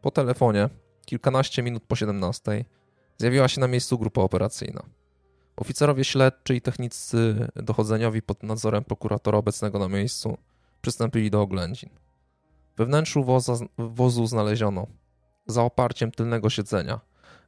[0.01, 0.69] Po telefonie,
[1.05, 2.65] kilkanaście minut po 17,
[3.17, 4.83] zjawiła się na miejscu grupa operacyjna.
[5.57, 10.37] Oficerowie śledczy i technicy dochodzeniowi pod nadzorem prokuratora obecnego na miejscu
[10.81, 11.89] przystąpili do oględzin.
[12.77, 14.87] We wnętrzu woza, wozu znaleziono
[15.47, 16.99] za oparciem tylnego siedzenia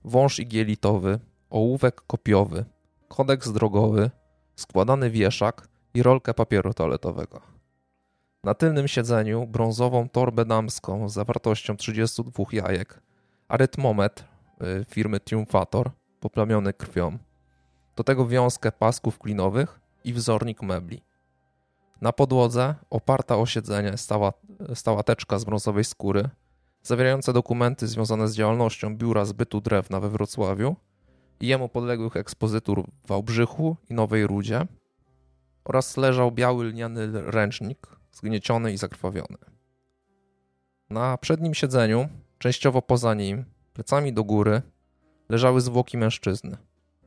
[0.03, 2.65] wąż igielitowy, ołówek kopiowy,
[3.07, 4.11] kodeks drogowy,
[4.55, 7.41] składany wieszak i rolkę papieru toaletowego.
[8.43, 13.01] Na tylnym siedzeniu brązową torbę damską z zawartością 32 jajek,
[13.47, 14.23] arytmometr
[14.81, 17.17] y, firmy Triumphator poplamiony krwią,
[17.95, 21.01] do tego wiązkę pasków klinowych i wzornik mebli.
[22.01, 24.33] Na podłodze, oparta o siedzenie, stała,
[24.73, 26.29] stała teczka z brązowej skóry,
[26.83, 30.75] zawierająca dokumenty związane z działalnością Biura Zbytu Drewna we Wrocławiu
[31.39, 34.67] i jemu podległych ekspozytur w Wałbrzychu i Nowej Rudzie
[35.65, 39.37] oraz leżał biały lniany ręcznik, zgnieciony i zakrwawiony.
[40.89, 44.61] Na przednim siedzeniu, częściowo poza nim, plecami do góry,
[45.29, 46.57] leżały zwłoki mężczyzny.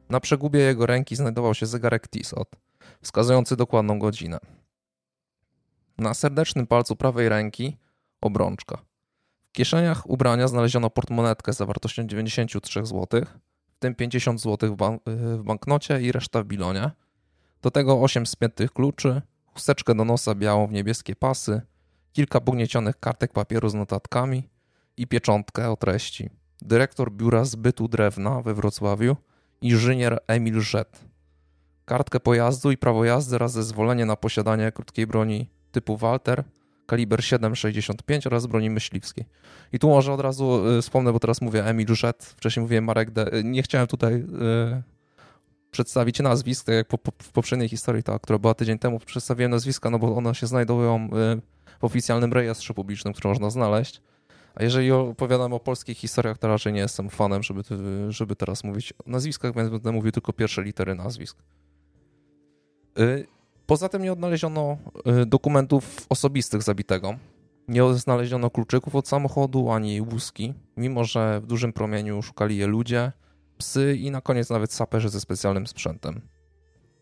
[0.08, 2.48] Na przegubie jego ręki znajdował się zegarek Tissot,
[3.02, 4.38] wskazujący dokładną godzinę.
[5.98, 7.76] Na serdecznym palcu prawej ręki
[8.20, 8.78] obrączka.
[9.48, 13.06] W kieszeniach ubrania znaleziono portmonetkę z zawartością 93 zł,
[13.72, 16.90] w tym 50 zł w, bank w banknocie i reszta w bilonie.
[17.62, 21.62] Do tego 8 spiętych kluczy, chusteczkę do nosa białą w niebieskie pasy,
[22.12, 24.48] kilka pogniecionych kartek papieru z notatkami
[24.96, 26.30] i pieczątkę o treści.
[26.62, 29.16] Dyrektor biura zbytu drewna we Wrocławiu,
[29.60, 31.04] inżynier Emil Rzet.
[31.84, 36.44] Kartkę pojazdu i prawo jazdy oraz zezwolenie na posiadanie krótkiej broni typu Walter,
[36.86, 39.24] kaliber 7,65 oraz broni myśliwskiej.
[39.72, 43.10] I tu może od razu y, wspomnę, bo teraz mówię Emil Rzet, wcześniej mówiłem Marek
[43.10, 43.30] D.
[43.44, 44.82] Nie chciałem tutaj y,
[45.70, 49.50] przedstawić nazwisk, tak jak po, po, w poprzedniej historii, ta, która była tydzień temu, przedstawiłem
[49.50, 51.08] nazwiska, no bo one się znajdują y,
[51.80, 54.00] w oficjalnym rejestrze publicznym, który można znaleźć.
[54.54, 57.62] A jeżeli opowiadam o polskich historiach, to raczej nie jestem fanem, żeby,
[58.08, 61.38] żeby teraz mówić o nazwiskach, więc będę mówił tylko pierwsze litery nazwisk.
[63.66, 64.76] Poza tym nie odnaleziono
[65.22, 67.14] y, dokumentów osobistych zabitego.
[67.68, 73.12] Nie znaleziono kluczyków od samochodu ani łuski, mimo że w dużym promieniu szukali je ludzie,
[73.58, 76.20] psy i na koniec nawet saperzy ze specjalnym sprzętem.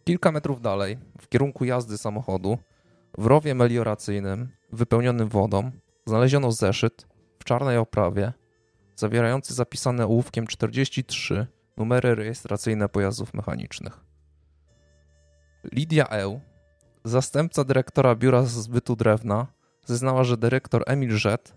[0.04, 2.58] Kilka metrów dalej, w kierunku jazdy samochodu,
[3.18, 5.70] w rowie melioracyjnym wypełnionym wodą,
[6.06, 7.06] znaleziono zeszyt
[7.38, 8.32] w czarnej oprawie,
[8.96, 14.00] zawierający zapisane ołówkiem 43 numery rejestracyjne pojazdów mechanicznych.
[15.72, 16.40] Lidia Eł,
[17.04, 19.46] Zastępca dyrektora biura zbytu drewna
[19.86, 21.54] zeznała, że dyrektor Emil Rzet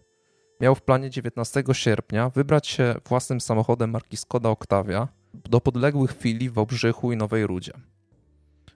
[0.61, 6.49] miał w planie 19 sierpnia wybrać się własnym samochodem marki Skoda Octavia do podległych filii
[6.49, 7.73] w Wałbrzychu i Nowej Rudzie.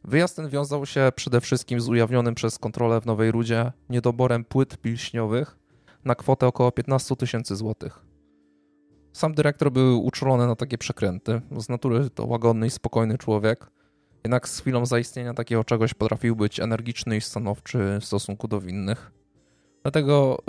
[0.04, 4.78] Wyjazd ten wiązał się przede wszystkim z ujawnionym przez kontrolę w Nowej Rudzie niedoborem płyt
[4.78, 5.58] pilśniowych
[6.06, 8.06] na kwotę około 15 tysięcy złotych.
[9.14, 11.42] Sam dyrektor był uczulony na takie przekręty.
[11.58, 13.66] Z natury to łagodny i spokojny człowiek–
[14.24, 19.12] jednak z chwilą zaistnienia takiego czegoś potrafił być energiczny i stanowczy w stosunku do winnych.
[19.82, 20.44] Dlatego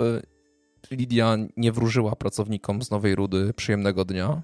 [0.91, 4.41] y, Lidia nie wróżyła pracownikom z Nowej Rudy przyjemnego dnia,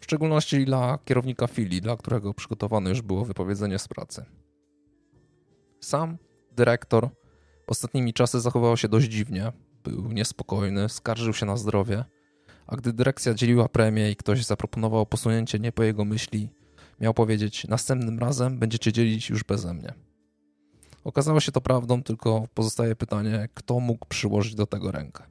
[0.00, 4.24] w szczególności dla kierownika filii, dla którego przygotowane już było wypowiedzenie z pracy.
[5.80, 6.18] Sam
[6.52, 7.08] dyrektor
[7.66, 9.52] ostatnimi czasy zachował się dość dziwnie.
[9.84, 12.04] Był niespokojny, skarżył się na zdrowie,
[12.66, 16.48] a gdy dyrekcja dzieliła premię i ktoś zaproponował posunięcie nie po jego myśli,
[17.00, 19.94] miał powiedzieć: Następnym razem będziecie dzielić już beze mnie.
[21.04, 25.24] Okazało się to prawdą, tylko pozostaje pytanie, kto mógł przyłożyć do tego rękę.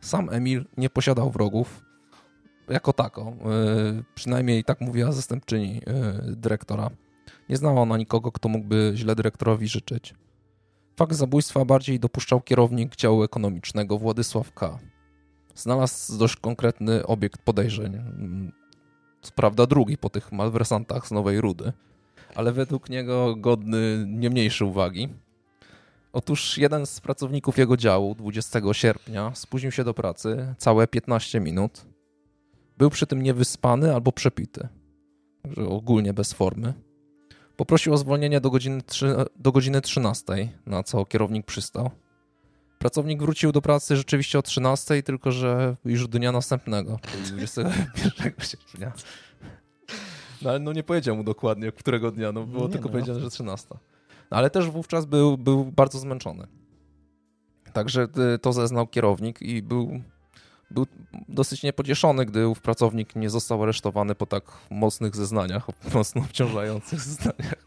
[0.00, 1.84] Sam Emil nie posiadał wrogów,
[2.68, 3.32] jako tako.
[3.94, 6.90] Yy, przynajmniej tak mówiła zastępczyni yy, dyrektora.
[7.48, 10.14] Nie znała ona nikogo, kto mógłby źle dyrektorowi życzyć.
[10.96, 14.78] Fakt zabójstwa bardziej dopuszczał kierownik działu ekonomicznego Władysław K.
[15.54, 17.98] Znalazł dość konkretny obiekt podejrzeń.
[19.22, 21.72] Co prawda drugi po tych malwersantach z Nowej Rudy,
[22.34, 25.08] ale według niego godny nie mniejszej uwagi.
[26.12, 31.86] Otóż jeden z pracowników jego działu 20 sierpnia spóźnił się do pracy całe 15 minut.
[32.78, 34.68] Był przy tym niewyspany albo przepity,
[35.42, 36.74] także ogólnie bez formy.
[37.56, 40.24] Poprosił o zwolnienie do godziny, 3, do godziny 13,
[40.66, 41.90] na co kierownik przystał.
[42.78, 48.92] Pracownik wrócił do pracy rzeczywiście o 13, tylko że już dnia następnego, czyli 21 sierpnia.
[50.42, 52.92] No ale no nie powiedział mu dokładnie, którego dnia, no było nie tylko no.
[52.92, 53.68] powiedziane, że 13.
[54.30, 56.46] No, ale też wówczas był, był bardzo zmęczony.
[57.72, 60.00] Także y, to zeznał kierownik i był,
[60.70, 60.86] był
[61.28, 67.64] dosyć niepocieszony, gdy ów pracownik nie został aresztowany po tak mocnych zeznaniach, mocno obciążających zeznaniach.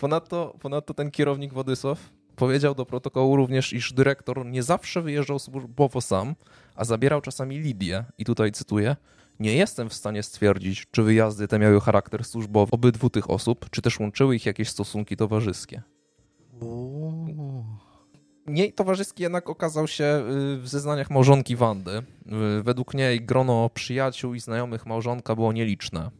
[0.00, 1.98] Ponadto, ponadto ten kierownik Władysław
[2.36, 6.34] powiedział do protokołu również, iż dyrektor nie zawsze wyjeżdżał służbowo sam,
[6.74, 8.96] a zabierał czasami Lidię, i tutaj cytuję,
[9.40, 13.82] nie jestem w stanie stwierdzić, czy wyjazdy te miały charakter służbowy obydwu tych osób, czy
[13.82, 15.82] też łączyły ich jakieś stosunki towarzyskie.
[18.46, 21.90] Nie towarzyski jednak okazał się y, w zeznaniach małżonki Wandy.
[22.58, 26.10] Y, według niej grono przyjaciół i znajomych małżonka było nieliczne,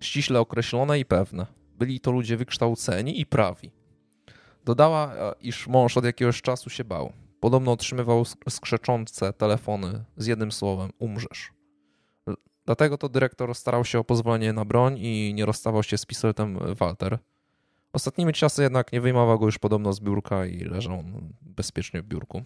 [0.00, 1.46] ściśle określone i pewne.
[1.78, 3.70] Byli to ludzie wykształceni i prawi.
[4.64, 7.12] Dodała, e, iż mąż od jakiegoś czasu się bał.
[7.40, 11.52] Podobno otrzymywał skrzeczące telefony z jednym słowem: umrzesz.
[12.66, 16.58] Dlatego to dyrektor starał się o pozwolenie na broń i nie rozstawał się z pistoletem
[16.74, 17.18] Walter.
[17.92, 22.04] Ostatnimi czasy jednak nie wyjmował go już podobno z biurka i leżał on bezpiecznie w
[22.04, 22.42] biurku.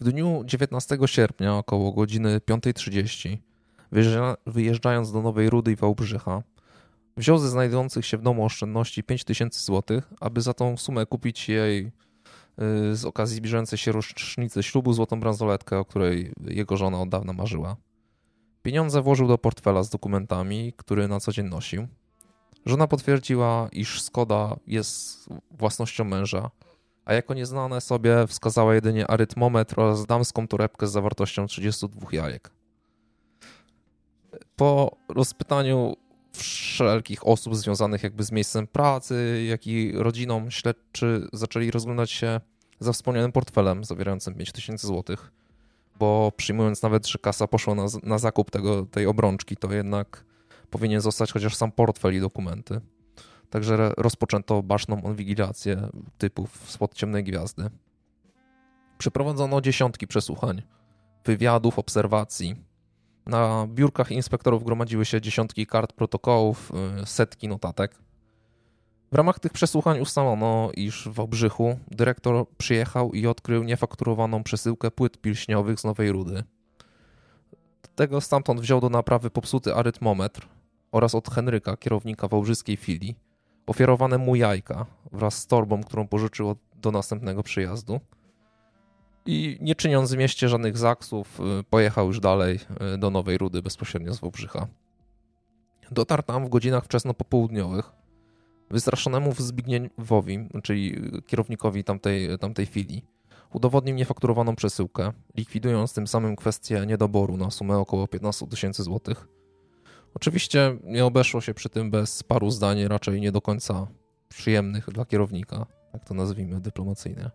[0.00, 3.36] W dniu 19 sierpnia około godziny 5.30
[4.46, 6.42] wyjeżdżając do Nowej Rudy i Wałbrzycha,
[7.18, 11.86] wziął ze znajdujących się w domu oszczędności 5000 zł, aby za tą sumę kupić jej
[12.92, 17.32] y, z okazji zbliżającej się rocznicy ślubu złotą bransoletkę, o której jego żona od dawna
[17.32, 17.76] marzyła.
[18.62, 21.88] Pieniądze włożył do portfela z dokumentami, który na co dzień nosił.
[22.66, 26.50] Żona potwierdziła, iż Skoda jest własnością męża,
[27.04, 32.50] a jako nieznane sobie wskazała jedynie arytmometr oraz damską torebkę z zawartością 32 jajek.
[34.56, 35.96] Po rozpytaniu
[36.38, 42.40] wszelkich osób związanych jakby z miejscem pracy, jak i rodziną, śledczy zaczęli rozglądać się
[42.80, 45.32] za wspomnianym portfelem zawierającym 5000 złotych
[45.98, 50.24] bo przyjmując nawet, że kasa poszła na, na zakup tego, tej obrączki, to jednak
[50.70, 52.80] powinien zostać chociaż sam portfel i dokumenty.
[53.50, 55.88] Także rozpoczęto baczną inwigilację
[56.18, 57.70] typów spod ciemnej gwiazdy.
[58.98, 60.62] Przeprowadzono dziesiątki przesłuchań,
[61.24, 62.56] wywiadów, obserwacji.
[63.28, 66.72] Na biurkach inspektorów gromadziły się dziesiątki kart protokołów,
[67.02, 67.94] y, setki notatek.
[69.12, 75.18] W ramach tych przesłuchań ustalono, iż w Wałbrzychu dyrektor przyjechał i odkrył niefakturowaną przesyłkę płyt
[75.20, 76.44] pilśniowych z Nowej Rudy.
[77.94, 80.48] Tego stamtąd wziął do naprawy popsuty arytmometr
[80.92, 83.16] oraz od Henryka, kierownika wałbrzyskiej filii,
[83.66, 88.00] ofiarowane mu jajka wraz z torbą, którą pożyczył do następnego przyjazdu.
[89.30, 92.60] I nie czyniąc w mieście żadnych zaksów, y, pojechał już dalej
[92.94, 94.66] y, do Nowej Rudy bezpośrednio z Wałbrzycha.
[95.90, 97.92] Dotarł tam w godzinach wczesnopopołudniowych,
[98.70, 100.96] Wystraszonemu Zbigniewowi, czyli
[101.26, 103.04] kierownikowi tamtej, tamtej filii,
[103.52, 109.28] udowodnił niefakturowaną przesyłkę, likwidując tym samym kwestię niedoboru na sumę około 15 tysięcy złotych.
[110.14, 113.86] Oczywiście nie obeszło się przy tym bez paru zdań, raczej nie do końca
[114.28, 117.30] przyjemnych dla kierownika, tak to nazwijmy dyplomacyjnie.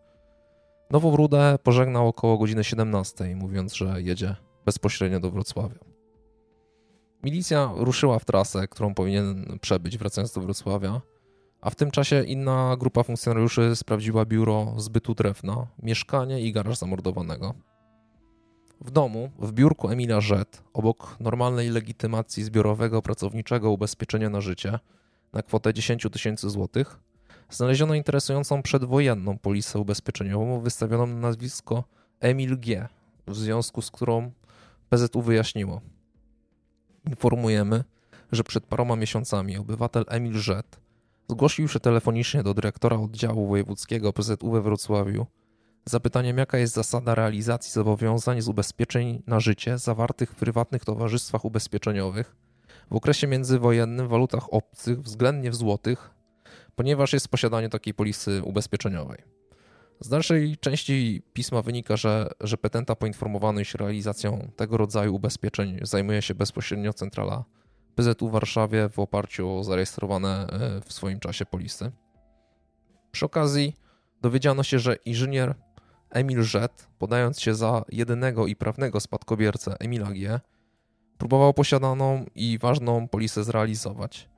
[0.94, 5.80] Nową Rudę pożegnał około godziny 17, mówiąc, że jedzie bezpośrednio do Wrocławia.
[7.24, 11.02] Milicja ruszyła w trasę, którą powinien przebyć, wracając do Wrocławia,
[11.62, 17.54] a w tym czasie inna grupa funkcjonariuszy sprawdziła biuro zbytu drewna, mieszkanie i garaż zamordowanego.
[18.82, 24.80] W domu, w biurku Emila Rzet, obok normalnej legitymacji zbiorowego pracowniczego ubezpieczenia na życie
[25.34, 27.00] na kwotę 10 tysięcy złotych,
[27.50, 31.84] znaleziono interesującą przedwojenną polisę ubezpieczeniową wystawioną na nazwisko
[32.20, 32.88] Emil G.,
[33.28, 34.32] w związku z którą
[34.90, 35.82] PZU wyjaśniło.
[37.06, 37.84] Informujemy,
[38.32, 40.80] że przed paroma miesiącami obywatel Emil Rzet
[41.30, 45.26] zgłosił się telefonicznie do dyrektora oddziału wojewódzkiego PZU we Wrocławiu
[45.86, 52.36] zapytaniem, jaka jest zasada realizacji zobowiązań z ubezpieczeń na życie zawartych w prywatnych towarzystwach ubezpieczeniowych
[52.92, 56.10] w okresie międzywojennym w walutach obcych względnie w złotych,
[56.76, 59.18] ponieważ jest posiadanie takiej polisy ubezpieczeniowej.
[60.00, 66.22] Z dalszej części pisma wynika, że, że petenta poinformowany, iż realizacją tego rodzaju ubezpieczeń zajmuje
[66.22, 67.46] się bezpośrednio centrala
[67.96, 71.92] PZU w Warszawie w oparciu o zarejestrowane e, w swoim czasie polisy.
[73.12, 73.76] Przy okazji
[74.22, 75.56] dowiedziano się, że inżynier
[76.10, 80.40] Emil Rzet, podając się za jedynego i prawnego spadkobiercę Emila G.,
[81.18, 84.30] próbował posiadaną i ważną polisę zrealizować.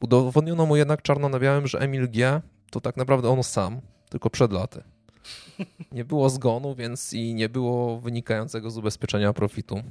[0.00, 2.42] Udowodniono mu jednak czarno na białym, że Emil G.
[2.70, 4.82] to tak naprawdę on sam, tylko przed laty.
[5.92, 9.82] Nie było zgonu, więc i nie było wynikającego z ubezpieczenia profitu.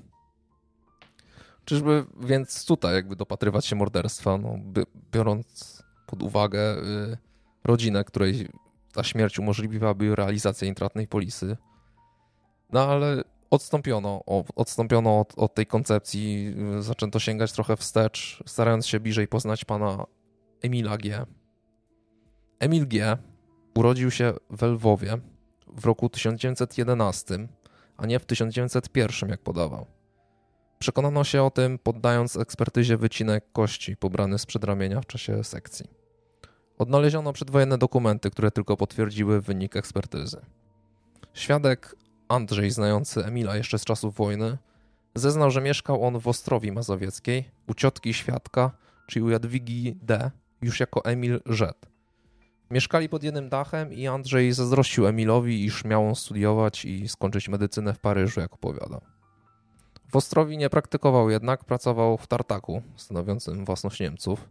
[1.66, 4.56] Czyżby więc tutaj jakby dopatrywać się morderstwa, no,
[5.12, 7.18] biorąc pod uwagę y,
[7.64, 8.50] rodzinę, której
[8.94, 11.58] ta śmierć umożliwiłaby realizację intratnej polisy.
[12.72, 13.24] No ale
[13.54, 14.24] odstąpiono,
[14.56, 20.06] odstąpiono od, od, tej koncepcji, zaczęto sięgać trochę wstecz, starając się bliżej poznać pana
[20.62, 21.26] Emila G.
[22.60, 23.18] Emil G.
[23.76, 25.18] urodził się w Lwowie
[25.68, 27.48] w roku 1911,
[27.98, 29.86] a nie w 1901, jak podawał.
[30.80, 35.86] Przekonano się o tym, poddając ekspertyzie wycinek kości pobrany z przedramienia w czasie sekcji.
[36.78, 40.42] Odnaleziono przedwojenne dokumenty, które tylko potwierdziły wynik ekspertyzy.
[41.34, 41.96] Świadek
[42.28, 44.58] Andrzej, znający Emila jeszcze z czasów wojny,
[45.16, 48.72] zeznał, że mieszkał on w Ostrowi Mazowieckiej, u ciotki świadka,
[49.08, 50.32] czyli u Jadwigi D.,
[50.62, 51.86] już jako Emil Rzet.
[52.72, 57.94] Mieszkali pod jednym dachem i Andrzej zazdrościł Emilowi, iż miał on studiować i skończyć medycynę
[57.94, 59.02] w Paryżu, jak opowiadał.
[60.12, 64.50] W Ostrowi nie praktykował jednak, pracował w tartaku, stanowiącym własność Niemców.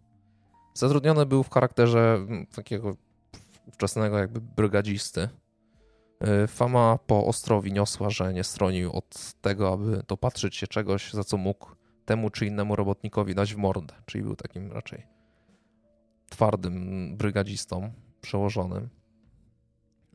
[0.74, 2.96] Zatrudniony był w charakterze mm, takiego
[3.72, 5.28] wczesnego jakby brygadzisty.
[6.44, 11.24] Y, fama po Ostrowi niosła, że nie stronił od tego, aby dopatrzyć się czegoś, za
[11.24, 11.68] co mógł
[12.04, 15.06] temu czy innemu robotnikowi dać w mordę, czyli był takim raczej
[16.32, 18.88] twardym brygadzistą przełożonym.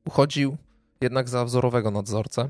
[0.06, 0.58] Uchodził
[1.02, 2.50] jednak za wzorowego nadzorcę,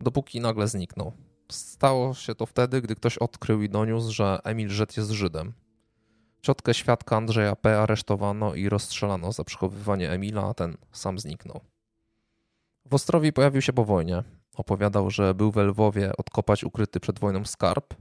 [0.00, 1.12] dopóki nagle zniknął.
[1.52, 5.52] Stało się to wtedy, gdy ktoś odkrył i doniósł, że Emil Żet jest Żydem.
[6.42, 7.80] Ciotkę świadka Andrzeja P.
[7.80, 11.71] aresztowano i rozstrzelano za przechowywanie Emila, a ten sam zniknął.
[12.86, 14.22] W Ostrowi pojawił się po wojnie.
[14.54, 17.94] Opowiadał, że był w Lwowie odkopać ukryty przed wojną skarb.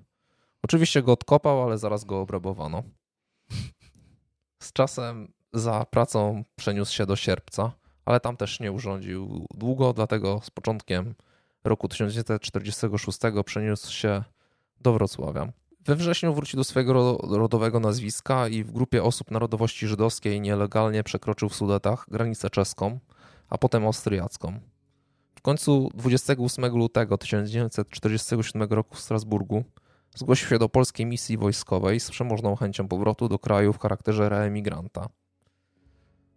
[0.64, 2.84] Oczywiście go odkopał, ale zaraz go obrabowano.
[4.60, 7.72] Z czasem za pracą przeniósł się do Sierpca,
[8.06, 11.16] ale tam też nie urządził długo, dlatego z początkiem
[11.64, 14.24] roku 1946 przeniósł się
[14.82, 15.52] do Wrocławia.
[15.86, 21.50] We wrześniu wrócił do swojego rodowego nazwiska i w grupie osób narodowości żydowskiej nielegalnie przekroczył
[21.50, 23.00] w Sudetach granicę czeską,
[23.50, 24.60] a potem austriacką.
[25.42, 29.64] W końcu 28 lutego 1947 roku w Strasburgu
[30.16, 35.10] zgłosił się do polskiej misji wojskowej z przemożną chęcią powrotu do kraju w charakterze reemigranta.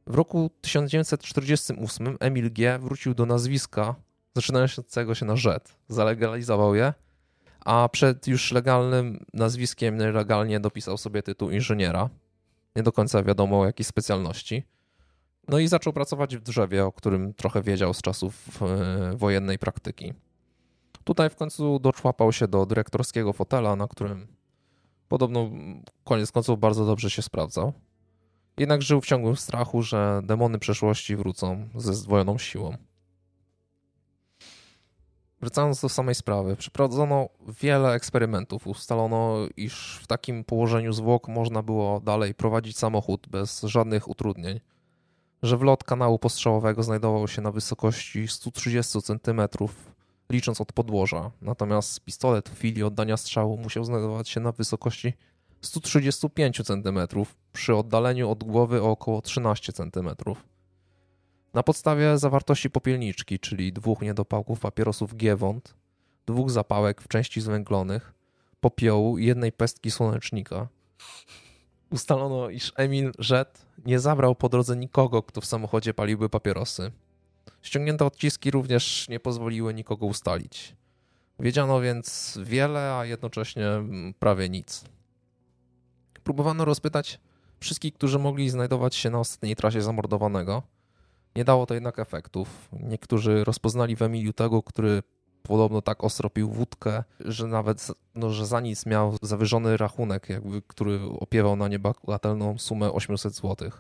[0.07, 2.79] W roku 1948 Emil G.
[2.79, 3.95] wrócił do nazwiska
[4.35, 5.77] zaczynającego się na Rzet.
[5.89, 6.95] Zalegalizował je,
[7.61, 12.11] a przed już legalnym nazwiskiem nielegalnie dopisał sobie tytuł inżyniera.
[12.77, 14.65] Nie do końca wiadomo o jakiej specjalności.
[15.49, 20.15] No i zaczął pracować w drzewie, o którym trochę wiedział z czasów e, wojennej praktyki.
[21.05, 24.27] Tutaj w końcu doczłapał się do dyrektorskiego fotela, na którym
[25.09, 25.51] podobno
[26.05, 27.73] koniec końców bardzo dobrze się sprawdzał.
[28.59, 32.77] Jednak żył w ciągłym strachu, że demony przeszłości wrócą ze zdwojoną siłą.
[35.41, 37.29] Wracając do samej sprawy, przeprowadzono
[37.61, 38.67] wiele eksperymentów.
[38.67, 44.61] Ustalono, iż w takim położeniu zwłok można było dalej prowadzić samochód bez żadnych utrudnień.
[45.45, 49.41] Że wlot kanału postrzałowego znajdował się na wysokości 130 cm,
[50.31, 55.13] licząc od podłoża, natomiast pistolet w chwili oddania strzału musiał znajdować się na wysokości
[55.61, 56.99] 135 cm
[57.53, 60.11] przy oddaleniu od głowy o około 13 cm.
[61.55, 65.75] Na podstawie zawartości popielniczki, czyli dwóch niedopałków papierosów Giewont,
[66.27, 68.15] dwóch zapałek w części zwęglonych,
[68.61, 70.69] popiołu i jednej pestki słonecznika,
[71.95, 76.93] ustalono, iż Emil Rzet nie zabrał po drodze nikogo, kto w samochodzie paliłby papierosy.
[77.63, 80.77] Ściągnięte odciski również nie pozwoliły nikogo ustalić.
[81.41, 83.67] Wiedziano więc wiele, a jednocześnie
[84.19, 84.85] prawie nic.
[86.25, 87.21] Próbowano rozpytać
[87.61, 90.63] wszystkich, którzy mogli znajdować się na ostatniej trasie zamordowanego.
[91.37, 92.69] Nie dało to jednak efektów.
[92.73, 95.03] Niektórzy rozpoznali w Emiliu tego, który
[95.49, 100.63] podobno tak ostro pił wódkę, że nawet no, że za nic miał zawyżony rachunek, jakby,
[100.63, 103.71] który opiewał na niebagatelną sumę 800 zł.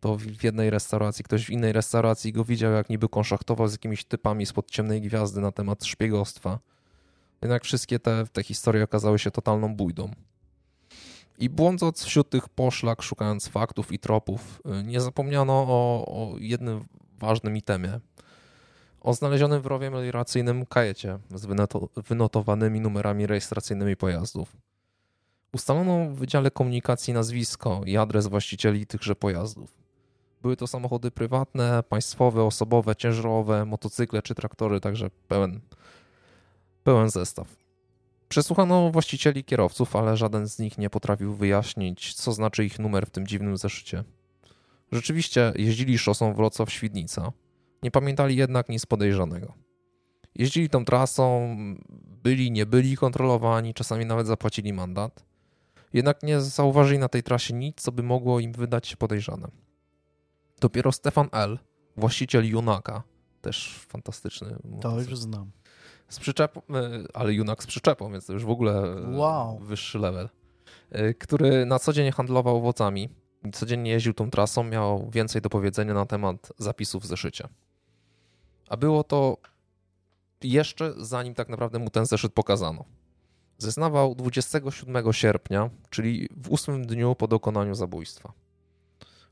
[0.00, 4.04] To w jednej restauracji, ktoś w innej restauracji go widział, jak niby konszachtował z jakimiś
[4.04, 6.58] typami spod ciemnej gwiazdy na temat szpiegostwa.
[7.42, 10.10] Jednak wszystkie te, te historie okazały się totalną bójdą.
[11.38, 16.84] I błądząc wśród tych poszlak, szukając faktów i tropów, y, nie zapomniano o, o jednym
[17.18, 18.00] ważnym itemie.
[19.08, 21.46] O znalezionym w rowie melioracyjnym kajecie z
[21.96, 24.56] wynotowanymi numerami rejestracyjnymi pojazdów.
[25.52, 29.76] Ustalono w Wydziale Komunikacji nazwisko i adres właścicieli tychże pojazdów.
[30.42, 35.60] Były to samochody prywatne, państwowe, osobowe, ciężarowe, motocykle czy traktory, także pełen,
[36.84, 37.56] pełen zestaw.
[38.28, 43.10] Przesłuchano właścicieli kierowców, ale żaden z nich nie potrafił wyjaśnić, co znaczy ich numer w
[43.10, 44.04] tym dziwnym zeszycie.
[44.92, 47.32] Rzeczywiście jeździli szosą Wrocław-Świdnica.
[47.82, 49.54] Nie pamiętali jednak nic podejrzanego.
[50.34, 51.56] Jeździli tą trasą,
[52.22, 55.24] byli, nie byli kontrolowani, czasami nawet zapłacili mandat.
[55.92, 59.48] Jednak nie zauważyli na tej trasie nic, co by mogło im wydać się podejrzane.
[60.60, 61.58] Dopiero Stefan L.,
[61.96, 63.02] właściciel Junaka,
[63.40, 64.56] też fantastyczny.
[64.80, 65.50] To już znam.
[66.08, 69.58] Z przyczepą, e, ale Junak z przyczepą, więc to już w ogóle wow.
[69.58, 70.28] wyższy level.
[70.90, 73.08] E, który na co dzień handlował owocami,
[73.52, 77.48] codziennie jeździł tą trasą, miał więcej do powiedzenia na temat zapisów w zeszycie.
[78.68, 79.36] A było to
[80.42, 82.84] jeszcze zanim tak naprawdę mu ten zeszyt pokazano.
[83.58, 88.32] Zeznawał 27 sierpnia, czyli w ósmym dniu po dokonaniu zabójstwa.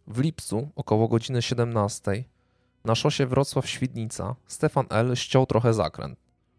[0.07, 2.25] W lipcu, około godziny 17,
[2.85, 5.17] na szosie Wrocław-Świdnica Stefan L.
[5.17, 6.19] ściął trochę zakręt.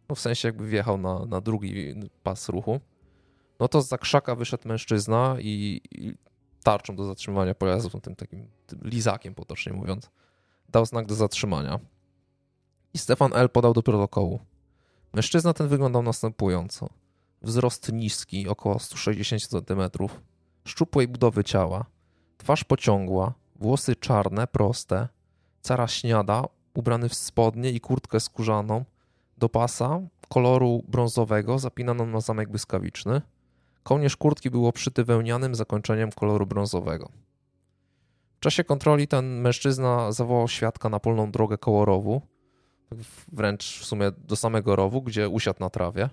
[0.10, 2.80] No w sensie jakby wjechał na, na drugi pas ruchu.
[3.60, 6.14] No to z zakrzaka wyszedł mężczyzna i, i
[6.64, 10.10] tarczą do zatrzymania pojazdu, tym takim tym lizakiem potocznie mówiąc,
[10.70, 11.80] dał znak do zatrzymania.
[12.94, 13.50] I Stefan L.
[13.50, 14.40] podał do protokołu.
[15.14, 16.90] Mężczyzna ten wyglądał następująco.
[17.42, 19.82] Wzrost niski, około 160 cm,
[20.66, 21.86] szczupłej budowy ciała,
[22.38, 25.08] twarz pociągła, włosy czarne, proste,
[25.62, 26.44] cara śniada,
[26.74, 28.86] ubrany w spodnie i kurtkę skórzaną,
[29.38, 30.00] do pasa
[30.30, 33.22] koloru brązowego zapinaną na zamek błyskawiczny.
[33.84, 37.10] Kołnierz kurtki był obszyty wełnianym zakończeniem koloru brązowego.
[38.38, 42.22] W czasie kontroli ten mężczyzna zawołał świadka na polną drogę koło rowu,
[43.32, 46.10] wręcz w sumie do samego rowu, gdzie usiadł na trawie.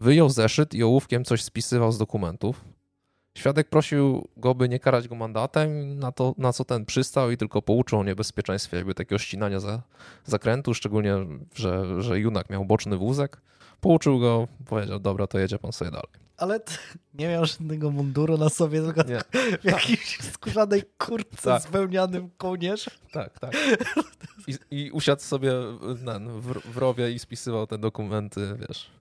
[0.00, 2.64] Wyjął zeszyt i ołówkiem coś spisywał z dokumentów.
[3.38, 7.36] Świadek prosił go, by nie karać go mandatem, na, to, na co ten przystał i
[7.36, 9.82] tylko pouczył o niebezpieczeństwie jakby takiego ścinania za,
[10.24, 11.14] zakrętu, szczególnie,
[11.54, 13.40] że, że Junak miał boczny wózek.
[13.80, 16.08] Pouczył go, powiedział, dobra, to jedzie pan sobie dalej.
[16.36, 16.60] Ale
[17.14, 19.20] nie miał żadnego munduru na sobie, tylko nie.
[19.60, 21.62] w jakiejś skórzanej kurtce tak.
[21.62, 22.94] z wełnianym kołnierzem.
[23.12, 23.52] Tak, tak.
[24.48, 28.97] I, I, usiadł sobie w, w rowie i spisywał te dokumenty, wiesz.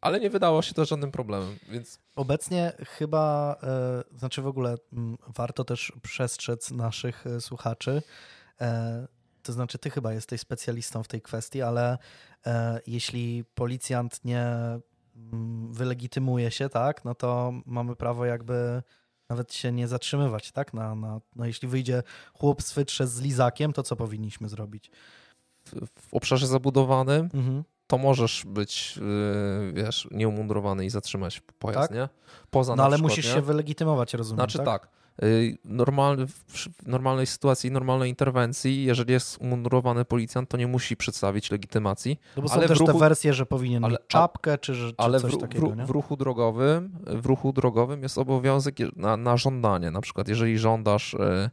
[0.00, 1.98] Ale nie wydało się to żadnym problemem, więc...
[2.16, 8.02] Obecnie chyba, e, znaczy w ogóle m, mm, warto też przestrzec naszych e, słuchaczy,
[8.60, 9.06] e,
[9.42, 11.98] to znaczy ty chyba jesteś specjalistą w tej kwestii, ale
[12.86, 14.46] jeśli policjant nie
[15.16, 18.82] mm, wylegitymuje się, tak, no to mamy prawo jakby
[19.28, 20.74] nawet się nie zatrzymywać, tak?
[20.74, 22.02] Na, na, no jeśli wyjdzie
[22.34, 24.90] chłop z z lizakiem, to co powinniśmy zrobić?
[25.64, 31.96] W, w obszarze zabudowanym mhm to możesz być, yy, wiesz, nieumundurowany i zatrzymać pojazd, tak?
[31.96, 32.08] nie?
[32.50, 33.32] Poza no ale przykład, musisz nie?
[33.32, 34.66] się wylegitymować, rozumiem, Znaczy tak?
[34.66, 34.88] tak.
[35.22, 41.50] Yy, normal, w normalnej sytuacji, normalnej interwencji, jeżeli jest umundurowany policjant, to nie musi przedstawić
[41.50, 42.20] legitymacji.
[42.36, 44.94] No bo są ale też ruchu, te wersje, że powinien ale, mieć czapkę, czy, czy
[44.96, 49.36] ale coś w, takiego, w, w, ruchu drogowym, w ruchu drogowym jest obowiązek na, na
[49.36, 49.90] żądanie.
[49.90, 51.16] Na przykład, jeżeli żądasz...
[51.18, 51.50] Yy,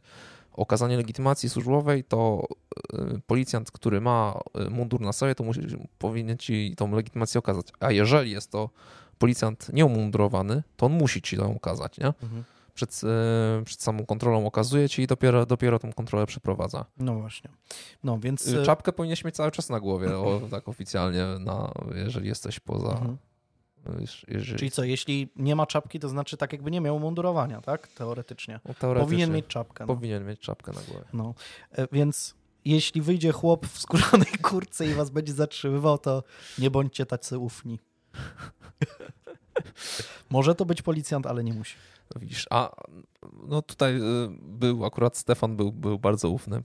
[0.56, 2.46] okazanie legitymacji służbowej, to
[2.94, 5.60] y, policjant, który ma y, mundur na sobie, to musi,
[5.98, 7.66] powinien ci tą legitymację okazać.
[7.80, 8.70] A jeżeli jest to
[9.18, 12.06] policjant nieumundurowany, to on musi ci ją okazać, nie?
[12.06, 12.44] Mhm.
[12.74, 13.00] Przed,
[13.60, 16.84] y, przed samą kontrolą okazuje ci i dopiero, dopiero tą kontrolę przeprowadza.
[16.98, 17.50] No właśnie.
[18.04, 18.54] No więc...
[18.64, 23.16] Czapkę powinieneś mieć cały czas na głowie, o, tak oficjalnie, na, jeżeli jesteś poza, mhm.
[24.28, 24.58] Jeżeli...
[24.58, 27.88] Czyli co, jeśli nie ma czapki, to znaczy tak jakby nie miał mundurowania, tak?
[27.88, 28.60] Teoretycznie.
[28.64, 29.84] No, teoretycznie powinien mieć czapkę.
[29.84, 29.94] No.
[29.94, 31.04] Powinien mieć czapkę na głowie.
[31.12, 31.34] No,
[31.72, 32.34] e, więc
[32.64, 36.22] jeśli wyjdzie chłop w skórzanej kurce i was będzie zatrzymywał, to
[36.58, 37.78] nie bądźcie tacy ufni.
[40.30, 41.76] Może to być policjant, ale nie musi.
[42.14, 42.76] No widzisz, a
[43.48, 44.00] no tutaj y,
[44.42, 46.62] był akurat Stefan był, był bardzo ufny.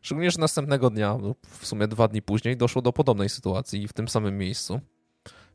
[0.00, 3.92] Szczególnie, że następnego dnia, no w sumie dwa dni później, doszło do podobnej sytuacji w
[3.92, 4.80] tym samym miejscu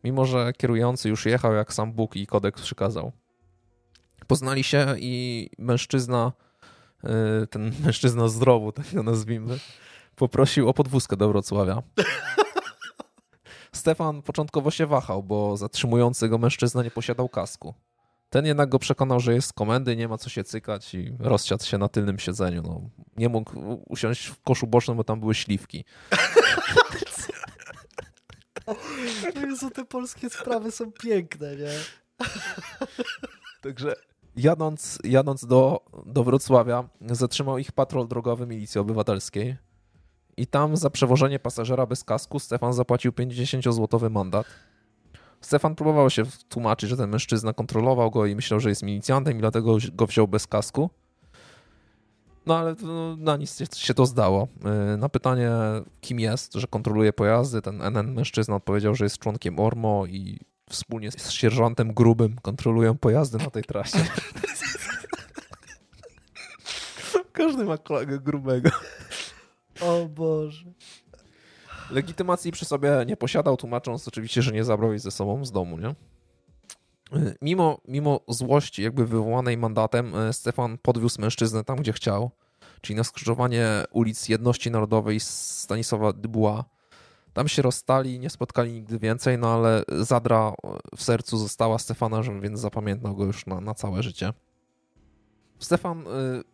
[0.03, 3.11] mimo że kierujący już jechał jak sam Bóg i kodeks przykazał.
[4.27, 6.31] Poznali się i mężczyzna,
[7.43, 9.59] y, ten mężczyzna zdrowu, tak go nazwijmy,
[10.15, 11.83] poprosił o podwózkę do Wrocławia.
[13.71, 17.73] Stefan początkowo się wahał, bo zatrzymujący go mężczyzna nie posiadał kasku.
[18.29, 21.65] Ten jednak go przekonał, że jest z komendy, nie ma co się cykać i rozsiadł
[21.65, 22.61] się na tylnym siedzeniu.
[22.61, 22.81] No,
[23.17, 23.53] nie mógł
[23.85, 25.85] usiąść w koszu bocznym, bo tam były śliwki.
[29.35, 31.71] Jezu, te polskie sprawy są piękne, nie?
[33.61, 33.95] Także
[34.35, 39.57] jadąc, jadąc do, do Wrocławia, zatrzymał ich patrol drogowy Milicji Obywatelskiej
[40.37, 44.45] i tam za przewożenie pasażera bez kasku Stefan zapłacił 50-złotowy mandat.
[45.41, 49.39] Stefan próbował się tłumaczyć, że ten mężczyzna kontrolował go i myślał, że jest milicjantem i
[49.39, 50.89] dlatego go wziął bez kasku.
[52.47, 54.47] No ale no, na nic się to zdało.
[54.93, 55.51] Y, na pytanie,
[56.01, 61.11] kim jest, że kontroluje pojazdy, ten NN mężczyzna odpowiedział, że jest członkiem ORMO i wspólnie
[61.11, 63.97] z sierżantem Grubym kontrolują pojazdy na tej trasie.
[67.31, 68.69] Każdy ma kolegę grubego.
[69.81, 70.65] O Boże.
[71.91, 75.77] Legitymacji przy sobie nie posiadał, tłumacząc oczywiście, że nie zabrał jej ze sobą z domu,
[75.77, 75.95] nie?
[77.41, 82.31] Mimo, mimo złości jakby wywołanej mandatem, e, Stefan podwiózł mężczyznę tam, gdzie chciał,
[82.81, 86.65] czyli na skrzyżowanie ulic Jedności Narodowej Stanisława Dybuła.
[87.33, 90.53] Tam się rozstali, nie spotkali nigdy więcej, no ale zadra
[90.95, 94.33] w sercu została Stefana, więc zapamiętał go już na, na całe życie.
[95.59, 96.05] Stefan y,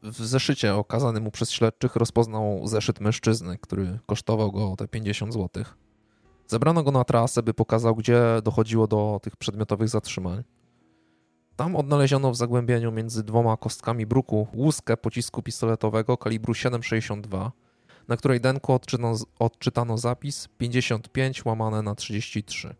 [0.04, 5.64] w zeszycie okazanym mu przez śledczych rozpoznał zeszyt mężczyzny, który kosztował go te 50 zł.
[6.48, 10.44] Zebrano go na trasę, by pokazał, gdzie dochodziło do tych przedmiotowych zatrzymań.
[11.56, 17.52] Tam odnaleziono w zagłębieniu między dwoma kostkami bruku łuskę pocisku pistoletowego kalibru 7,62,
[18.08, 22.76] na której denku odczytano, odczytano zapis 55 łamane na 33.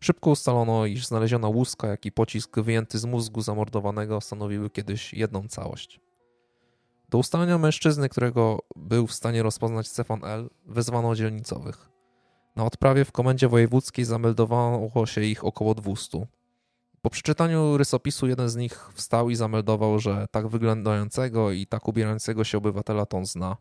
[0.00, 5.48] Szybko ustalono, iż znaleziona łuska, jak i pocisk wyjęty z mózgu zamordowanego stanowiły kiedyś jedną
[5.48, 6.00] całość.
[7.08, 11.95] Do ustalenia mężczyzny, którego był w stanie rozpoznać Stefan L., wezwano dzielnicowych.
[12.56, 16.26] Na odprawie w komendzie wojewódzkiej zameldowało się ich około 200.
[17.02, 22.44] Po przeczytaniu rysopisu jeden z nich wstał i zameldował, że tak wyglądającego i tak ubierającego
[22.44, 23.56] się obywatela to on zna.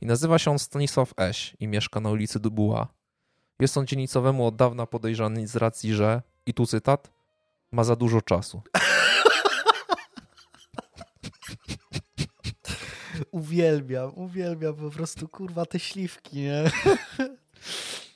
[0.00, 2.88] I nazywa się on Stanisław Eś i mieszka na ulicy Dubuła,
[3.60, 7.10] jest on dzielnicowemu od dawna podejrzany z racji, że, i tu cytat,
[7.72, 8.62] ma za dużo czasu.
[13.30, 16.64] uwielbiam, uwielbiam po prostu, kurwa, te śliwki, nie?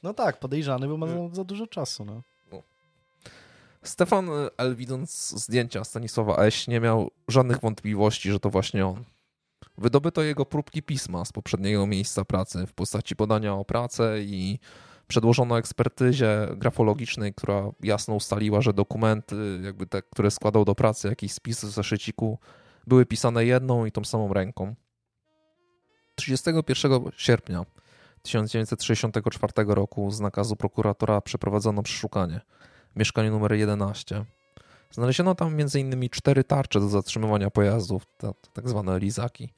[0.06, 2.22] No tak, podejrzany, bo ma za, za dużo czasu, no.
[2.52, 2.62] no.
[3.82, 4.76] Stefan L.
[4.76, 9.04] widząc zdjęcia Stanisława Eś nie miał żadnych wątpliwości, że to właśnie on.
[9.78, 14.58] Wydobyto jego próbki pisma z poprzedniego miejsca pracy w postaci podania o pracę i
[15.06, 21.32] przedłożono ekspertyzie grafologicznej, która jasno ustaliła, że dokumenty, jakby te, które składał do pracy, jakiś
[21.32, 22.38] spis w zeszyciku,
[22.86, 24.74] były pisane jedną i tą samą ręką.
[26.14, 27.64] 31 sierpnia
[28.26, 32.40] 1964 roku z nakazu prokuratora przeprowadzono przeszukanie
[32.94, 34.24] w mieszkaniu numer 11.
[34.90, 36.08] Znaleziono tam m.in.
[36.10, 38.02] cztery tarcze do zatrzymywania pojazdów,
[38.52, 39.52] tak zwane lizaki.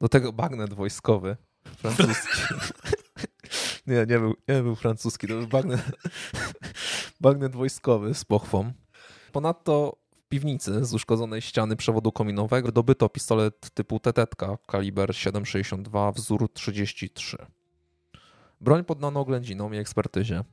[0.00, 1.36] Do tego bagnet wojskowy
[1.76, 2.38] francuski.
[3.86, 5.80] Nie, nie był, nie był francuski, to był bagnet,
[7.20, 8.72] bagnet wojskowy z pochwą.
[9.32, 16.52] Ponadto w piwnicy z uszkodzonej ściany przewodu kominowego dobyto pistolet typu tetetka kaliber 7,62 wzór
[16.52, 17.36] 33.
[18.62, 20.44] Broń poddano oględzinom i ekspertyzie.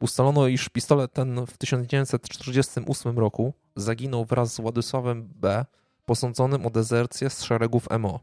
[0.00, 5.64] Ustalono, iż pistolet ten w 1948 roku zaginął wraz z Władysławem B.,
[6.06, 8.20] posądzonym o dezercję z szeregów MO.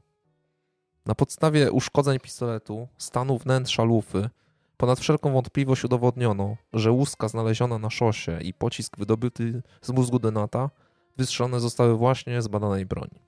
[1.06, 4.30] Na podstawie uszkodzeń pistoletu, stanu wnętrza lufy,
[4.78, 10.70] ponad wszelką wątpliwość udowodniono, że łuska znaleziona na szosie i pocisk wydobyty z mózgu Denata
[11.18, 13.22] wystrzelone zostały właśnie z badanej broni.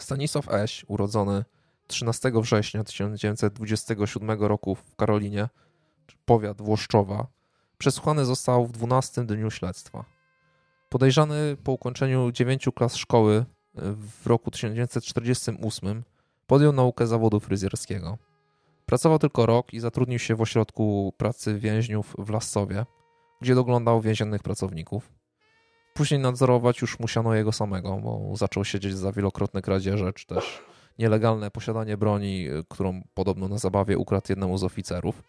[0.00, 1.44] Stanisław Eś, urodzony
[1.88, 5.48] 13 września 1927 roku w Karolinie,
[6.24, 7.26] powiat Włoszczowa,
[7.78, 10.04] przesłuchany został w 12 dniu śledztwa.
[10.88, 13.44] Podejrzany po ukończeniu dziewięciu klas szkoły
[13.74, 16.04] w roku 1948
[16.48, 18.18] Podjął naukę zawodu fryzjerskiego.
[18.86, 22.86] Pracował tylko rok i zatrudnił się w ośrodku pracy więźniów w Lassowie,
[23.40, 25.12] gdzie doglądał więziennych pracowników.
[25.94, 30.62] Później nadzorować już musiano jego samego, bo zaczął siedzieć za wielokrotne kradzieże, czy też
[30.98, 35.22] nielegalne posiadanie broni, którą podobno na zabawie ukradł jednemu z oficerów.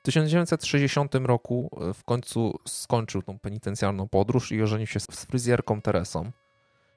[0.00, 6.30] W 1960 roku w końcu skończył tą penitencjarną podróż i ożenił się z fryzjerką Teresą.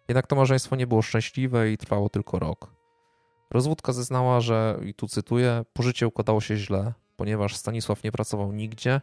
[0.07, 2.73] Jednak to małżeństwo nie było szczęśliwe i trwało tylko rok.
[3.51, 9.01] Rozwódka zeznała, że, i tu cytuję, pożycie układało się źle, ponieważ Stanisław nie pracował nigdzie,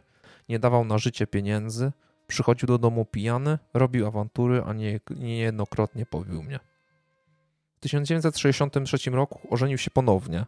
[0.49, 1.91] nie dawał na życie pieniędzy,
[2.27, 6.59] Przychodził do domu pijany, robił awantury, a nie, niejednokrotnie pobił mnie.
[7.77, 10.45] W 1963 roku ożenił się ponownie,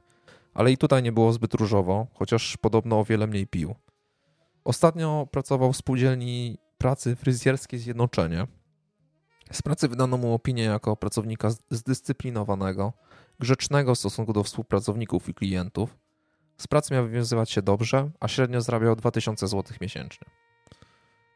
[0.53, 3.75] ale i tutaj nie było zbyt różowo, chociaż podobno o wiele mniej pił.
[4.63, 8.47] Ostatnio pracował w spółdzielni pracy fryzjerskiej Zjednoczenie.
[9.51, 12.93] Z pracy wydano mu opinię jako pracownika zdyscyplinowanego,
[13.39, 15.97] grzecznego w stosunku do współpracowników i klientów.
[16.57, 20.27] Z pracy miał wywiązywać się dobrze, a średnio zarabiał 2000 zł miesięcznie.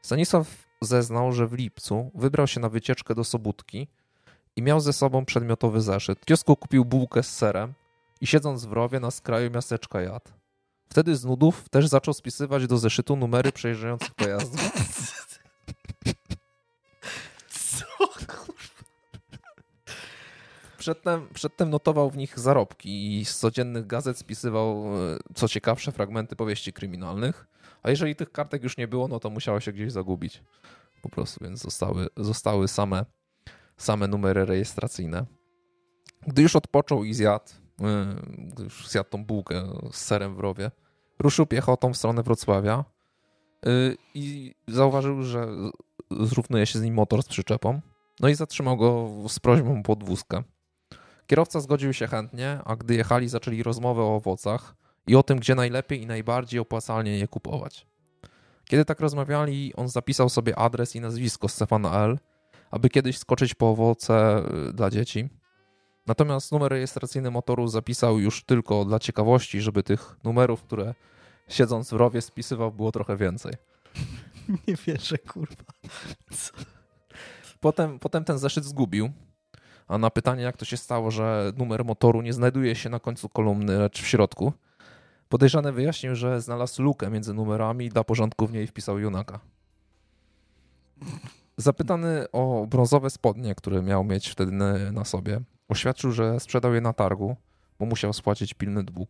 [0.01, 3.87] Stanisław zeznał, że w lipcu wybrał się na wycieczkę do Sobótki
[4.55, 6.19] i miał ze sobą przedmiotowy zeszyt.
[6.19, 7.73] W kiosku kupił bułkę z serem
[8.21, 10.31] i siedząc w rowie na skraju miasteczka jadł.
[10.89, 14.61] Wtedy z nudów też zaczął spisywać do zeszytu numery przejeżdżających pojazdów.
[17.47, 18.63] Co kurwa?
[20.77, 26.35] Przedtem, przedtem notował w nich zarobki i z codziennych gazet spisywał e, co ciekawsze fragmenty
[26.35, 27.47] powieści kryminalnych.
[27.83, 30.43] A jeżeli tych kartek już nie było, no to musiało się gdzieś zagubić.
[31.01, 33.05] Po prostu, więc zostały, zostały same,
[33.77, 35.25] same numery rejestracyjne.
[36.27, 37.51] Gdy już odpoczął i zjadł,
[37.81, 40.71] e, gdy już zjadł tą bułkę z serem w rowie,
[41.19, 42.85] ruszył piechotą w stronę Wrocławia
[43.65, 43.69] e,
[44.13, 45.47] i zauważył, że
[46.11, 47.81] zrównuje się z nim motor z przyczepą.
[48.19, 50.43] No i zatrzymał go z prośbą pod wózkę.
[51.27, 54.75] Kierowca zgodził się chętnie, a gdy jechali, zaczęli rozmowę o owocach
[55.07, 57.87] i o tym, gdzie najlepiej i najbardziej opłacalnie je kupować.
[58.65, 62.17] Kiedy tak rozmawiali, on zapisał sobie adres i nazwisko Stefana L.,
[62.73, 65.29] aby kiedyś skoczyć po owoce y, dla dzieci.
[66.07, 70.93] Natomiast numer rejestracyjny motoru zapisał już tylko dla ciekawości, żeby tych numerów, które
[71.47, 73.53] siedząc w rowie spisywał, było trochę więcej.
[74.67, 75.63] Nie wierzę, kurwa.
[76.31, 76.53] Co?
[77.59, 79.09] Potem, potem ten zeszyt zgubił,
[79.87, 83.29] a na pytanie, jak to się stało, że numer motoru nie znajduje się na końcu
[83.29, 84.53] kolumny, lecz w środku,
[85.29, 89.39] podejrzany wyjaśnił, że znalazł lukę między numerami i dla porządku w niej wpisał Junaka.
[91.57, 94.51] Zapytany o brązowe spodnie, które miał mieć wtedy
[94.91, 97.35] na sobie, oświadczył, że sprzedał je na targu,
[97.79, 99.09] bo musiał spłacić pilny dług.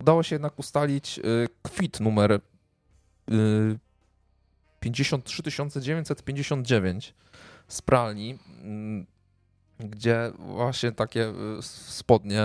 [0.00, 2.40] Udało się jednak ustalić y, kwit numer
[4.80, 5.42] 53
[5.80, 7.14] 959
[7.68, 9.06] z pralni, mm,
[9.78, 12.42] gdzie właśnie takie y, spodnie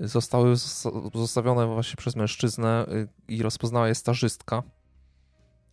[0.00, 0.56] y, zostały
[1.14, 4.62] zostawione właśnie przez mężczyznę y, i rozpoznała je stażystka.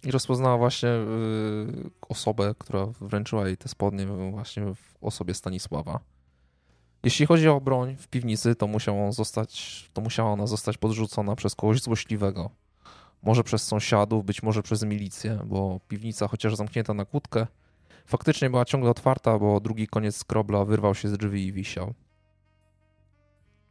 [0.04, 0.90] I rozpoznała właśnie
[2.02, 6.00] osobę, która wręczyła jej te spodnie właśnie w osobie Stanisława.
[7.04, 11.56] Jeśli chodzi o broń w piwnicy, to, musiał zostać, to musiała ona zostać podrzucona przez
[11.56, 12.50] kogoś złośliwego.
[13.24, 17.48] Może przez sąsiadów, być może przez milicję, bo piwnica, chociaż zamknięta na kłódkę,
[18.10, 21.94] Faktycznie była ciągle otwarta, bo drugi koniec skrobla wyrwał się z drzwi i wisiał.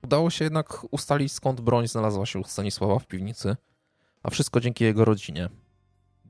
[0.04, 3.56] Udało się jednak ustalić, skąd broń znalazła się u Stanisława w piwnicy,
[4.22, 5.48] a wszystko dzięki jego rodzinie.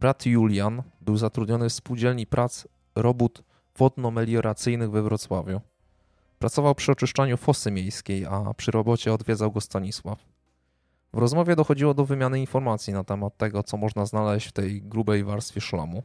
[0.01, 3.43] Brat Julian był zatrudniony w spółdzielni prac robót
[3.79, 5.61] wodno-melioracyjnych we Wrocławiu.
[6.39, 10.19] Pracował przy oczyszczaniu fosy miejskiej, a przy robocie odwiedzał go Stanisław.
[11.13, 15.25] W rozmowie dochodziło do wymiany informacji na temat tego, co można znaleźć w tej grubej
[15.25, 16.03] warstwie szlamu.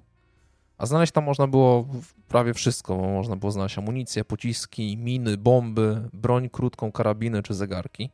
[0.78, 1.88] A znaleźć tam można było
[2.28, 8.10] prawie wszystko, bo można było znaleźć amunicję, pociski, miny, bomby, broń krótką, karabiny czy zegarki.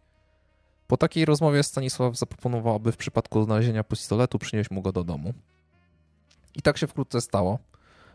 [0.88, 5.34] Po takiej rozmowie Stanisław zaproponował, aby w przypadku znalezienia pistoletu przynieść mu go do domu.
[6.56, 7.60] I tak się wkrótce stało.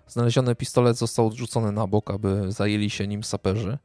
[0.06, 3.78] Znaleziony pistolet został odrzucony na bok, aby zajęli się nim saperzy.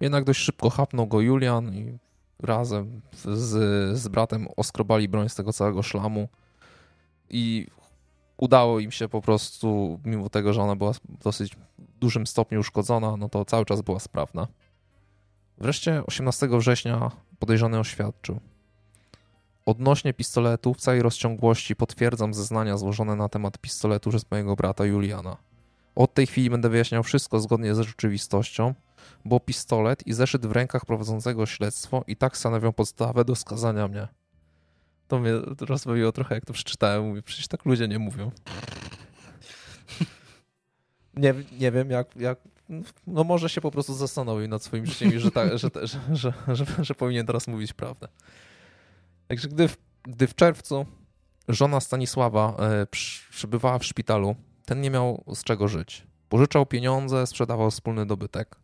[0.00, 1.98] Jednak dość szybko chapnął go Julian i
[2.42, 6.28] razem z, z bratem oskrobali broń z tego całego szlamu.
[7.30, 7.66] I
[8.36, 13.16] udało im się po prostu, mimo tego, że ona była w dosyć dużym stopniu uszkodzona,
[13.16, 14.48] no to cały czas była sprawna.
[15.58, 18.40] Wreszcie 18 września podejrzany oświadczył.
[19.66, 25.36] Odnośnie pistoletu w całej rozciągłości potwierdzam zeznania złożone na temat pistoletu przez mojego brata Juliana.
[25.94, 28.74] Od tej chwili będę wyjaśniał wszystko zgodnie ze rzeczywistością,
[29.24, 34.08] bo pistolet i zeszyt w rękach prowadzącego śledztwo i tak stanowią podstawę do skazania mnie.
[35.08, 37.08] To mnie rozbawiło trochę, jak to przeczytałem.
[37.08, 38.30] Mówię, przecież tak ludzie nie mówią.
[41.16, 42.38] Nie, nie wiem, jak, jak.
[43.06, 45.70] No może się po prostu zastanowił nad swoim życiem że, że,
[46.12, 48.08] że, że, że powinien teraz mówić prawdę.
[49.28, 50.86] Także gdy w, gdy w czerwcu
[51.48, 52.86] żona Stanisława e,
[53.30, 56.06] przybywała w szpitalu, ten nie miał z czego żyć.
[56.28, 58.56] Pożyczał pieniądze, sprzedawał wspólny dobytek.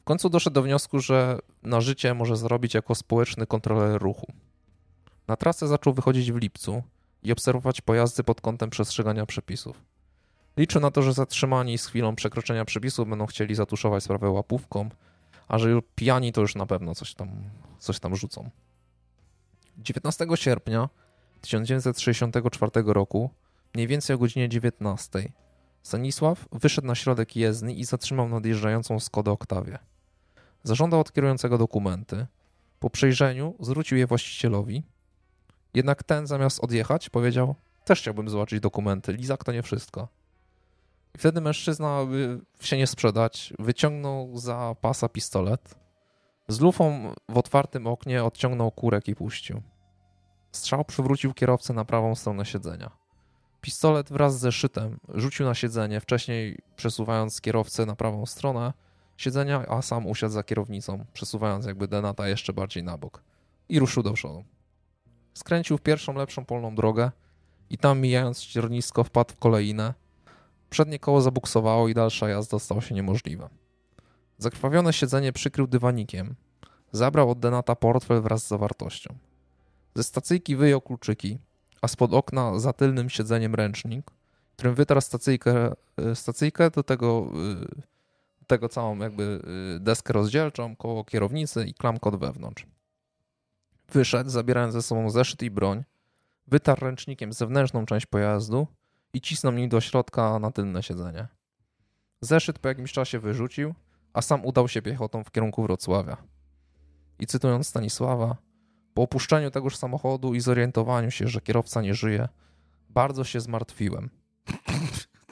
[0.00, 4.26] W końcu doszedł do wniosku, że na życie może zarobić jako społeczny kontroler ruchu.
[5.28, 6.82] Na trasę zaczął wychodzić w lipcu
[7.22, 9.84] i obserwować pojazdy pod kątem przestrzegania przepisów.
[10.56, 14.88] Liczył na to, że zatrzymani z chwilą przekroczenia przepisów będą chcieli zatuszować sprawę łapówką,
[15.48, 17.30] a że pijani to już na pewno coś tam,
[17.78, 18.50] coś tam rzucą.
[19.78, 20.88] 19 sierpnia
[21.40, 23.30] 1964 roku
[23.74, 25.32] mniej więcej o godzinie 19,
[25.86, 29.78] Stanisław wyszedł na środek jezdni i zatrzymał nadjeżdżającą Skodę Oktawię.
[30.62, 32.26] Zażądał od kierującego dokumenty.
[32.80, 34.82] Po przejrzeniu zwrócił je właścicielowi.
[35.74, 37.54] Jednak ten zamiast odjechać powiedział:
[37.84, 39.12] Też chciałbym zobaczyć dokumenty.
[39.12, 40.08] Lizak to nie wszystko.
[41.14, 45.74] I wtedy mężczyzna, aby się nie sprzedać, wyciągnął za pasa pistolet.
[46.48, 49.62] Z lufą w otwartym oknie odciągnął kurek i puścił.
[50.52, 52.90] Strzał przywrócił kierowcę na prawą stronę siedzenia.
[53.60, 58.72] Pistolet wraz ze szytem rzucił na siedzenie, wcześniej przesuwając kierowcę na prawą stronę
[59.16, 63.22] siedzenia, a sam usiadł za kierownicą, przesuwając jakby Denata jeszcze bardziej na bok.
[63.68, 64.44] I ruszył do przodu.
[65.34, 67.10] Skręcił w pierwszą lepszą polną drogę
[67.70, 69.94] i tam mijając ściernisko wpadł w kolejnę.
[70.70, 73.50] Przednie koło zabuksowało i dalsza jazda stała się niemożliwa.
[74.38, 76.34] Zakrwawione siedzenie przykrył dywanikiem.
[76.92, 79.14] Zabrał od Denata portfel wraz z zawartością.
[79.94, 81.38] Ze stacyjki wyjął kluczyki,
[81.82, 84.10] a spod okna za tylnym siedzeniem ręcznik,
[84.56, 89.40] którym wytarł stacyjkę, e, stacyjkę do tego, e, tego całą jakby
[89.76, 92.66] e, deskę rozdzielczą koło kierownicy i klamkę od wewnątrz.
[93.92, 95.84] Wyszedł, zabierając ze sobą zeszyt i broń,
[96.46, 98.66] wytarł ręcznikiem zewnętrzną część pojazdu
[99.12, 101.28] i cisnął nim do środka na tylne siedzenie.
[102.20, 103.74] Zeszyt po jakimś czasie wyrzucił,
[104.16, 106.16] a sam udał się piechotą w kierunku Wrocławia.
[107.18, 108.36] I cytując Stanisława,
[108.94, 112.28] po opuszczeniu tegoż samochodu i zorientowaniu się, że kierowca nie żyje,
[112.90, 114.10] bardzo się zmartwiłem.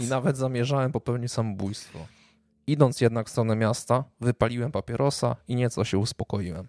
[0.01, 1.99] I nawet zamierzałem popełnić samobójstwo.
[2.67, 6.67] Idąc jednak w stronę miasta, wypaliłem papierosa i nieco się uspokoiłem.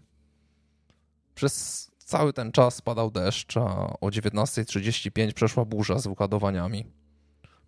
[1.36, 6.86] Przez cały ten czas padał deszcz, a o 19.35 przeszła burza z wykładowaniami.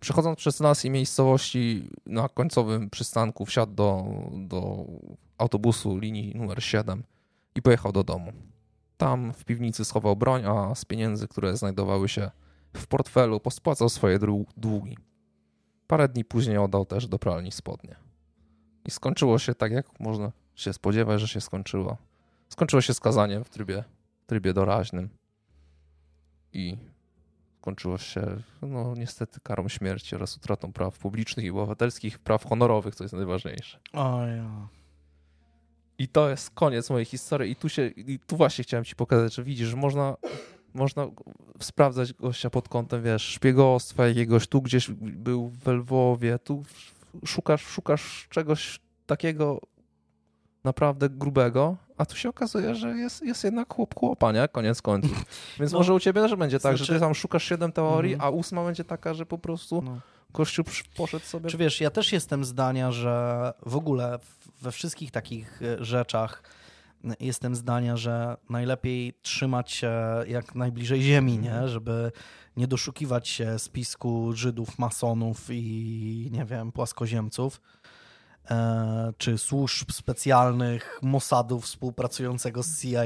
[0.00, 4.84] Przechodząc przez las i miejscowości na końcowym przystanku wsiadł do, do
[5.38, 7.02] autobusu linii numer 7
[7.54, 8.32] i pojechał do domu.
[8.96, 12.30] Tam w piwnicy schował broń, a z pieniędzy, które znajdowały się
[12.76, 14.18] w portfelu, pospłacał swoje
[14.56, 14.96] długi.
[15.86, 17.96] Parę dni później oddał też do pralni spodnie.
[18.86, 21.96] I skończyło się tak, jak można się spodziewać, że się skończyło.
[22.48, 23.84] Skończyło się skazaniem w trybie,
[24.22, 25.08] w trybie doraźnym.
[26.52, 26.76] I
[27.68, 28.22] skończyło się,
[28.62, 33.78] no niestety, karą śmierci oraz utratą praw publicznych i obywatelskich, praw honorowych, co jest najważniejsze.
[33.92, 34.68] O ja.
[35.98, 37.52] I to jest koniec mojej historii.
[37.52, 40.16] I tu, się, i tu właśnie chciałem ci pokazać, że widzisz, że można,
[40.74, 41.06] można
[41.60, 44.46] sprawdzać gościa pod kątem, wiesz, szpiegostwa jakiegoś.
[44.46, 46.64] Tu gdzieś był w Lwowie, tu
[47.26, 49.60] szukasz, szukasz czegoś takiego
[50.64, 54.48] naprawdę grubego, a tu się okazuje, że jest, jest jednak chłop chłopa, nie?
[54.48, 55.24] Koniec końców.
[55.60, 56.84] Więc no, może u ciebie też będzie tak, znaczy...
[56.84, 58.26] że ty tam szukasz siedem teorii, mm.
[58.26, 60.00] a ósma będzie taka, że po prostu no.
[60.32, 60.64] Kościół
[60.96, 61.50] poszedł sobie...
[61.50, 64.18] Czy wiesz, ja też jestem zdania, że w ogóle
[64.62, 66.42] we wszystkich takich e, rzeczach
[67.20, 69.92] jestem zdania, że najlepiej trzymać się
[70.26, 71.50] jak najbliżej ziemi, nie?
[71.50, 71.68] Mhm.
[71.68, 72.12] żeby
[72.56, 77.60] nie doszukiwać się spisku Żydów, masonów i nie wiem, płaskoziemców
[79.18, 83.04] czy służb specjalnych Mossadu współpracującego z CIA.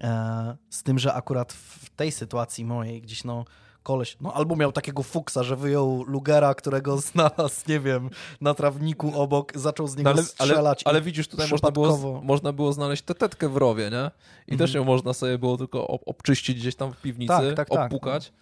[0.00, 3.44] E, z tym, że akurat w tej sytuacji mojej gdzieś no
[3.82, 8.10] koleś, no albo miał takiego fuksa, że wyjął Lugera, którego znalazł, nie wiem,
[8.40, 10.82] na trawniku obok, zaczął z niego no ale, strzelać.
[10.84, 14.10] Ale, ale widzisz, tutaj można było, można było znaleźć tę tetkę w rowie, nie?
[14.46, 14.58] I mm.
[14.58, 17.92] też ją można sobie było tylko obczyścić gdzieś tam w piwnicy, tak, tak, tak.
[17.92, 18.32] opukać.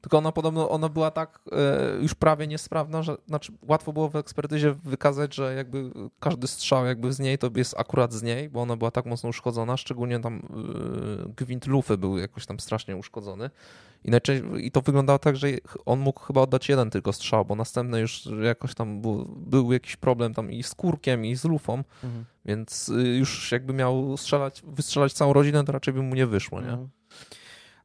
[0.00, 4.16] Tylko ona podobno ona była tak e, już prawie niesprawna, że znaczy łatwo było w
[4.16, 5.90] ekspertyzie wykazać, że jakby
[6.20, 9.28] każdy strzał jakby z niej to jest akurat z niej, bo ona była tak mocno
[9.28, 10.42] uszkodzona, szczególnie tam
[11.28, 13.50] e, gwint lufy był jakoś tam strasznie uszkodzony.
[14.58, 15.48] I, to wyglądało tak, że
[15.86, 19.96] on mógł chyba oddać jeden tylko strzał, bo następny już jakoś tam był, był jakiś
[19.96, 22.24] problem tam i z kurkiem, i z lufą, mhm.
[22.44, 26.60] więc y, już jakby miał strzelać, wystrzelać całą rodzinę, to raczej by mu nie wyszło,
[26.60, 26.78] nie?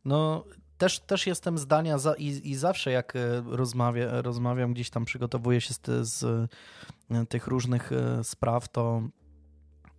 [0.06, 0.44] No,
[0.78, 5.62] też, też jestem zdania za, i, i zawsze jak e, rozmawia, rozmawiam, gdzieś tam przygotowuję
[5.62, 6.24] się z, z
[7.12, 9.02] e, tych różnych e, spraw, to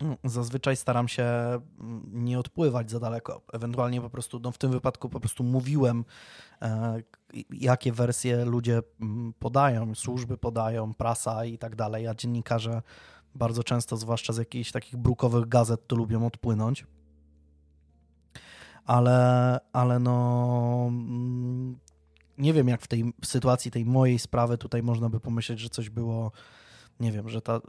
[0.00, 3.42] mm, zazwyczaj staram się mm, nie odpływać za daleko.
[3.52, 6.04] Ewentualnie po prostu, no w tym wypadku po prostu mówiłem,
[7.52, 12.82] jakie wersje ludzie mm, podają, służby podają, prasa i tak dalej, a dziennikarze
[13.34, 16.86] bardzo często, zwłaszcza z jakichś takich brukowych gazet, to lubią odpłynąć
[18.86, 21.78] ale, ale no mm,
[22.38, 25.90] nie wiem, jak w tej sytuacji tej mojej sprawy tutaj można by pomyśleć, że coś
[25.90, 26.32] było,
[27.00, 27.60] nie wiem, że ta,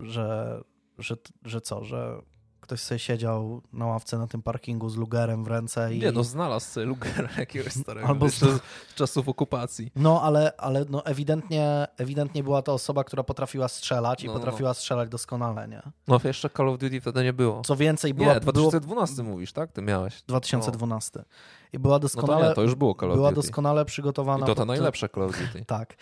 [0.00, 0.60] że,
[0.98, 2.22] że, że co, że
[2.70, 5.98] ktoś sobie siedział na ławce na tym parkingu z lugerem w ręce i...
[5.98, 8.60] Nie, no znalazł sobie lugera jakiegoś starego Albo jeszcze z
[8.94, 9.92] czasów okupacji.
[9.96, 14.38] No, ale, ale no ewidentnie, ewidentnie była to osoba, która potrafiła strzelać i No, no,
[14.38, 14.44] no.
[14.44, 15.82] potrafiła strzelać doskonale, nie?
[16.08, 17.62] No jeszcze Call of Duty wtedy nie było.
[17.62, 19.72] Co więcej, była, Nie, było 2012 mówisz, tak?
[19.72, 20.22] Ty miałeś.
[20.22, 21.24] 2012.
[21.72, 23.42] I była No to doskonale, nie, to już było Call of była Duty.
[23.46, 24.46] doskonale przygotowana...
[24.46, 25.64] I to pod- najlepsze Call of Duty.
[25.78, 25.96] Tak.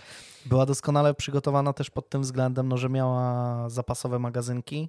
[0.47, 4.89] Była doskonale przygotowana też pod tym względem, no, że miała zapasowe magazynki,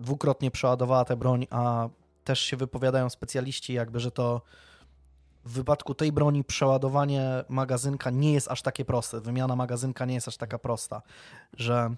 [0.00, 1.88] dwukrotnie przeładowała tę broń, a
[2.24, 4.42] też się wypowiadają specjaliści jakby, że to
[5.44, 9.20] w wypadku tej broni przeładowanie magazynka nie jest aż takie proste.
[9.20, 11.02] Wymiana magazynka nie jest aż taka prosta,
[11.52, 11.94] że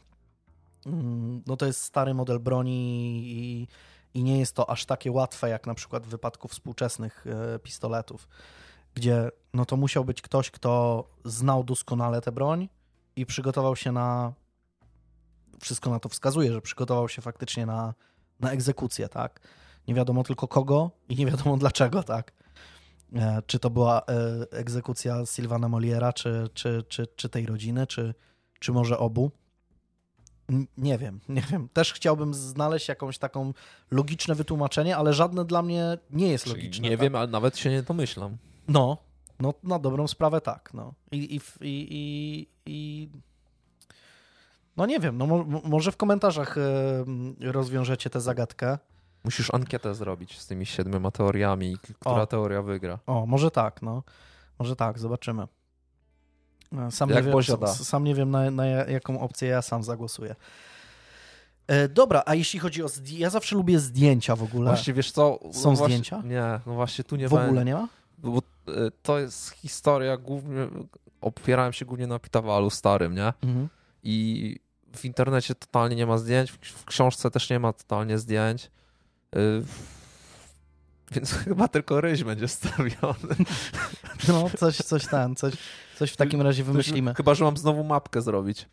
[0.87, 3.69] mm, no to jest stary model broni i,
[4.15, 7.25] i nie jest to aż takie łatwe jak na przykład w wypadku współczesnych
[7.55, 8.29] e, pistoletów,
[8.95, 12.69] gdzie no to musiał być ktoś, kto znał doskonale tę broń
[13.17, 14.33] i przygotował się na
[15.61, 17.95] wszystko na to wskazuje, że przygotował się faktycznie na,
[18.41, 19.41] na egzekucję, tak?
[19.89, 22.33] Nie wiadomo tylko kogo i nie wiadomo dlaczego, tak?
[23.17, 24.05] E, Czy to była e,
[24.59, 28.15] egzekucja Sylwana Moliera, czy, czy, czy, czy tej rodziny, czy,
[28.61, 29.31] czy może obu?
[30.79, 31.69] Nie wiem, nie wiem.
[31.73, 33.53] Też chciałbym znaleźć jakąś taką
[33.91, 36.83] logiczne wytłumaczenie, ale żadne dla mnie nie jest Czyli logiczne.
[36.89, 37.01] nie tak?
[37.01, 38.37] wiem, ale nawet się nie domyślam.
[38.69, 38.97] No,
[39.41, 40.71] no na dobrą sprawę tak.
[40.75, 40.95] No.
[41.13, 43.09] I, i, i, i, i
[44.77, 46.63] no nie wiem, no mo, mo- może w komentarzach e,
[47.53, 48.79] rozwiążecie tę zagadkę.
[49.25, 52.27] Musisz ankietę zrobić z tymi siedmioma teoriami, która O.
[52.27, 52.99] teoria wygra.
[53.07, 54.03] O, może tak, no.
[54.59, 55.47] Może tak, zobaczymy.
[56.79, 57.67] E, Sam Jak nie wiem, Bozia da.
[57.67, 60.35] s- sam nie wiem na, na jaką opcję ja sam zagłosuję.
[61.67, 64.71] E, dobra, a jeśli chodzi o zdjęcia, ja zawsze lubię zdjęcia w ogóle.
[64.71, 65.39] Właśnie, wiesz co?
[65.53, 66.23] Są no właśnie, zdjęcia?
[66.25, 67.89] Nie, no właśnie tu nie w ogóle nie ma?
[68.19, 68.73] Bo e,
[69.03, 70.69] to jest historia głównie,
[71.21, 73.33] opierałem się głównie na Pitawalu starym, nie?
[73.43, 73.69] Mhm.
[74.03, 74.57] I
[74.97, 78.71] w internecie totalnie nie ma zdjęć, w książce też nie ma totalnie zdjęć.
[79.37, 79.63] Y,
[81.13, 83.37] Więc chyba tylko ryś będzie stawiony.
[84.29, 85.55] No, coś, coś ten, coś,
[85.97, 87.15] coś w takim razie wymyślimy.
[87.15, 88.69] Chyba, że mam znowu mapkę zrobić.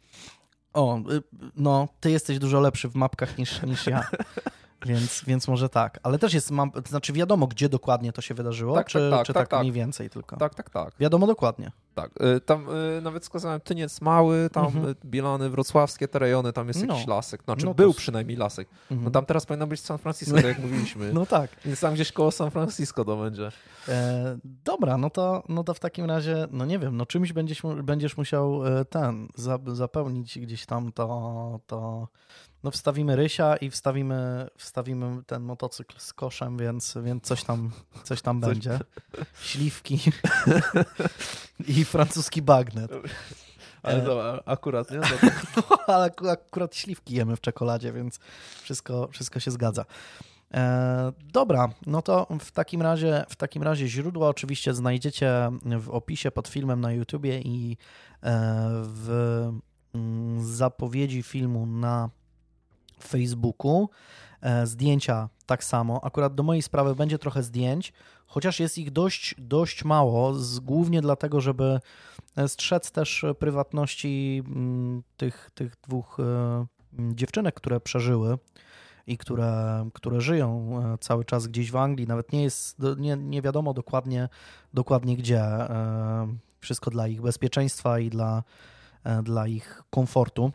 [0.73, 1.23] O, y,
[1.55, 4.03] no, ty jesteś dużo lepszy w mapkach niż, niż ja.
[4.85, 5.99] Więc, więc może tak.
[6.03, 9.27] Ale też jest, to znaczy wiadomo, gdzie dokładnie to się wydarzyło, Tak, czy, tak, tak,
[9.27, 9.59] czy tak, tak, tak.
[9.59, 10.37] mniej więcej tylko?
[10.37, 10.93] Tak, tak, tak.
[10.99, 11.71] Wiadomo dokładnie.
[11.95, 12.11] tak.
[12.37, 12.65] Y, Tam
[12.97, 14.85] y, nawet wskazałem Tyniec Mały, tam Mhm.
[14.89, 16.93] y, Bielany, Wrocławskie, te rejony, tam jest No.
[16.93, 17.43] jakiś lasek.
[17.43, 18.67] Znaczy No to był s- przynajmniej lasek.
[18.91, 19.05] Mhm.
[19.05, 21.13] No tam teraz powinno być San Francisco, tak jak mówiliśmy.
[21.13, 21.49] No tak.
[21.65, 23.51] Więc tam gdzieś koło San Francisco to będzie.
[23.87, 27.61] E, dobra, no to, no to w takim razie, no nie wiem, no czymś będziesz,
[27.83, 32.07] będziesz musiał e, ten, za, zapełnić gdzieś tam to, to,
[32.67, 37.71] no wstawimy Rysia i wstawimy, wstawimy ten motocykl z koszem, więc, więc coś tam,
[38.03, 38.79] coś tam Coś- będzie.
[39.41, 39.99] Śliwki
[41.77, 42.91] i francuski bagnet.
[43.83, 44.99] Ale E, to akurat, nie?
[45.55, 48.19] To, ale aku- akurat śliwki jemy w czekoladzie, więc
[48.61, 49.85] wszystko, wszystko się zgadza.
[50.53, 55.49] E, dobra, no to w takim razie w takim razie źródła oczywiście znajdziecie
[55.79, 57.77] w opisie pod filmem na YouTubie i
[58.23, 58.35] e,
[58.83, 59.09] w
[59.93, 62.09] mm, zapowiedzi filmu na
[63.03, 63.89] Facebooku.
[64.41, 66.03] E, Zdjęcia tak samo.
[66.03, 67.93] Akurat do mojej sprawy będzie trochę zdjęć,
[68.25, 71.79] chociaż jest ich dość, dość mało, z, głównie dlatego, żeby
[72.35, 76.65] e, strzec też prywatności mm, tych, tych dwóch e,
[77.15, 78.37] dziewczynek, które przeżyły
[79.07, 82.07] i które, które żyją cały czas gdzieś w Anglii.
[82.07, 84.29] Nawet nie jest, nie, nie wiadomo dokładnie,
[84.73, 85.43] dokładnie gdzie.
[86.59, 88.43] Wszystko dla ich bezpieczeństwa i dla,
[89.23, 90.51] dla ich komfortu.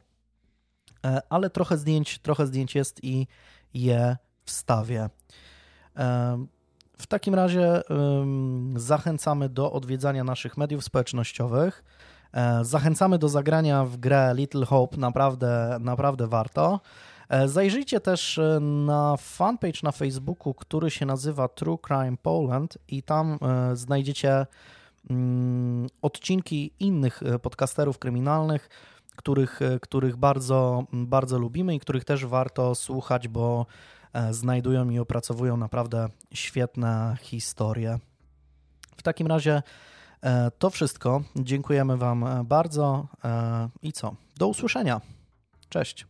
[1.04, 3.26] E, Ale trochę zdjęć, trochę zdjęć jest i
[3.74, 5.10] je wstawię.
[5.96, 6.46] E,
[6.98, 7.82] W takim razie
[8.76, 11.84] zachęcamy do odwiedzania naszych mediów społecznościowych.
[12.32, 16.80] E, Zachęcamy do zagrania w grę Little Hope, naprawdę, naprawdę warto.
[17.46, 23.38] Zajrzyjcie też na fanpage na Facebooku, który się nazywa True Crime Poland i tam
[23.74, 24.46] znajdziecie
[25.10, 28.68] mm, odcinki innych podcasterów kryminalnych,
[29.22, 33.66] których, e, których bardzo, bardzo lubimy i których też warto słuchać, bo
[34.12, 37.98] e, znajdują i opracowują naprawdę świetne historie.
[38.96, 39.62] W takim razie
[40.22, 41.22] e, to wszystko.
[41.36, 43.06] Dziękujemy Wam bardzo
[43.82, 44.14] i co?
[44.36, 45.00] Do usłyszenia.
[45.68, 46.06] Cześć.